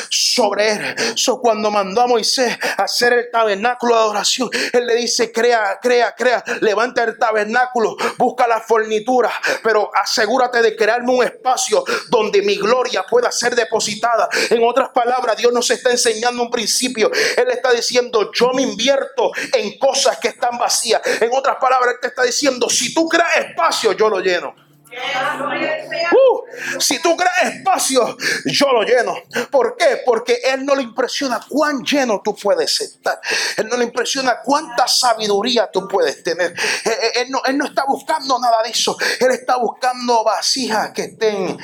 sobre 0.09 0.71
él. 0.71 0.95
So, 1.15 1.39
cuando 1.39 1.71
mandó 1.71 2.01
a 2.01 2.07
Moisés 2.07 2.57
a 2.77 2.83
hacer 2.83 3.13
el 3.13 3.31
tabernáculo 3.31 3.95
de 3.95 4.01
adoración, 4.01 4.49
él 4.73 4.85
le 4.85 4.95
dice: 4.95 5.31
crea, 5.31 5.79
crea, 5.81 6.13
crea, 6.15 6.43
levanta 6.61 7.03
el 7.03 7.17
tabernáculo, 7.17 7.95
busca 8.17 8.47
la 8.47 8.61
fornitura, 8.61 9.31
pero 9.63 9.89
asegúrate 9.93 10.61
de 10.61 10.75
crearme 10.75 11.13
un 11.13 11.23
espacio 11.23 11.83
donde 12.09 12.41
mi 12.41 12.55
gloria 12.55 13.03
pueda 13.03 13.31
ser 13.31 13.55
depositada. 13.55 14.29
En 14.49 14.63
otras 14.63 14.89
palabras, 14.89 15.37
Dios 15.37 15.51
nos 15.53 15.69
está 15.69 15.91
enseñando 15.91 16.43
un 16.43 16.51
principio. 16.51 17.11
Él 17.37 17.49
está 17.49 17.71
diciendo: 17.71 18.31
Yo 18.33 18.51
me 18.53 18.61
invierto 18.61 19.31
en 19.53 19.77
cosas 19.77 20.17
que 20.17 20.29
están 20.29 20.57
vacías. 20.57 21.01
En 21.21 21.29
otras 21.33 21.57
palabras, 21.57 21.95
Él 21.95 21.99
te 22.01 22.07
está 22.07 22.23
diciendo: 22.23 22.69
Si 22.69 22.93
tú 22.93 23.07
creas 23.07 23.37
espacio, 23.37 23.93
yo 23.93 24.09
lo 24.09 24.19
lleno. 24.19 24.70
Uh, 24.91 26.79
si 26.79 27.01
tú 27.01 27.15
creas 27.15 27.55
espacio, 27.55 28.17
yo 28.45 28.71
lo 28.71 28.83
lleno. 28.83 29.15
¿Por 29.49 29.77
qué? 29.77 30.01
Porque 30.05 30.39
Él 30.43 30.65
no 30.65 30.75
le 30.75 30.83
impresiona 30.83 31.39
cuán 31.47 31.83
lleno 31.83 32.21
tú 32.23 32.35
puedes 32.35 32.79
estar. 32.81 33.19
Él 33.57 33.67
no 33.69 33.77
le 33.77 33.85
impresiona 33.85 34.39
cuánta 34.43 34.87
sabiduría 34.87 35.69
tú 35.71 35.87
puedes 35.87 36.23
tener. 36.23 36.53
Él, 37.15 37.29
no, 37.29 37.41
él 37.45 37.57
no 37.57 37.65
está 37.65 37.85
buscando 37.87 38.37
nada 38.39 38.63
de 38.63 38.69
eso. 38.69 38.97
Él 39.19 39.31
está 39.31 39.57
buscando 39.57 40.23
vasijas 40.23 40.91
que 40.91 41.03
estén 41.03 41.57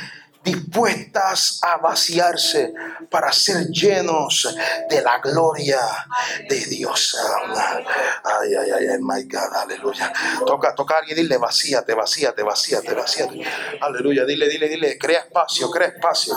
dispuestas 0.48 1.60
a 1.62 1.78
vaciarse 1.78 2.74
para 3.10 3.32
ser 3.32 3.68
llenos 3.68 4.56
de 4.90 5.02
la 5.02 5.20
gloria 5.20 5.80
de 6.48 6.66
Dios. 6.66 7.18
Ay, 8.24 8.56
ay, 8.56 8.72
ay, 8.72 8.88
ay, 8.88 8.98
my 9.02 9.24
God, 9.24 9.54
aleluya. 9.56 10.12
Toca, 10.46 10.74
tocar 10.74 11.04
y 11.08 11.14
dile, 11.14 11.38
vacíate, 11.38 11.94
vacíate, 11.94 12.44
vacíate, 12.44 12.94
vacíate. 12.94 13.42
Aleluya, 13.82 14.26
dile, 14.26 14.48
dile, 14.48 14.70
dile, 14.70 14.98
crea 14.98 15.20
espacio, 15.20 15.70
crea 15.70 15.90
espacio. 15.90 16.34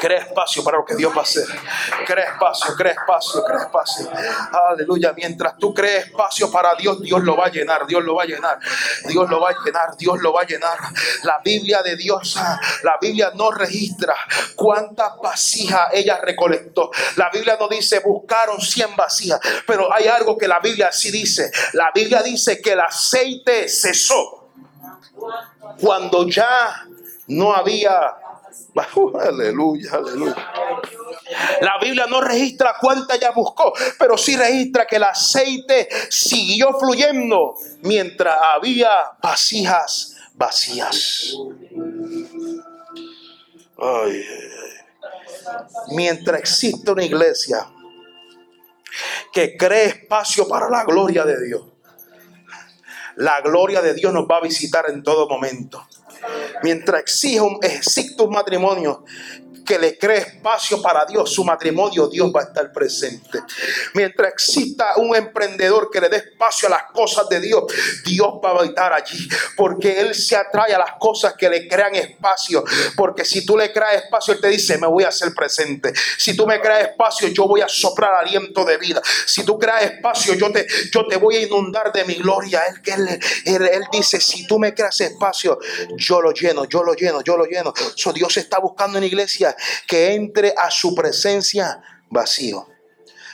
Crea 0.00 0.20
espacio 0.20 0.64
para 0.64 0.78
lo 0.78 0.84
que 0.84 0.96
Dios 0.96 1.12
va 1.14 1.20
a 1.20 1.24
hacer. 1.24 1.46
Crea 2.06 2.32
espacio, 2.32 2.74
crea 2.74 2.92
espacio, 2.92 3.44
crea 3.44 3.62
espacio. 3.64 4.10
Aleluya, 4.70 5.12
mientras 5.14 5.58
tú 5.58 5.74
crees 5.74 6.06
espacio 6.06 6.50
para 6.50 6.74
Dios, 6.74 7.00
Dios 7.02 7.22
lo 7.22 7.36
va 7.36 7.46
a 7.46 7.50
llenar, 7.50 7.86
Dios 7.86 8.02
lo 8.02 8.14
va 8.14 8.22
a 8.22 8.26
llenar, 8.26 8.58
Dios 9.06 9.28
lo 9.28 9.40
va 9.40 9.50
a 9.50 9.54
llenar, 9.64 9.96
Dios 9.96 10.20
lo 10.20 10.32
va 10.32 10.42
a 10.42 10.46
llenar. 10.46 10.78
La 11.24 11.40
Biblia 11.44 11.82
de 11.82 11.96
Dios 11.96 12.38
la 12.82 12.96
Biblia 13.00 13.32
no 13.34 13.50
registra 13.50 14.14
cuántas 14.56 15.16
vasijas 15.22 15.88
ella 15.92 16.20
recolectó. 16.20 16.90
La 17.16 17.30
Biblia 17.30 17.56
no 17.58 17.68
dice 17.68 18.00
buscaron 18.00 18.60
100 18.60 18.96
vasijas, 18.96 19.40
pero 19.66 19.92
hay 19.92 20.06
algo 20.06 20.36
que 20.36 20.48
la 20.48 20.60
Biblia 20.60 20.92
sí 20.92 21.10
dice. 21.10 21.50
La 21.74 21.90
Biblia 21.94 22.22
dice 22.22 22.60
que 22.60 22.72
el 22.72 22.80
aceite 22.80 23.68
cesó 23.68 24.48
cuando 25.80 26.28
ya 26.28 26.86
no 27.28 27.54
había 27.54 28.16
aleluya, 29.20 29.90
aleluya. 29.92 30.52
La 31.60 31.78
Biblia 31.80 32.06
no 32.08 32.20
registra 32.20 32.74
cuánta 32.80 33.14
ella 33.14 33.30
buscó, 33.30 33.72
pero 33.98 34.16
sí 34.16 34.36
registra 34.36 34.86
que 34.86 34.96
el 34.96 35.04
aceite 35.04 35.88
siguió 36.08 36.78
fluyendo 36.78 37.56
mientras 37.82 38.36
había 38.54 38.90
vasijas 39.22 40.16
vacías. 40.40 41.36
Mientras 45.92 46.40
existe 46.40 46.90
una 46.90 47.04
iglesia 47.04 47.66
que 49.32 49.56
cree 49.56 49.84
espacio 49.86 50.48
para 50.48 50.68
la 50.68 50.84
gloria 50.84 51.24
de 51.24 51.46
Dios, 51.46 51.62
la 53.16 53.40
gloria 53.42 53.82
de 53.82 53.92
Dios 53.92 54.12
nos 54.14 54.24
va 54.24 54.38
a 54.38 54.40
visitar 54.40 54.86
en 54.88 55.02
todo 55.02 55.28
momento. 55.28 55.86
Mientras 56.62 57.02
exige 57.02 57.40
un, 57.40 57.58
un 58.18 58.30
matrimonio 58.30 59.04
que 59.70 59.78
le 59.78 59.96
cree 59.96 60.18
espacio 60.18 60.82
para 60.82 61.04
Dios, 61.04 61.32
su 61.32 61.44
matrimonio, 61.44 62.08
Dios 62.08 62.32
va 62.34 62.40
a 62.40 62.44
estar 62.46 62.72
presente. 62.72 63.38
Mientras 63.94 64.32
exista 64.32 64.94
un 64.96 65.14
emprendedor 65.14 65.88
que 65.92 66.00
le 66.00 66.08
dé 66.08 66.16
espacio 66.16 66.66
a 66.66 66.72
las 66.72 66.82
cosas 66.92 67.28
de 67.28 67.38
Dios, 67.38 67.62
Dios 68.04 68.26
va 68.44 68.60
a 68.60 68.64
estar 68.64 68.92
allí. 68.92 69.28
Porque 69.56 70.00
Él 70.00 70.12
se 70.16 70.34
atrae 70.34 70.74
a 70.74 70.78
las 70.78 70.94
cosas 70.98 71.34
que 71.38 71.48
le 71.48 71.68
crean 71.68 71.94
espacio. 71.94 72.64
Porque 72.96 73.24
si 73.24 73.46
tú 73.46 73.56
le 73.56 73.72
creas 73.72 74.02
espacio, 74.02 74.34
Él 74.34 74.40
te 74.40 74.48
dice, 74.48 74.76
me 74.76 74.88
voy 74.88 75.04
a 75.04 75.08
hacer 75.10 75.32
presente. 75.34 75.92
Si 76.18 76.36
tú 76.36 76.48
me 76.48 76.60
creas 76.60 76.88
espacio, 76.88 77.28
yo 77.28 77.46
voy 77.46 77.60
a 77.60 77.68
soplar 77.68 78.12
aliento 78.14 78.64
de 78.64 78.76
vida. 78.76 79.00
Si 79.24 79.44
tú 79.44 79.56
creas 79.56 79.84
espacio, 79.84 80.34
yo 80.34 80.50
te, 80.50 80.66
yo 80.92 81.06
te 81.06 81.14
voy 81.14 81.36
a 81.36 81.42
inundar 81.42 81.92
de 81.92 82.04
mi 82.06 82.14
gloria. 82.14 82.60
Él, 82.86 83.20
él, 83.44 83.68
él, 83.68 83.84
dice, 83.92 84.20
si 84.20 84.48
tú 84.48 84.58
me 84.58 84.74
creas 84.74 85.00
espacio, 85.00 85.60
yo 85.94 86.20
lo 86.20 86.32
lleno, 86.32 86.64
yo 86.64 86.82
lo 86.82 86.94
lleno, 86.94 87.22
yo 87.22 87.36
lo 87.36 87.44
lleno. 87.44 87.72
So, 87.94 88.12
Dios 88.12 88.36
está 88.36 88.58
buscando 88.58 88.98
en 88.98 89.04
iglesia 89.04 89.54
que 89.86 90.14
entre 90.14 90.54
a 90.56 90.70
su 90.70 90.94
presencia 90.94 91.82
vacío. 92.08 92.66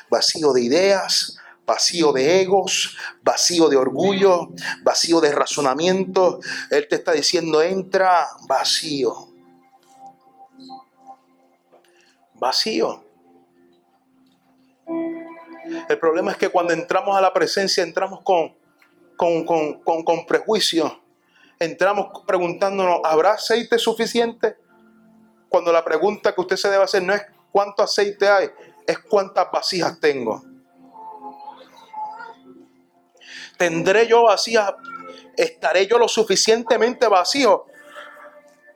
Vacío 0.09 0.53
de 0.53 0.63
ideas, 0.63 1.39
vacío 1.67 2.13
de 2.13 2.41
egos, 2.41 2.97
vacío 3.23 3.69
de 3.69 3.77
orgullo, 3.77 4.49
vacío 4.83 5.21
de 5.21 5.33
razonamiento. 5.33 6.41
Él 6.71 6.87
te 6.89 6.97
está 6.97 7.13
diciendo, 7.13 7.61
entra 7.61 8.29
vacío. 8.49 9.29
Vacío. 12.35 13.05
El 15.89 15.99
problema 15.99 16.31
es 16.31 16.37
que 16.37 16.49
cuando 16.49 16.73
entramos 16.73 17.17
a 17.17 17.21
la 17.21 17.33
presencia 17.33 17.83
entramos 17.83 18.21
con, 18.23 18.55
con, 19.17 19.45
con, 19.45 20.05
con 20.05 20.27
prejuicio. 20.27 21.03
Entramos 21.59 22.09
preguntándonos, 22.27 23.01
¿habrá 23.03 23.33
aceite 23.33 23.79
suficiente? 23.79 24.57
Cuando 25.57 25.73
la 25.73 25.83
pregunta 25.83 26.35
que 26.35 26.41
usted 26.43 26.57
se 26.57 26.69
debe 26.69 26.85
hacer 26.85 27.03
no 27.03 27.15
es 27.15 27.23
cuánto 27.51 27.83
aceite 27.83 28.29
hay, 28.29 28.51
es 28.87 28.99
cuántas 28.99 29.51
vasijas 29.51 29.99
tengo. 29.99 30.45
¿Tendré 33.57 34.07
yo 34.07 34.25
vacías? 34.25 34.75
¿Estaré 35.35 35.87
yo 35.87 35.97
lo 35.97 36.09
suficientemente 36.09 37.09
vacío 37.09 37.65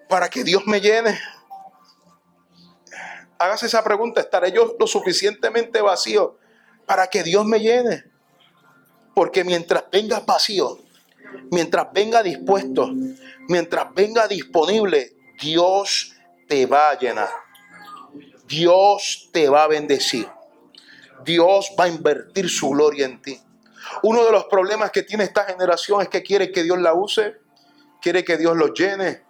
para 0.09 0.31
que 0.31 0.43
Dios 0.43 0.67
me 0.67 0.81
llene? 0.81 1.21
Hágase 3.39 3.67
esa 3.67 3.85
pregunta, 3.85 4.23
¿estaré 4.23 4.51
yo 4.51 4.75
lo 4.81 4.87
suficientemente 4.87 5.83
vacío 5.83 6.39
para 6.87 7.09
que 7.09 7.23
Dios 7.23 7.45
me 7.45 7.61
llene? 7.61 8.05
Porque 9.15 9.45
mientras 9.45 9.85
venga 9.93 10.21
vacío, 10.21 10.79
mientras 11.51 11.93
venga 11.93 12.23
dispuesto, 12.23 12.89
mientras 13.49 13.93
venga 13.93 14.27
disponible, 14.27 15.15
Dios 15.39 16.15
te 16.51 16.67
va 16.67 16.91
a 16.91 16.99
llenar. 16.99 17.31
Dios 18.49 19.29
te 19.33 19.49
va 19.49 19.63
a 19.63 19.69
bendecir. 19.69 20.29
Dios 21.25 21.71
va 21.79 21.85
a 21.85 21.89
invertir 21.89 22.51
su 22.51 22.71
gloria 22.71 23.07
en 23.07 23.23
ti. 23.23 23.41
Uno 24.03 24.25
de 24.25 24.33
los 24.33 24.47
problemas 24.47 24.91
que 24.91 25.05
tiene 25.05 25.23
esta 25.23 25.45
generación 25.45 26.03
es 26.03 26.09
que 26.09 26.25
quiere 26.25 26.51
que 26.51 26.65
Dios 26.65 26.77
la 26.81 26.93
use, 26.93 27.37
quiere 28.03 28.25
que 28.25 28.37
Dios 28.37 28.57
lo 28.57 28.75
llene, 28.75 29.23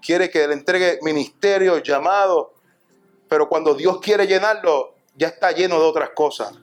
quiere 0.00 0.30
que 0.30 0.48
le 0.48 0.54
entregue 0.54 0.98
ministerio, 1.02 1.82
llamado, 1.82 2.54
pero 3.28 3.46
cuando 3.46 3.74
Dios 3.74 4.00
quiere 4.00 4.26
llenarlo, 4.26 4.94
ya 5.16 5.28
está 5.28 5.52
lleno 5.52 5.78
de 5.78 5.84
otras 5.84 6.10
cosas. 6.14 6.54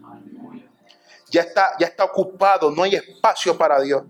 Ya 1.30 1.42
está, 1.42 1.74
ya 1.80 1.86
está 1.86 2.06
ocupado, 2.06 2.72
no 2.72 2.82
hay 2.82 2.96
espacio 2.96 3.56
para 3.56 3.80
Dios. 3.82 4.02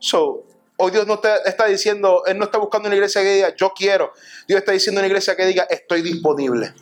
So, 0.00 0.47
Hoy 0.80 0.92
Dios 0.92 1.08
no 1.08 1.18
te 1.18 1.28
está 1.44 1.66
diciendo, 1.66 2.22
Él 2.24 2.38
no 2.38 2.44
está 2.44 2.58
buscando 2.58 2.86
una 2.86 2.94
iglesia 2.94 3.20
que 3.20 3.34
diga, 3.34 3.54
yo 3.56 3.72
quiero. 3.74 4.12
Dios 4.46 4.60
está 4.60 4.70
diciendo 4.70 5.00
una 5.00 5.08
iglesia 5.08 5.34
que 5.34 5.44
diga, 5.44 5.64
estoy 5.68 6.02
disponible. 6.02 6.72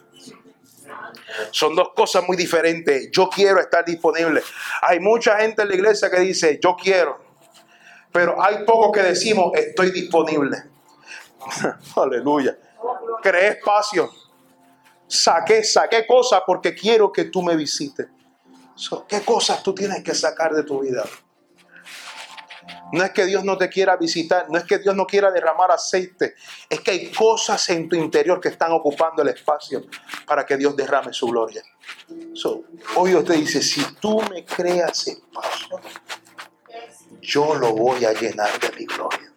Son 1.50 1.74
dos 1.74 1.92
cosas 1.94 2.22
muy 2.28 2.36
diferentes. 2.36 3.10
Yo 3.10 3.30
quiero 3.30 3.58
estar 3.58 3.86
disponible. 3.86 4.42
Hay 4.82 5.00
mucha 5.00 5.38
gente 5.38 5.62
en 5.62 5.68
la 5.68 5.74
iglesia 5.74 6.10
que 6.10 6.20
dice, 6.20 6.60
yo 6.62 6.76
quiero. 6.76 7.18
Pero 8.12 8.42
hay 8.42 8.64
pocos 8.66 8.92
que 8.92 9.02
decimos, 9.02 9.52
estoy 9.54 9.90
disponible. 9.90 10.62
Aleluya. 11.96 12.54
Creé 13.22 13.48
espacio. 13.48 14.10
Saqué, 15.08 15.64
saqué 15.64 16.06
cosas 16.06 16.42
porque 16.46 16.74
quiero 16.74 17.10
que 17.10 17.24
tú 17.24 17.42
me 17.42 17.56
visites. 17.56 18.08
¿Qué 19.08 19.22
cosas 19.22 19.62
tú 19.62 19.74
tienes 19.74 20.02
que 20.04 20.14
sacar 20.14 20.52
de 20.52 20.64
tu 20.64 20.80
vida? 20.80 21.02
No 22.92 23.02
es 23.02 23.10
que 23.10 23.26
Dios 23.26 23.44
no 23.44 23.56
te 23.58 23.68
quiera 23.68 23.96
visitar, 23.96 24.46
no 24.48 24.58
es 24.58 24.64
que 24.64 24.78
Dios 24.78 24.94
no 24.94 25.06
quiera 25.06 25.30
derramar 25.30 25.70
aceite, 25.70 26.34
es 26.68 26.80
que 26.80 26.90
hay 26.92 27.12
cosas 27.12 27.68
en 27.70 27.88
tu 27.88 27.96
interior 27.96 28.40
que 28.40 28.48
están 28.48 28.72
ocupando 28.72 29.22
el 29.22 29.28
espacio 29.28 29.84
para 30.26 30.44
que 30.46 30.56
Dios 30.56 30.76
derrame 30.76 31.12
su 31.12 31.26
gloria. 31.26 31.62
hoy 32.96 33.10
Dios 33.10 33.24
te 33.24 33.34
dice, 33.34 33.62
si 33.62 33.82
tú 33.96 34.20
me 34.30 34.44
creas 34.44 35.06
espacio, 35.08 35.80
yo 37.20 37.54
lo 37.56 37.72
voy 37.72 38.04
a 38.04 38.12
llenar 38.12 38.58
de 38.60 38.70
mi 38.78 38.86
gloria. 38.86 39.32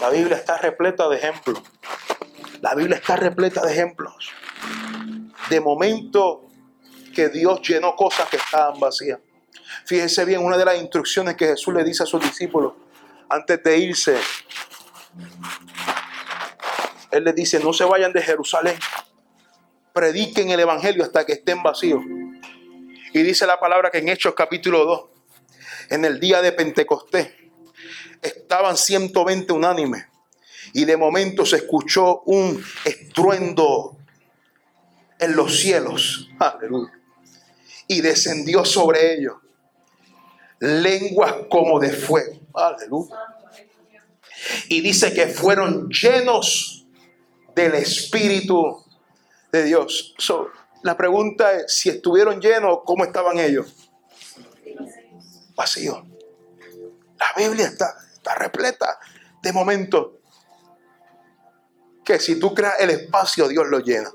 La 0.00 0.10
Biblia 0.10 0.36
está 0.36 0.58
repleta 0.58 1.08
de 1.08 1.16
ejemplos. 1.16 1.62
La 2.60 2.74
Biblia 2.74 2.96
está 2.96 3.16
repleta 3.16 3.64
de 3.64 3.72
ejemplos. 3.72 4.30
De 5.48 5.60
momento 5.60 6.43
que 7.14 7.28
Dios 7.28 7.60
llenó 7.62 7.96
cosas 7.96 8.28
que 8.28 8.36
estaban 8.36 8.78
vacías. 8.78 9.18
Fíjense 9.86 10.24
bien, 10.24 10.44
una 10.44 10.56
de 10.56 10.64
las 10.64 10.76
instrucciones 10.76 11.36
que 11.36 11.46
Jesús 11.46 11.72
le 11.74 11.84
dice 11.84 12.02
a 12.02 12.06
sus 12.06 12.20
discípulos 12.20 12.74
antes 13.28 13.62
de 13.62 13.78
irse, 13.78 14.16
Él 17.10 17.24
les 17.24 17.34
dice, 17.34 17.60
no 17.60 17.72
se 17.72 17.84
vayan 17.84 18.12
de 18.12 18.22
Jerusalén, 18.22 18.76
prediquen 19.92 20.50
el 20.50 20.60
Evangelio 20.60 21.02
hasta 21.02 21.24
que 21.24 21.32
estén 21.32 21.62
vacíos. 21.62 22.02
Y 23.12 23.22
dice 23.22 23.46
la 23.46 23.58
palabra 23.58 23.90
que 23.90 23.98
en 23.98 24.08
Hechos 24.08 24.34
capítulo 24.34 24.84
2, 24.84 25.04
en 25.90 26.04
el 26.04 26.20
día 26.20 26.42
de 26.42 26.52
Pentecostés, 26.52 27.32
estaban 28.20 28.76
120 28.76 29.52
unánimes. 29.52 30.06
Y 30.72 30.84
de 30.84 30.96
momento 30.96 31.46
se 31.46 31.56
escuchó 31.56 32.22
un 32.22 32.64
estruendo 32.84 33.96
en 35.18 35.36
los 35.36 35.56
cielos. 35.56 36.28
Aleluya 36.38 37.03
y 37.86 38.00
descendió 38.00 38.64
sobre 38.64 39.14
ellos 39.14 39.34
lenguas 40.60 41.34
como 41.50 41.78
de 41.78 41.92
fuego. 41.92 42.38
Aleluya. 42.54 43.14
Y 44.68 44.80
dice 44.80 45.12
que 45.12 45.28
fueron 45.28 45.88
llenos 45.88 46.86
del 47.54 47.74
Espíritu 47.74 48.84
de 49.52 49.64
Dios. 49.64 50.14
la 50.82 50.96
pregunta 50.96 51.52
es, 51.52 51.76
si 51.76 51.88
estuvieron 51.88 52.40
llenos, 52.40 52.80
¿cómo 52.84 53.04
estaban 53.04 53.38
ellos? 53.38 53.72
Vacíos. 55.54 56.02
La 57.18 57.26
Biblia 57.36 57.66
está, 57.66 57.94
está 58.12 58.34
repleta 58.34 58.98
de 59.42 59.52
momentos 59.52 60.08
que 62.04 62.18
si 62.18 62.38
tú 62.38 62.54
creas 62.54 62.80
el 62.80 62.90
espacio, 62.90 63.48
Dios 63.48 63.66
lo 63.68 63.78
llena 63.78 64.10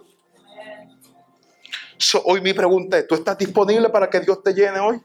hoy 2.23 2.41
mi 2.41 2.53
pregunta 2.53 2.97
es, 2.97 3.07
¿tú 3.07 3.15
estás 3.15 3.37
disponible 3.37 3.89
para 3.89 4.09
que 4.09 4.19
Dios 4.19 4.41
te 4.43 4.53
llene 4.53 4.79
hoy? 4.79 5.01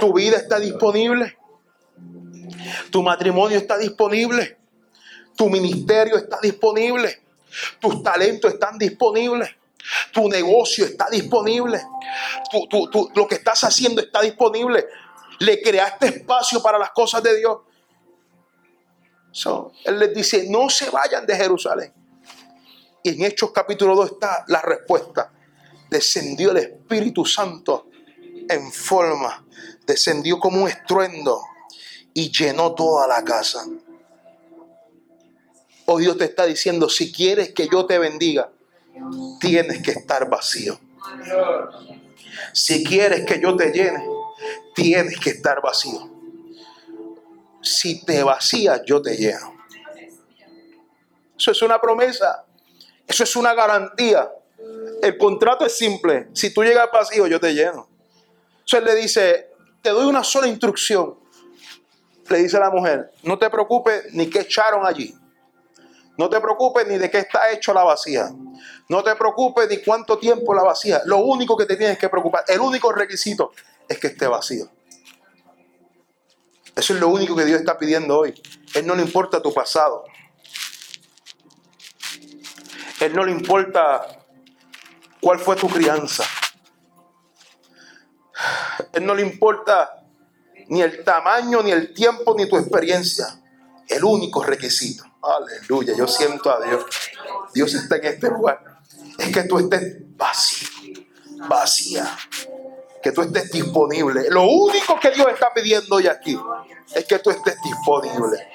¿Tu 0.00 0.12
vida 0.12 0.36
está 0.36 0.58
disponible? 0.58 1.36
¿Tu 2.90 3.02
matrimonio 3.02 3.58
está 3.58 3.78
disponible? 3.78 4.58
¿Tu 5.36 5.48
ministerio 5.48 6.16
está 6.16 6.38
disponible? 6.42 7.22
¿Tus 7.80 8.02
talentos 8.02 8.52
están 8.52 8.78
disponibles? 8.78 9.50
¿Tu 10.12 10.28
negocio 10.28 10.84
está 10.84 11.08
disponible? 11.10 11.80
lo 13.14 13.28
que 13.28 13.34
estás 13.36 13.64
haciendo 13.64 14.00
está 14.00 14.20
disponible? 14.20 14.86
¿Le 15.40 15.62
creaste 15.62 16.06
espacio 16.08 16.62
para 16.62 16.78
las 16.78 16.90
cosas 16.90 17.22
de 17.22 17.36
Dios? 17.36 17.58
él 19.84 19.98
les 19.98 20.14
dice, 20.14 20.46
no 20.48 20.68
se 20.68 20.90
vayan 20.90 21.24
de 21.24 21.36
Jerusalén. 21.36 21.92
Y 23.02 23.10
en 23.10 23.24
Hechos 23.24 23.52
capítulo 23.52 23.94
2 23.94 24.12
está 24.12 24.44
la 24.48 24.60
respuesta. 24.60 25.32
Descendió 25.88 26.50
el 26.50 26.58
Espíritu 26.58 27.24
Santo 27.24 27.88
en 28.48 28.72
forma, 28.72 29.46
descendió 29.86 30.38
como 30.38 30.62
un 30.62 30.68
estruendo 30.68 31.40
y 32.12 32.30
llenó 32.30 32.74
toda 32.74 33.06
la 33.06 33.22
casa. 33.22 33.66
Hoy 35.86 36.02
Dios 36.02 36.18
te 36.18 36.24
está 36.24 36.44
diciendo, 36.44 36.88
si 36.88 37.12
quieres 37.12 37.52
que 37.52 37.68
yo 37.68 37.86
te 37.86 37.98
bendiga, 37.98 38.50
tienes 39.40 39.82
que 39.82 39.92
estar 39.92 40.28
vacío. 40.28 40.78
Si 42.52 42.84
quieres 42.84 43.24
que 43.24 43.40
yo 43.40 43.56
te 43.56 43.70
llene, 43.70 44.04
tienes 44.74 45.18
que 45.18 45.30
estar 45.30 45.62
vacío. 45.62 46.10
Si 47.62 48.04
te 48.04 48.22
vacías, 48.22 48.82
yo 48.86 49.00
te 49.00 49.16
lleno. 49.16 49.56
Eso 51.36 51.52
es 51.52 51.62
una 51.62 51.80
promesa. 51.80 52.44
Eso 53.08 53.24
es 53.24 53.34
una 53.36 53.54
garantía. 53.54 54.30
El 55.02 55.16
contrato 55.16 55.64
es 55.64 55.76
simple. 55.76 56.28
Si 56.34 56.52
tú 56.52 56.62
llegas 56.62 56.88
vacío, 56.92 57.26
yo 57.26 57.40
te 57.40 57.54
lleno. 57.54 57.88
Entonces 58.60 58.84
le 58.84 58.94
dice, 59.00 59.50
te 59.80 59.90
doy 59.90 60.06
una 60.06 60.22
sola 60.22 60.46
instrucción. 60.46 61.18
Le 62.28 62.38
dice 62.38 62.58
a 62.58 62.60
la 62.60 62.70
mujer, 62.70 63.10
no 63.22 63.38
te 63.38 63.48
preocupes 63.48 64.12
ni 64.12 64.28
qué 64.28 64.40
echaron 64.40 64.86
allí. 64.86 65.16
No 66.18 66.28
te 66.28 66.40
preocupes 66.40 66.86
ni 66.86 66.98
de 66.98 67.08
qué 67.10 67.18
está 67.18 67.50
hecho 67.50 67.72
la 67.72 67.84
vacía. 67.84 68.28
No 68.88 69.02
te 69.02 69.14
preocupes 69.14 69.68
ni 69.70 69.78
cuánto 69.78 70.18
tiempo 70.18 70.52
la 70.52 70.62
vacía. 70.62 71.00
Lo 71.06 71.18
único 71.18 71.56
que 71.56 71.64
te 71.64 71.76
tienes 71.76 71.96
que 71.96 72.08
preocupar, 72.08 72.44
el 72.48 72.60
único 72.60 72.92
requisito 72.92 73.52
es 73.88 73.98
que 73.98 74.08
esté 74.08 74.26
vacío. 74.26 74.68
Eso 76.74 76.94
es 76.94 77.00
lo 77.00 77.08
único 77.08 77.34
que 77.34 77.44
Dios 77.44 77.60
está 77.60 77.78
pidiendo 77.78 78.18
hoy. 78.18 78.34
Él 78.74 78.86
no 78.86 78.94
le 78.94 79.02
importa 79.02 79.40
tu 79.40 79.54
pasado. 79.54 80.04
Él 83.00 83.14
no 83.14 83.24
le 83.24 83.32
importa 83.32 84.06
cuál 85.20 85.38
fue 85.38 85.56
tu 85.56 85.68
crianza. 85.68 86.24
Él 88.92 89.04
no 89.04 89.14
le 89.14 89.22
importa 89.22 90.04
ni 90.68 90.82
el 90.82 91.02
tamaño, 91.04 91.62
ni 91.62 91.70
el 91.70 91.92
tiempo, 91.94 92.34
ni 92.36 92.48
tu 92.48 92.56
experiencia. 92.56 93.26
El 93.88 94.04
único 94.04 94.42
requisito. 94.42 95.04
Aleluya, 95.22 95.94
yo 95.96 96.06
siento 96.06 96.50
a 96.50 96.64
Dios. 96.64 96.84
Dios 97.54 97.74
está 97.74 97.96
en 97.96 98.06
este 98.06 98.28
lugar. 98.28 98.62
Es 99.18 99.32
que 99.32 99.42
tú 99.44 99.58
estés 99.58 99.96
vacío, 100.16 100.68
vacía. 101.48 102.16
Que 103.02 103.12
tú 103.12 103.22
estés 103.22 103.50
disponible. 103.50 104.28
Lo 104.30 104.42
único 104.48 104.98
que 105.00 105.10
Dios 105.10 105.28
está 105.32 105.52
pidiendo 105.54 105.96
hoy 105.96 106.06
aquí 106.06 106.38
es 106.94 107.04
que 107.04 107.18
tú 107.18 107.30
estés 107.30 107.56
disponible. 107.62 108.48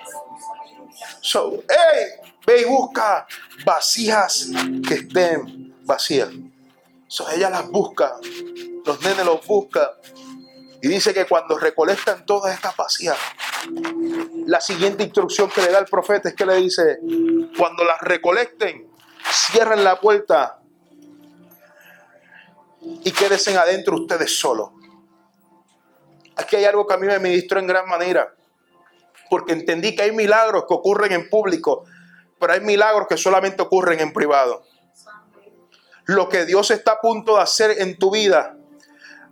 So, 1.21 1.63
hey, 1.69 2.32
ve 2.45 2.61
y 2.61 2.65
busca 2.65 3.27
vasijas 3.65 4.49
que 4.87 4.95
estén 4.95 5.75
vacías. 5.83 6.29
So, 7.07 7.29
ella 7.29 7.49
las 7.49 7.69
busca, 7.69 8.15
los 8.85 9.01
nenes 9.01 9.25
los 9.25 9.45
buscan. 9.45 9.87
Y 10.81 10.87
dice 10.87 11.13
que 11.13 11.25
cuando 11.25 11.57
recolectan 11.57 12.25
todas 12.25 12.53
estas 12.53 12.75
vacías, 12.75 13.17
la 14.45 14.59
siguiente 14.59 15.03
instrucción 15.03 15.49
que 15.49 15.61
le 15.61 15.71
da 15.71 15.79
el 15.79 15.85
profeta 15.85 16.29
es 16.29 16.35
que 16.35 16.45
le 16.45 16.55
dice, 16.55 16.99
cuando 17.57 17.85
las 17.85 18.01
recolecten, 18.01 18.89
cierren 19.31 19.83
la 19.83 19.99
puerta 19.99 20.59
y 22.81 23.11
quédense 23.11 23.57
adentro 23.57 23.95
ustedes 23.95 24.37
solos. 24.37 24.71
Aquí 26.35 26.55
hay 26.55 26.65
algo 26.65 26.85
que 26.85 26.95
a 26.95 26.97
mí 26.97 27.07
me 27.07 27.19
ministró 27.19 27.59
en 27.59 27.67
gran 27.67 27.87
manera, 27.87 28.33
porque 29.29 29.53
entendí 29.53 29.95
que 29.95 30.03
hay 30.03 30.11
milagros 30.11 30.65
que 30.67 30.73
ocurren 30.73 31.11
en 31.13 31.29
público, 31.29 31.85
pero 32.43 32.55
hay 32.55 32.59
milagros 32.59 33.07
que 33.07 33.15
solamente 33.15 33.61
ocurren 33.61 34.01
en 34.01 34.11
privado. 34.11 34.65
Lo 36.03 36.27
que 36.27 36.43
Dios 36.43 36.71
está 36.71 36.91
a 36.91 36.99
punto 36.99 37.37
de 37.37 37.41
hacer 37.41 37.79
en 37.79 37.97
tu 37.97 38.11
vida, 38.11 38.57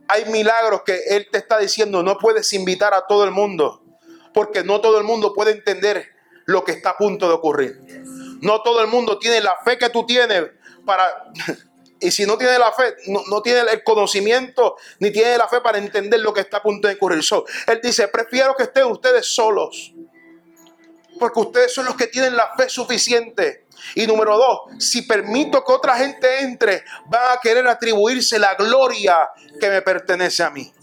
hay 0.08 0.24
milagros 0.32 0.84
que 0.86 0.98
Él 1.10 1.28
te 1.30 1.40
está 1.40 1.60
diciendo, 1.60 2.04
no 2.04 2.18
puedes 2.18 2.54
invitar 2.54 2.94
a 2.94 3.06
todo 3.08 3.26
el 3.26 3.32
mundo, 3.32 3.84
porque 4.34 4.64
no 4.64 4.80
todo 4.80 4.98
el 4.98 5.04
mundo 5.04 5.34
puede 5.34 5.52
entender 5.52 6.06
lo 6.46 6.64
que 6.64 6.72
está 6.72 6.92
a 6.92 6.98
punto 6.98 7.28
de 7.28 7.34
ocurrir. 7.34 7.82
No 8.40 8.62
todo 8.62 8.80
el 8.80 8.88
mundo 8.88 9.20
tiene 9.20 9.42
la 9.42 9.58
fe 9.58 9.78
que 9.78 9.90
tú 9.90 10.06
tienes 10.06 10.46
para... 10.86 11.26
Y 12.04 12.10
si 12.10 12.26
no 12.26 12.36
tiene 12.36 12.58
la 12.58 12.72
fe, 12.72 12.96
no, 13.06 13.42
tiene 13.44 13.60
el 13.72 13.84
conocimiento, 13.84 14.76
ni 14.98 15.12
tiene 15.12 15.38
la 15.38 15.48
fe 15.48 15.62
para 15.62 15.78
entender 15.78 16.20
lo 16.20 16.34
que 16.34 16.42
está 16.42 16.58
a 16.58 16.64
punto 16.64 16.88
de 16.88 16.96
ocurrir. 16.96 17.22
él 17.68 17.80
dice, 17.84 18.08
prefiero 18.08 18.56
que 18.56 18.64
estén 18.64 18.86
ustedes 18.86 19.36
solos 19.36 19.94
porque 21.22 21.40
ustedes 21.40 21.72
son 21.72 21.86
los 21.86 21.96
que 21.96 22.08
tienen 22.08 22.36
la 22.36 22.52
fe 22.58 22.68
suficiente. 22.68 23.68
Y 23.94 24.08
número 24.08 24.36
dos, 24.40 24.84
si 24.84 25.04
permito 25.04 25.64
que 25.64 25.72
otra 25.72 25.96
gente 25.96 26.40
entre, 26.40 26.84
van 27.06 27.38
a 27.38 27.40
querer 27.40 27.68
atribuirse 27.68 28.40
la 28.40 28.56
gloria 28.56 29.30
que 29.60 29.70
me 29.70 29.84
pertenece 29.84 30.42
a 30.42 30.50
mí. 30.50 30.74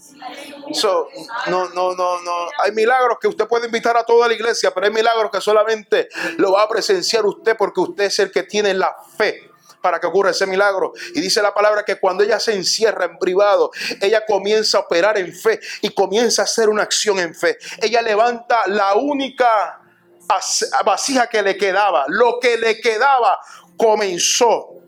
no, 1.47 1.69
no, 1.71 1.93
no, 1.93 2.21
no. 2.21 2.49
Hay 2.63 2.71
milagros 2.71 3.17
que 3.19 3.27
usted 3.27 3.49
puede 3.49 3.65
invitar 3.65 3.97
a 3.97 4.05
toda 4.05 4.29
la 4.29 4.33
iglesia, 4.33 4.71
pero 4.73 4.85
hay 4.85 4.93
milagros 4.93 5.29
que 5.29 5.41
solamente 5.41 6.07
lo 6.37 6.53
va 6.53 6.63
a 6.63 6.69
presenciar 6.69 7.25
usted 7.25 7.57
porque 7.57 7.81
usted 7.81 8.05
es 8.05 8.19
el 8.19 8.31
que 8.31 8.43
tiene 8.43 8.73
la 8.73 8.95
fe 9.17 9.49
para 9.81 9.99
que 9.99 10.07
ocurra 10.07 10.31
ese 10.31 10.45
milagro. 10.45 10.93
Y 11.13 11.19
dice 11.19 11.41
la 11.41 11.53
palabra 11.53 11.83
que 11.83 11.99
cuando 11.99 12.23
ella 12.23 12.39
se 12.39 12.53
encierra 12.53 13.05
en 13.05 13.17
privado, 13.17 13.71
ella 13.99 14.23
comienza 14.25 14.77
a 14.77 14.81
operar 14.81 15.17
en 15.17 15.33
fe 15.33 15.59
y 15.81 15.89
comienza 15.89 16.43
a 16.43 16.45
hacer 16.45 16.69
una 16.69 16.83
acción 16.83 17.19
en 17.19 17.35
fe. 17.35 17.57
Ella 17.81 18.01
levanta 18.01 18.61
la 18.67 18.95
única 18.95 19.78
vasija 20.85 21.27
que 21.27 21.41
le 21.41 21.57
quedaba, 21.57 22.05
lo 22.07 22.39
que 22.39 22.57
le 22.57 22.79
quedaba, 22.79 23.39
comenzó 23.77 24.79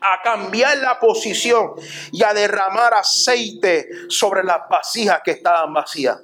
a 0.00 0.20
cambiar 0.22 0.76
la 0.78 0.98
posición 0.98 1.72
y 2.12 2.22
a 2.22 2.34
derramar 2.34 2.94
aceite 2.94 3.88
sobre 4.08 4.44
las 4.44 4.68
vasijas 4.68 5.20
que 5.24 5.32
estaban 5.32 5.72
vacías. 5.72 6.20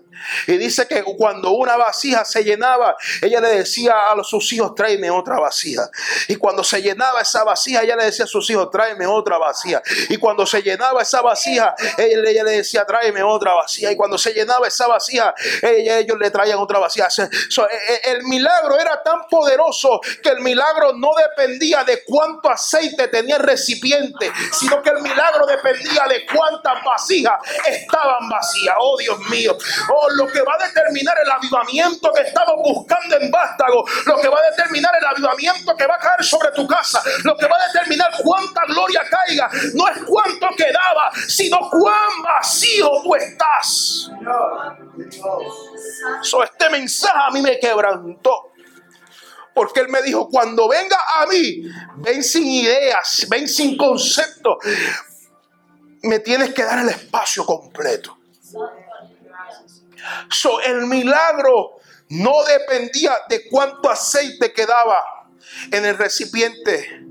Y 0.46 0.56
dice 0.56 0.86
que 0.86 1.02
cuando 1.02 1.50
una 1.52 1.76
vasija 1.76 2.24
se 2.24 2.44
llenaba, 2.44 2.96
ella 3.22 3.40
le 3.40 3.48
decía 3.48 3.94
a 4.10 4.24
sus 4.24 4.52
hijos, 4.52 4.74
tráeme 4.74 5.10
otra 5.10 5.38
vasija. 5.38 5.88
Y 6.28 6.36
cuando 6.36 6.64
se 6.64 6.82
llenaba 6.82 7.20
esa 7.20 7.44
vasija, 7.44 7.82
ella 7.82 7.96
le 7.96 8.04
decía 8.04 8.24
a 8.24 8.28
sus 8.28 8.48
hijos, 8.50 8.70
tráeme 8.70 9.06
otra 9.06 9.38
vasija. 9.38 9.82
Y 10.08 10.16
cuando 10.16 10.46
se 10.46 10.62
llenaba 10.62 11.02
esa 11.02 11.20
vasija, 11.22 11.74
ella, 11.98 12.44
le 12.44 12.52
decía, 12.52 12.84
tráeme 12.84 13.22
otra 13.22 13.54
vasija. 13.54 13.92
Y 13.92 13.96
cuando 13.96 14.18
se 14.18 14.32
llenaba 14.32 14.66
esa 14.68 14.86
vasija, 14.86 15.34
ellos 15.62 16.18
le 16.18 16.30
traían 16.30 16.58
otra 16.58 16.78
vasija. 16.78 17.08
E, 17.08 17.92
e, 17.92 18.10
el 18.12 18.24
milagro 18.24 18.78
era 18.78 19.02
tan 19.02 19.26
poderoso 19.28 20.00
que 20.22 20.30
el 20.30 20.40
milagro 20.40 20.92
no 20.94 21.10
dependía 21.16 21.84
de 21.84 22.02
cuánto 22.04 22.50
aceite 22.50 23.08
tenía 23.08 23.36
el 23.36 23.42
recipiente, 23.42 24.32
sino 24.52 24.82
que 24.82 24.90
el 24.90 25.02
milagro 25.02 25.46
dependía 25.46 26.04
de 26.08 26.26
cuántas 26.26 26.84
vasijas 26.84 27.38
estaban 27.66 28.28
vacías. 28.28 28.74
Oh 28.78 28.96
Dios 28.98 29.18
mío. 29.30 29.56
Oh 29.92 30.09
lo 30.16 30.26
que 30.26 30.42
va 30.42 30.54
a 30.54 30.66
determinar 30.66 31.16
el 31.24 31.30
avivamiento 31.30 32.12
que 32.12 32.22
estamos 32.22 32.56
buscando 32.62 33.16
en 33.16 33.30
Vástago, 33.30 33.84
lo 34.06 34.16
que 34.16 34.28
va 34.28 34.38
a 34.38 34.50
determinar 34.50 34.92
el 34.98 35.06
avivamiento 35.06 35.76
que 35.76 35.86
va 35.86 35.96
a 35.96 35.98
caer 35.98 36.24
sobre 36.24 36.50
tu 36.52 36.66
casa, 36.66 37.02
lo 37.24 37.36
que 37.36 37.46
va 37.46 37.56
a 37.56 37.72
determinar 37.72 38.10
cuánta 38.22 38.62
gloria 38.66 39.02
caiga, 39.08 39.50
no 39.74 39.88
es 39.88 39.98
cuánto 40.06 40.48
quedaba, 40.56 41.10
sino 41.28 41.58
cuán 41.70 42.22
vacío 42.22 42.90
tú 43.02 43.14
estás. 43.14 44.10
So, 46.22 46.42
este 46.42 46.70
mensaje 46.70 47.18
a 47.28 47.30
mí 47.30 47.40
me 47.40 47.58
quebrantó. 47.58 48.50
Porque 49.52 49.80
él 49.80 49.88
me 49.88 50.00
dijo, 50.02 50.28
cuando 50.28 50.68
venga 50.68 50.96
a 51.16 51.26
mí, 51.26 51.62
ven 51.96 52.22
sin 52.22 52.46
ideas, 52.46 53.26
ven 53.28 53.48
sin 53.48 53.76
concepto. 53.76 54.58
Me 56.02 56.20
tienes 56.20 56.54
que 56.54 56.62
dar 56.62 56.78
el 56.78 56.88
espacio 56.88 57.44
completo. 57.44 58.19
So, 60.30 60.60
el 60.60 60.86
milagro 60.86 61.78
no 62.08 62.44
dependía 62.44 63.16
de 63.28 63.48
cuánto 63.48 63.88
aceite 63.90 64.52
quedaba 64.52 65.02
en 65.70 65.84
el 65.84 65.96
recipiente, 65.96 67.04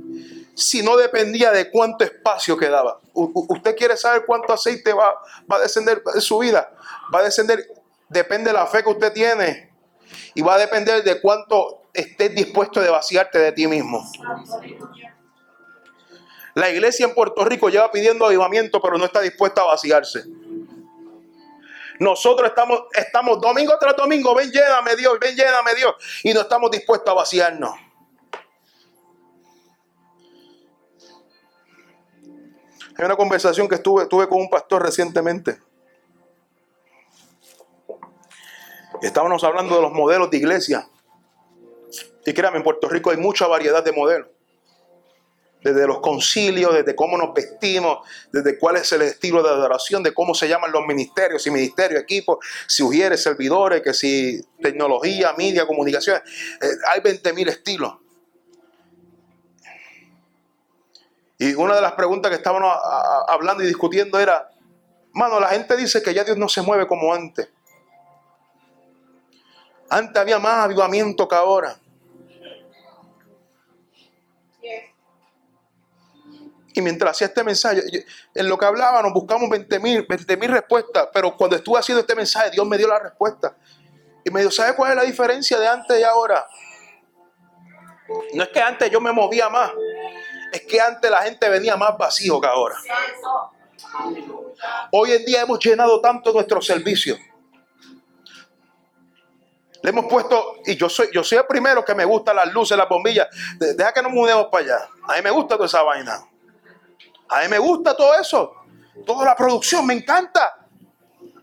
sino 0.55 0.97
dependía 0.97 1.51
de 1.51 1.69
cuánto 1.71 2.03
espacio 2.03 2.57
quedaba. 2.57 2.99
usted 3.13 3.75
quiere 3.75 3.95
saber 3.95 4.25
cuánto 4.25 4.53
aceite 4.53 4.93
va, 4.93 5.13
va 5.49 5.57
a 5.57 5.59
descender 5.59 6.03
en 6.13 6.21
su 6.21 6.37
vida. 6.39 6.69
Va 7.13 7.19
a 7.19 7.23
descender, 7.23 7.65
depende 8.09 8.49
de 8.49 8.53
la 8.53 8.67
fe 8.67 8.83
que 8.83 8.89
usted 8.89 9.13
tiene. 9.13 9.71
Y 10.33 10.41
va 10.41 10.55
a 10.55 10.57
depender 10.57 11.03
de 11.03 11.21
cuánto 11.21 11.83
estés 11.93 12.35
dispuesto 12.35 12.81
de 12.81 12.89
vaciarte 12.89 13.39
de 13.39 13.51
ti 13.51 13.67
mismo. 13.67 14.05
La 16.55 16.69
iglesia 16.69 17.05
en 17.05 17.13
Puerto 17.13 17.45
Rico 17.45 17.69
lleva 17.69 17.91
pidiendo 17.91 18.25
avivamiento, 18.25 18.81
pero 18.81 18.97
no 18.97 19.05
está 19.05 19.21
dispuesta 19.21 19.61
a 19.61 19.65
vaciarse. 19.65 20.23
Nosotros 21.99 22.47
estamos, 22.47 22.83
estamos 22.93 23.41
domingo 23.41 23.73
tras 23.79 23.95
domingo, 23.95 24.33
ven 24.33 24.49
lléname 24.49 24.95
Dios, 24.95 25.19
ven 25.19 25.35
lléname 25.35 25.75
Dios. 25.75 25.95
Y 26.23 26.33
no 26.33 26.41
estamos 26.41 26.71
dispuestos 26.71 27.09
a 27.11 27.13
vaciarnos. 27.13 27.71
Hay 32.97 33.05
una 33.05 33.15
conversación 33.15 33.67
que 33.67 33.75
estuve, 33.75 34.07
tuve 34.07 34.27
con 34.27 34.41
un 34.41 34.49
pastor 34.49 34.81
recientemente. 34.81 35.61
Estábamos 39.01 39.43
hablando 39.43 39.75
de 39.75 39.81
los 39.81 39.91
modelos 39.91 40.29
de 40.29 40.37
iglesia. 40.37 40.89
Y 42.25 42.33
créame, 42.33 42.57
en 42.57 42.63
Puerto 42.63 42.89
Rico 42.89 43.11
hay 43.11 43.17
mucha 43.17 43.47
variedad 43.47 43.83
de 43.83 43.91
modelos. 43.91 44.27
Desde 45.61 45.85
los 45.85 45.99
concilios, 45.99 46.73
desde 46.73 46.95
cómo 46.95 47.17
nos 47.17 47.33
vestimos, 47.33 47.99
desde 48.31 48.57
cuál 48.57 48.77
es 48.77 48.91
el 48.93 49.01
estilo 49.01 49.43
de 49.43 49.49
adoración, 49.49 50.03
de 50.03 50.13
cómo 50.13 50.33
se 50.33 50.47
llaman 50.47 50.71
los 50.71 50.85
ministerios, 50.85 51.43
si 51.43 51.51
ministerio, 51.51 51.99
equipo, 51.99 52.39
si 52.67 52.83
hubiere 52.83 53.17
servidores, 53.17 53.81
que 53.81 53.93
si 53.93 54.41
tecnología, 54.61 55.33
media, 55.37 55.67
comunicación. 55.67 56.21
Eh, 56.61 56.67
hay 56.91 57.01
20 57.01 57.33
mil 57.33 57.49
estilos. 57.49 57.95
Y 61.37 61.53
una 61.55 61.75
de 61.75 61.81
las 61.81 61.93
preguntas 61.93 62.29
que 62.29 62.35
estábamos 62.35 62.73
hablando 63.27 63.63
y 63.63 63.67
discutiendo 63.67 64.19
era, 64.19 64.49
mano, 65.13 65.39
la 65.39 65.47
gente 65.47 65.77
dice 65.77 66.01
que 66.01 66.13
ya 66.13 66.25
Dios 66.25 66.37
no 66.37 66.49
se 66.49 66.61
mueve 66.61 66.85
como 66.85 67.13
antes. 67.13 67.47
Antes 69.89 70.17
había 70.17 70.37
más 70.37 70.65
avivamiento 70.65 71.27
que 71.27 71.35
ahora. 71.35 71.79
Y 76.79 76.81
mientras 76.81 77.11
hacía 77.11 77.27
este 77.27 77.43
mensaje, 77.43 78.05
en 78.33 78.47
lo 78.47 78.57
que 78.57 78.65
hablaba 78.65 79.01
nos 79.01 79.11
buscamos 79.11 79.49
20 79.49 79.79
mil 79.79 80.05
20 80.07 80.47
respuestas, 80.47 81.09
pero 81.13 81.35
cuando 81.35 81.57
estuve 81.57 81.77
haciendo 81.77 81.99
este 81.99 82.15
mensaje, 82.15 82.51
Dios 82.51 82.65
me 82.65 82.77
dio 82.77 82.87
la 82.87 82.99
respuesta. 82.99 83.53
Y 84.23 84.31
me 84.31 84.39
dijo, 84.39 84.49
¿sabe 84.49 84.77
cuál 84.77 84.91
es 84.91 84.95
la 84.95 85.03
diferencia 85.03 85.59
de 85.59 85.67
antes 85.67 85.99
y 85.99 86.03
ahora? 86.03 86.47
No 88.33 88.43
es 88.43 88.49
que 88.49 88.61
antes 88.61 88.89
yo 88.89 89.01
me 89.01 89.11
movía 89.11 89.49
más, 89.49 89.71
es 90.53 90.61
que 90.61 90.79
antes 90.79 91.11
la 91.11 91.21
gente 91.21 91.49
venía 91.49 91.75
más 91.75 91.97
vacío 91.97 92.39
que 92.39 92.47
ahora. 92.47 92.75
Hoy 94.93 95.11
en 95.11 95.25
día 95.25 95.41
hemos 95.41 95.59
llenado 95.59 95.99
tanto 95.99 96.31
nuestro 96.31 96.61
servicio. 96.61 97.17
Le 99.83 99.89
hemos 99.89 100.05
puesto, 100.05 100.55
y 100.65 100.77
yo 100.77 100.87
soy, 100.87 101.09
yo 101.11 101.25
soy 101.25 101.39
el 101.39 101.45
primero 101.45 101.83
que 101.83 101.93
me 101.93 102.05
gusta 102.05 102.33
las 102.33 102.53
luces, 102.53 102.77
las 102.77 102.87
bombillas. 102.87 103.27
Deja 103.57 103.93
que 103.93 104.01
nos 104.01 104.13
mudemos 104.13 104.47
para 104.49 104.63
allá. 104.63 104.89
A 105.09 105.15
mí 105.17 105.21
me 105.21 105.31
gusta 105.31 105.55
toda 105.55 105.65
esa 105.65 105.83
vaina. 105.83 106.29
A 107.29 107.41
mí 107.41 107.47
me 107.47 107.59
gusta 107.59 107.95
todo 107.95 108.13
eso. 108.19 108.55
Toda 109.05 109.25
la 109.25 109.35
producción 109.35 109.85
me 109.85 109.93
encanta. 109.93 110.57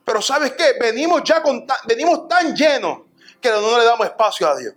Pero 0.04 0.20
¿sabes 0.20 0.52
qué? 0.52 0.74
Venimos 0.80 1.22
ya 1.24 1.42
con 1.42 1.66
venimos 1.86 2.28
tan 2.28 2.54
llenos 2.54 3.00
que 3.40 3.50
no 3.50 3.78
le 3.78 3.84
damos 3.84 4.06
espacio 4.06 4.48
a 4.48 4.56
Dios. 4.56 4.74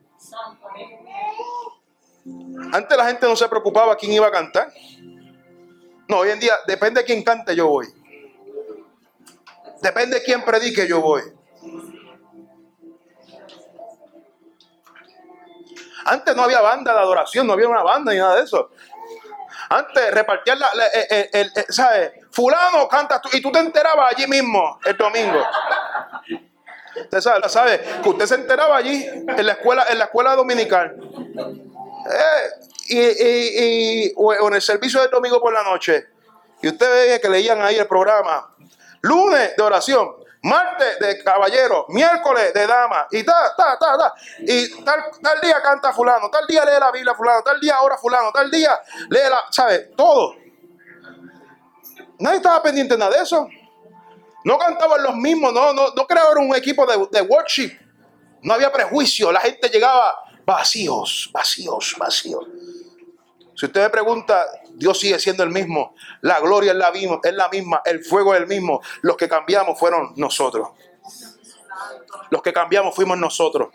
Antes 2.72 2.98
la 2.98 3.06
gente 3.06 3.28
no 3.28 3.36
se 3.36 3.48
preocupaba 3.48 3.96
quién 3.96 4.14
iba 4.14 4.28
a 4.28 4.32
cantar. 4.32 4.72
No, 6.08 6.18
hoy 6.18 6.30
en 6.30 6.40
día 6.40 6.54
depende 6.68 7.02
de 7.02 7.06
quién 7.06 7.24
cante 7.24 7.56
yo 7.56 7.68
voy. 7.68 7.88
Depende 9.82 10.18
de 10.18 10.24
quién 10.24 10.44
predique 10.44 10.88
yo 10.88 11.02
voy. 11.02 11.22
Antes 16.06 16.36
no 16.36 16.44
había 16.44 16.62
banda 16.62 16.94
de 16.94 17.00
adoración, 17.00 17.46
no 17.46 17.54
había 17.54 17.68
una 17.68 17.84
banda 17.84 18.12
ni 18.12 18.18
nada 18.18 18.38
de 18.38 18.44
eso. 18.44 18.72
Antes 19.70 20.12
repartían 20.12 20.60
la, 20.60 20.68
el, 21.32 21.52
¿sabes? 21.70 22.12
Fulano 22.32 22.88
canta 22.88 23.22
y 23.32 23.42
tú 23.42 23.52
te 23.52 23.60
enterabas 23.60 24.14
allí 24.14 24.26
mismo 24.28 24.80
el 24.84 24.98
domingo. 24.98 25.44
Usted 26.96 27.22
sabe, 27.22 27.50
sabe 27.50 27.80
que 28.02 28.10
usted 28.10 28.26
se 28.26 28.36
enteraba 28.36 28.78
allí 28.78 29.06
en 29.06 29.46
la 29.46 29.54
escuela, 29.54 29.86
en 29.90 30.00
la 30.00 30.06
escuela 30.06 30.36
dominical. 30.36 30.98
Eh, 32.10 32.50
y, 32.90 34.14
o 34.16 34.48
en 34.48 34.54
el 34.56 34.62
servicio 34.62 35.02
del 35.02 35.12
domingo 35.12 35.40
por 35.40 35.54
la 35.54 35.64
noche. 35.64 36.08
Y 36.62 36.68
usted 36.68 36.90
veía 36.90 37.22
que 37.22 37.30
leían 37.30 37.62
ahí 37.62 37.76
el 37.76 37.88
programa. 37.88 38.54
Lunes 39.02 39.56
de 39.56 39.64
oración, 39.64 40.16
martes 40.42 41.00
de 41.00 41.24
caballero, 41.24 41.86
miércoles 41.90 42.54
de 42.54 42.68
dama, 42.68 43.08
y 43.12 43.24
ta, 43.24 43.54
ta, 43.56 43.78
ta, 43.78 43.98
ta. 43.98 44.14
Y 44.40 44.84
tal, 44.84 45.04
tal 45.22 45.42
día 45.42 45.62
canta 45.62 45.92
fulano, 45.92 46.30
tal 46.30 46.46
día 46.48 46.64
lee 46.66 46.80
la 46.80 46.92
Biblia 46.92 47.14
fulano, 47.14 47.42
tal 47.44 47.60
día 47.60 47.82
ora 47.82 47.98
fulano, 47.98 48.32
tal 48.32 48.50
día 48.50 48.80
lee 49.10 49.30
la, 49.30 49.42
¿sabe? 49.50 49.92
Todo. 49.96 50.36
Nadie 52.20 52.38
estaba 52.38 52.62
pendiente 52.62 52.94
de 52.94 53.00
nada 53.00 53.16
de 53.16 53.24
eso. 53.24 53.48
No 54.46 54.58
cantaban 54.58 55.04
los 55.04 55.16
mismos, 55.16 55.54
no, 55.54 55.74
no, 55.74 55.90
no 55.96 56.08
crearon 56.08 56.50
un 56.50 56.56
equipo 56.56 56.86
de 56.86 57.22
worship. 57.22 57.78
No 58.42 58.54
había 58.54 58.72
prejuicio, 58.72 59.32
la 59.32 59.42
gente 59.42 59.68
llegaba 59.70 60.16
vacíos, 60.46 61.30
vacíos, 61.34 61.96
vacíos. 61.98 62.46
Si 63.56 63.66
usted 63.66 63.84
me 63.84 63.90
pregunta, 63.90 64.46
Dios 64.80 64.98
sigue 64.98 65.20
siendo 65.20 65.44
el 65.44 65.50
mismo. 65.50 65.94
La 66.22 66.40
gloria 66.40 66.72
es 66.72 66.78
la, 66.78 66.90
misma. 67.50 67.82
El 67.84 68.02
fuego 68.02 68.34
es 68.34 68.40
el 68.40 68.48
mismo. 68.48 68.82
Los 69.02 69.18
que 69.18 69.28
cambiamos 69.28 69.78
fueron 69.78 70.14
nosotros. 70.16 70.70
Los 72.30 72.42
que 72.42 72.54
cambiamos 72.54 72.96
fuimos 72.96 73.18
nosotros. 73.18 73.70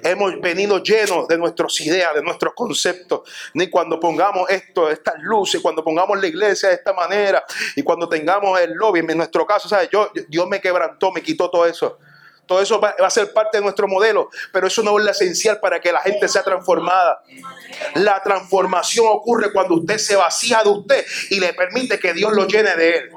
Hemos 0.00 0.40
venido 0.40 0.80
llenos 0.80 1.26
de 1.26 1.36
nuestras 1.36 1.80
ideas, 1.80 2.14
de 2.14 2.22
nuestros 2.22 2.54
conceptos. 2.54 3.28
Ni 3.54 3.68
cuando 3.68 3.98
pongamos 3.98 4.48
esto, 4.48 4.88
estas 4.88 5.16
luces, 5.18 5.60
cuando 5.60 5.82
pongamos 5.82 6.20
la 6.20 6.28
iglesia 6.28 6.68
de 6.68 6.76
esta 6.76 6.92
manera 6.92 7.44
y 7.74 7.82
cuando 7.82 8.08
tengamos 8.08 8.60
el 8.60 8.74
lobby, 8.74 9.00
en 9.00 9.16
nuestro 9.16 9.44
caso, 9.44 9.68
¿sabes? 9.68 9.88
Yo, 9.90 10.08
Dios 10.28 10.46
me 10.46 10.60
quebrantó, 10.60 11.10
me 11.10 11.20
quitó 11.20 11.50
todo 11.50 11.66
eso. 11.66 11.98
Todo 12.48 12.62
eso 12.62 12.80
va, 12.80 12.96
a 12.98 13.10
ser 13.10 13.34
parte 13.34 13.58
de 13.58 13.62
nuestro 13.62 13.86
modelo, 13.86 14.30
pero 14.54 14.66
eso 14.66 14.82
no 14.82 14.98
es 14.98 15.04
lo 15.04 15.10
esencial 15.10 15.60
para 15.60 15.80
que 15.80 15.92
la 15.92 16.00
gente 16.00 16.26
sea 16.28 16.42
transformada. 16.42 17.22
La 17.94 18.22
transformación 18.22 19.04
ocurre 19.06 19.52
cuando 19.52 19.74
usted 19.74 19.98
se 19.98 20.16
vacía 20.16 20.62
de 20.64 20.70
usted 20.70 21.04
y 21.28 21.40
le 21.40 21.52
permite 21.52 21.98
que 21.98 22.14
Dios 22.14 22.32
lo 22.32 22.46
llene 22.46 22.74
de 22.74 22.96
él. 22.96 23.10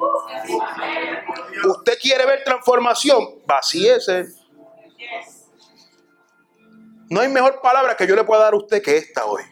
Usted 1.66 1.98
quiere 1.98 2.26
ver 2.26 2.44
transformación, 2.44 3.26
vacíese. 3.46 4.26
No 7.10 7.22
hay 7.22 7.30
mejor 7.30 7.62
palabra 7.62 7.96
que 7.96 8.06
yo 8.06 8.18
le 8.18 8.26
pueda 8.26 8.42
dar 8.42 8.54
a 8.54 8.58
usted 8.58 8.82
que 8.82 8.98
esta 8.98 9.26
hoy. 9.26 9.44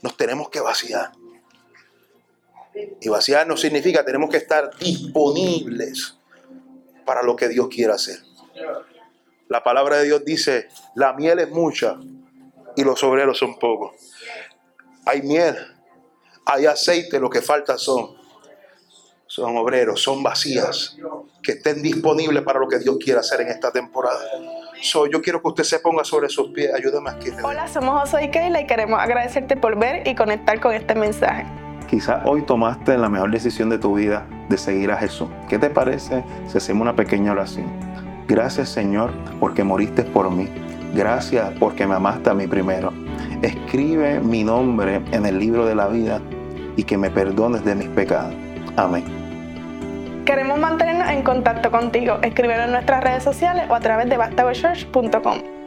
Nos 0.00 0.16
tenemos 0.16 0.50
que 0.50 0.58
vaciar. 0.58 1.12
Y 3.00 3.08
vaciar 3.08 3.46
no 3.46 3.56
significa 3.56 4.04
tenemos 4.04 4.30
que 4.30 4.38
estar 4.38 4.76
disponibles 4.78 6.16
para 7.04 7.22
lo 7.22 7.36
que 7.36 7.48
Dios 7.48 7.68
quiere 7.68 7.92
hacer. 7.92 8.18
La 9.48 9.62
palabra 9.62 9.98
de 9.98 10.04
Dios 10.04 10.24
dice, 10.24 10.68
la 10.94 11.12
miel 11.12 11.38
es 11.38 11.50
mucha 11.50 11.98
y 12.76 12.84
los 12.84 13.02
obreros 13.04 13.38
son 13.38 13.58
pocos. 13.58 13.92
Hay 15.04 15.22
miel, 15.22 15.56
hay 16.46 16.66
aceite, 16.66 17.20
lo 17.20 17.28
que 17.28 17.42
falta 17.42 17.76
son, 17.76 18.16
son 19.26 19.56
obreros, 19.56 20.00
son 20.00 20.22
vacías, 20.22 20.96
que 21.42 21.52
estén 21.52 21.82
disponibles 21.82 22.42
para 22.42 22.60
lo 22.60 22.68
que 22.68 22.78
Dios 22.78 22.96
quiere 23.02 23.20
hacer 23.20 23.40
en 23.40 23.48
esta 23.48 23.70
temporada. 23.70 24.20
So, 24.80 25.06
yo 25.06 25.20
quiero 25.20 25.40
que 25.40 25.48
usted 25.48 25.64
se 25.64 25.78
ponga 25.78 26.02
sobre 26.02 26.28
sus 26.28 26.48
pies. 26.48 26.72
Ayúdame 26.74 27.10
aquí. 27.10 27.30
Hola, 27.42 27.68
somos 27.68 28.00
José 28.00 28.24
y 28.24 28.30
Keila 28.30 28.60
y 28.60 28.66
queremos 28.66 29.00
agradecerte 29.00 29.56
por 29.56 29.78
ver 29.78 30.06
y 30.08 30.14
conectar 30.14 30.60
con 30.60 30.72
este 30.72 30.94
mensaje. 30.94 31.46
Quizás 31.88 32.22
hoy 32.24 32.42
tomaste 32.42 32.96
la 32.96 33.08
mejor 33.08 33.30
decisión 33.30 33.68
de 33.68 33.78
tu 33.78 33.94
vida 33.94 34.26
de 34.52 34.58
seguir 34.58 34.92
a 34.92 34.96
Jesús. 34.96 35.28
¿Qué 35.48 35.58
te 35.58 35.70
parece 35.70 36.22
si 36.46 36.58
hacemos 36.58 36.82
una 36.82 36.94
pequeña 36.94 37.32
oración? 37.32 37.66
Gracias 38.28 38.68
Señor 38.68 39.10
porque 39.40 39.64
moriste 39.64 40.04
por 40.04 40.30
mí. 40.30 40.48
Gracias 40.94 41.50
porque 41.58 41.86
me 41.86 41.94
amaste 41.94 42.30
a 42.30 42.34
mí 42.34 42.46
primero. 42.46 42.92
Escribe 43.40 44.20
mi 44.20 44.44
nombre 44.44 45.00
en 45.10 45.26
el 45.26 45.38
libro 45.38 45.64
de 45.64 45.74
la 45.74 45.88
vida 45.88 46.20
y 46.76 46.84
que 46.84 46.98
me 46.98 47.10
perdones 47.10 47.64
de 47.64 47.74
mis 47.74 47.88
pecados. 47.88 48.34
Amén. 48.76 49.04
Queremos 50.26 50.58
mantenernos 50.58 51.08
en 51.08 51.22
contacto 51.22 51.70
contigo. 51.70 52.18
Escríbelo 52.22 52.64
en 52.64 52.72
nuestras 52.72 53.02
redes 53.02 53.24
sociales 53.24 53.64
o 53.68 53.74
a 53.74 53.80
través 53.80 54.08
de 54.08 54.18
bastagochurch.com. 54.18 55.61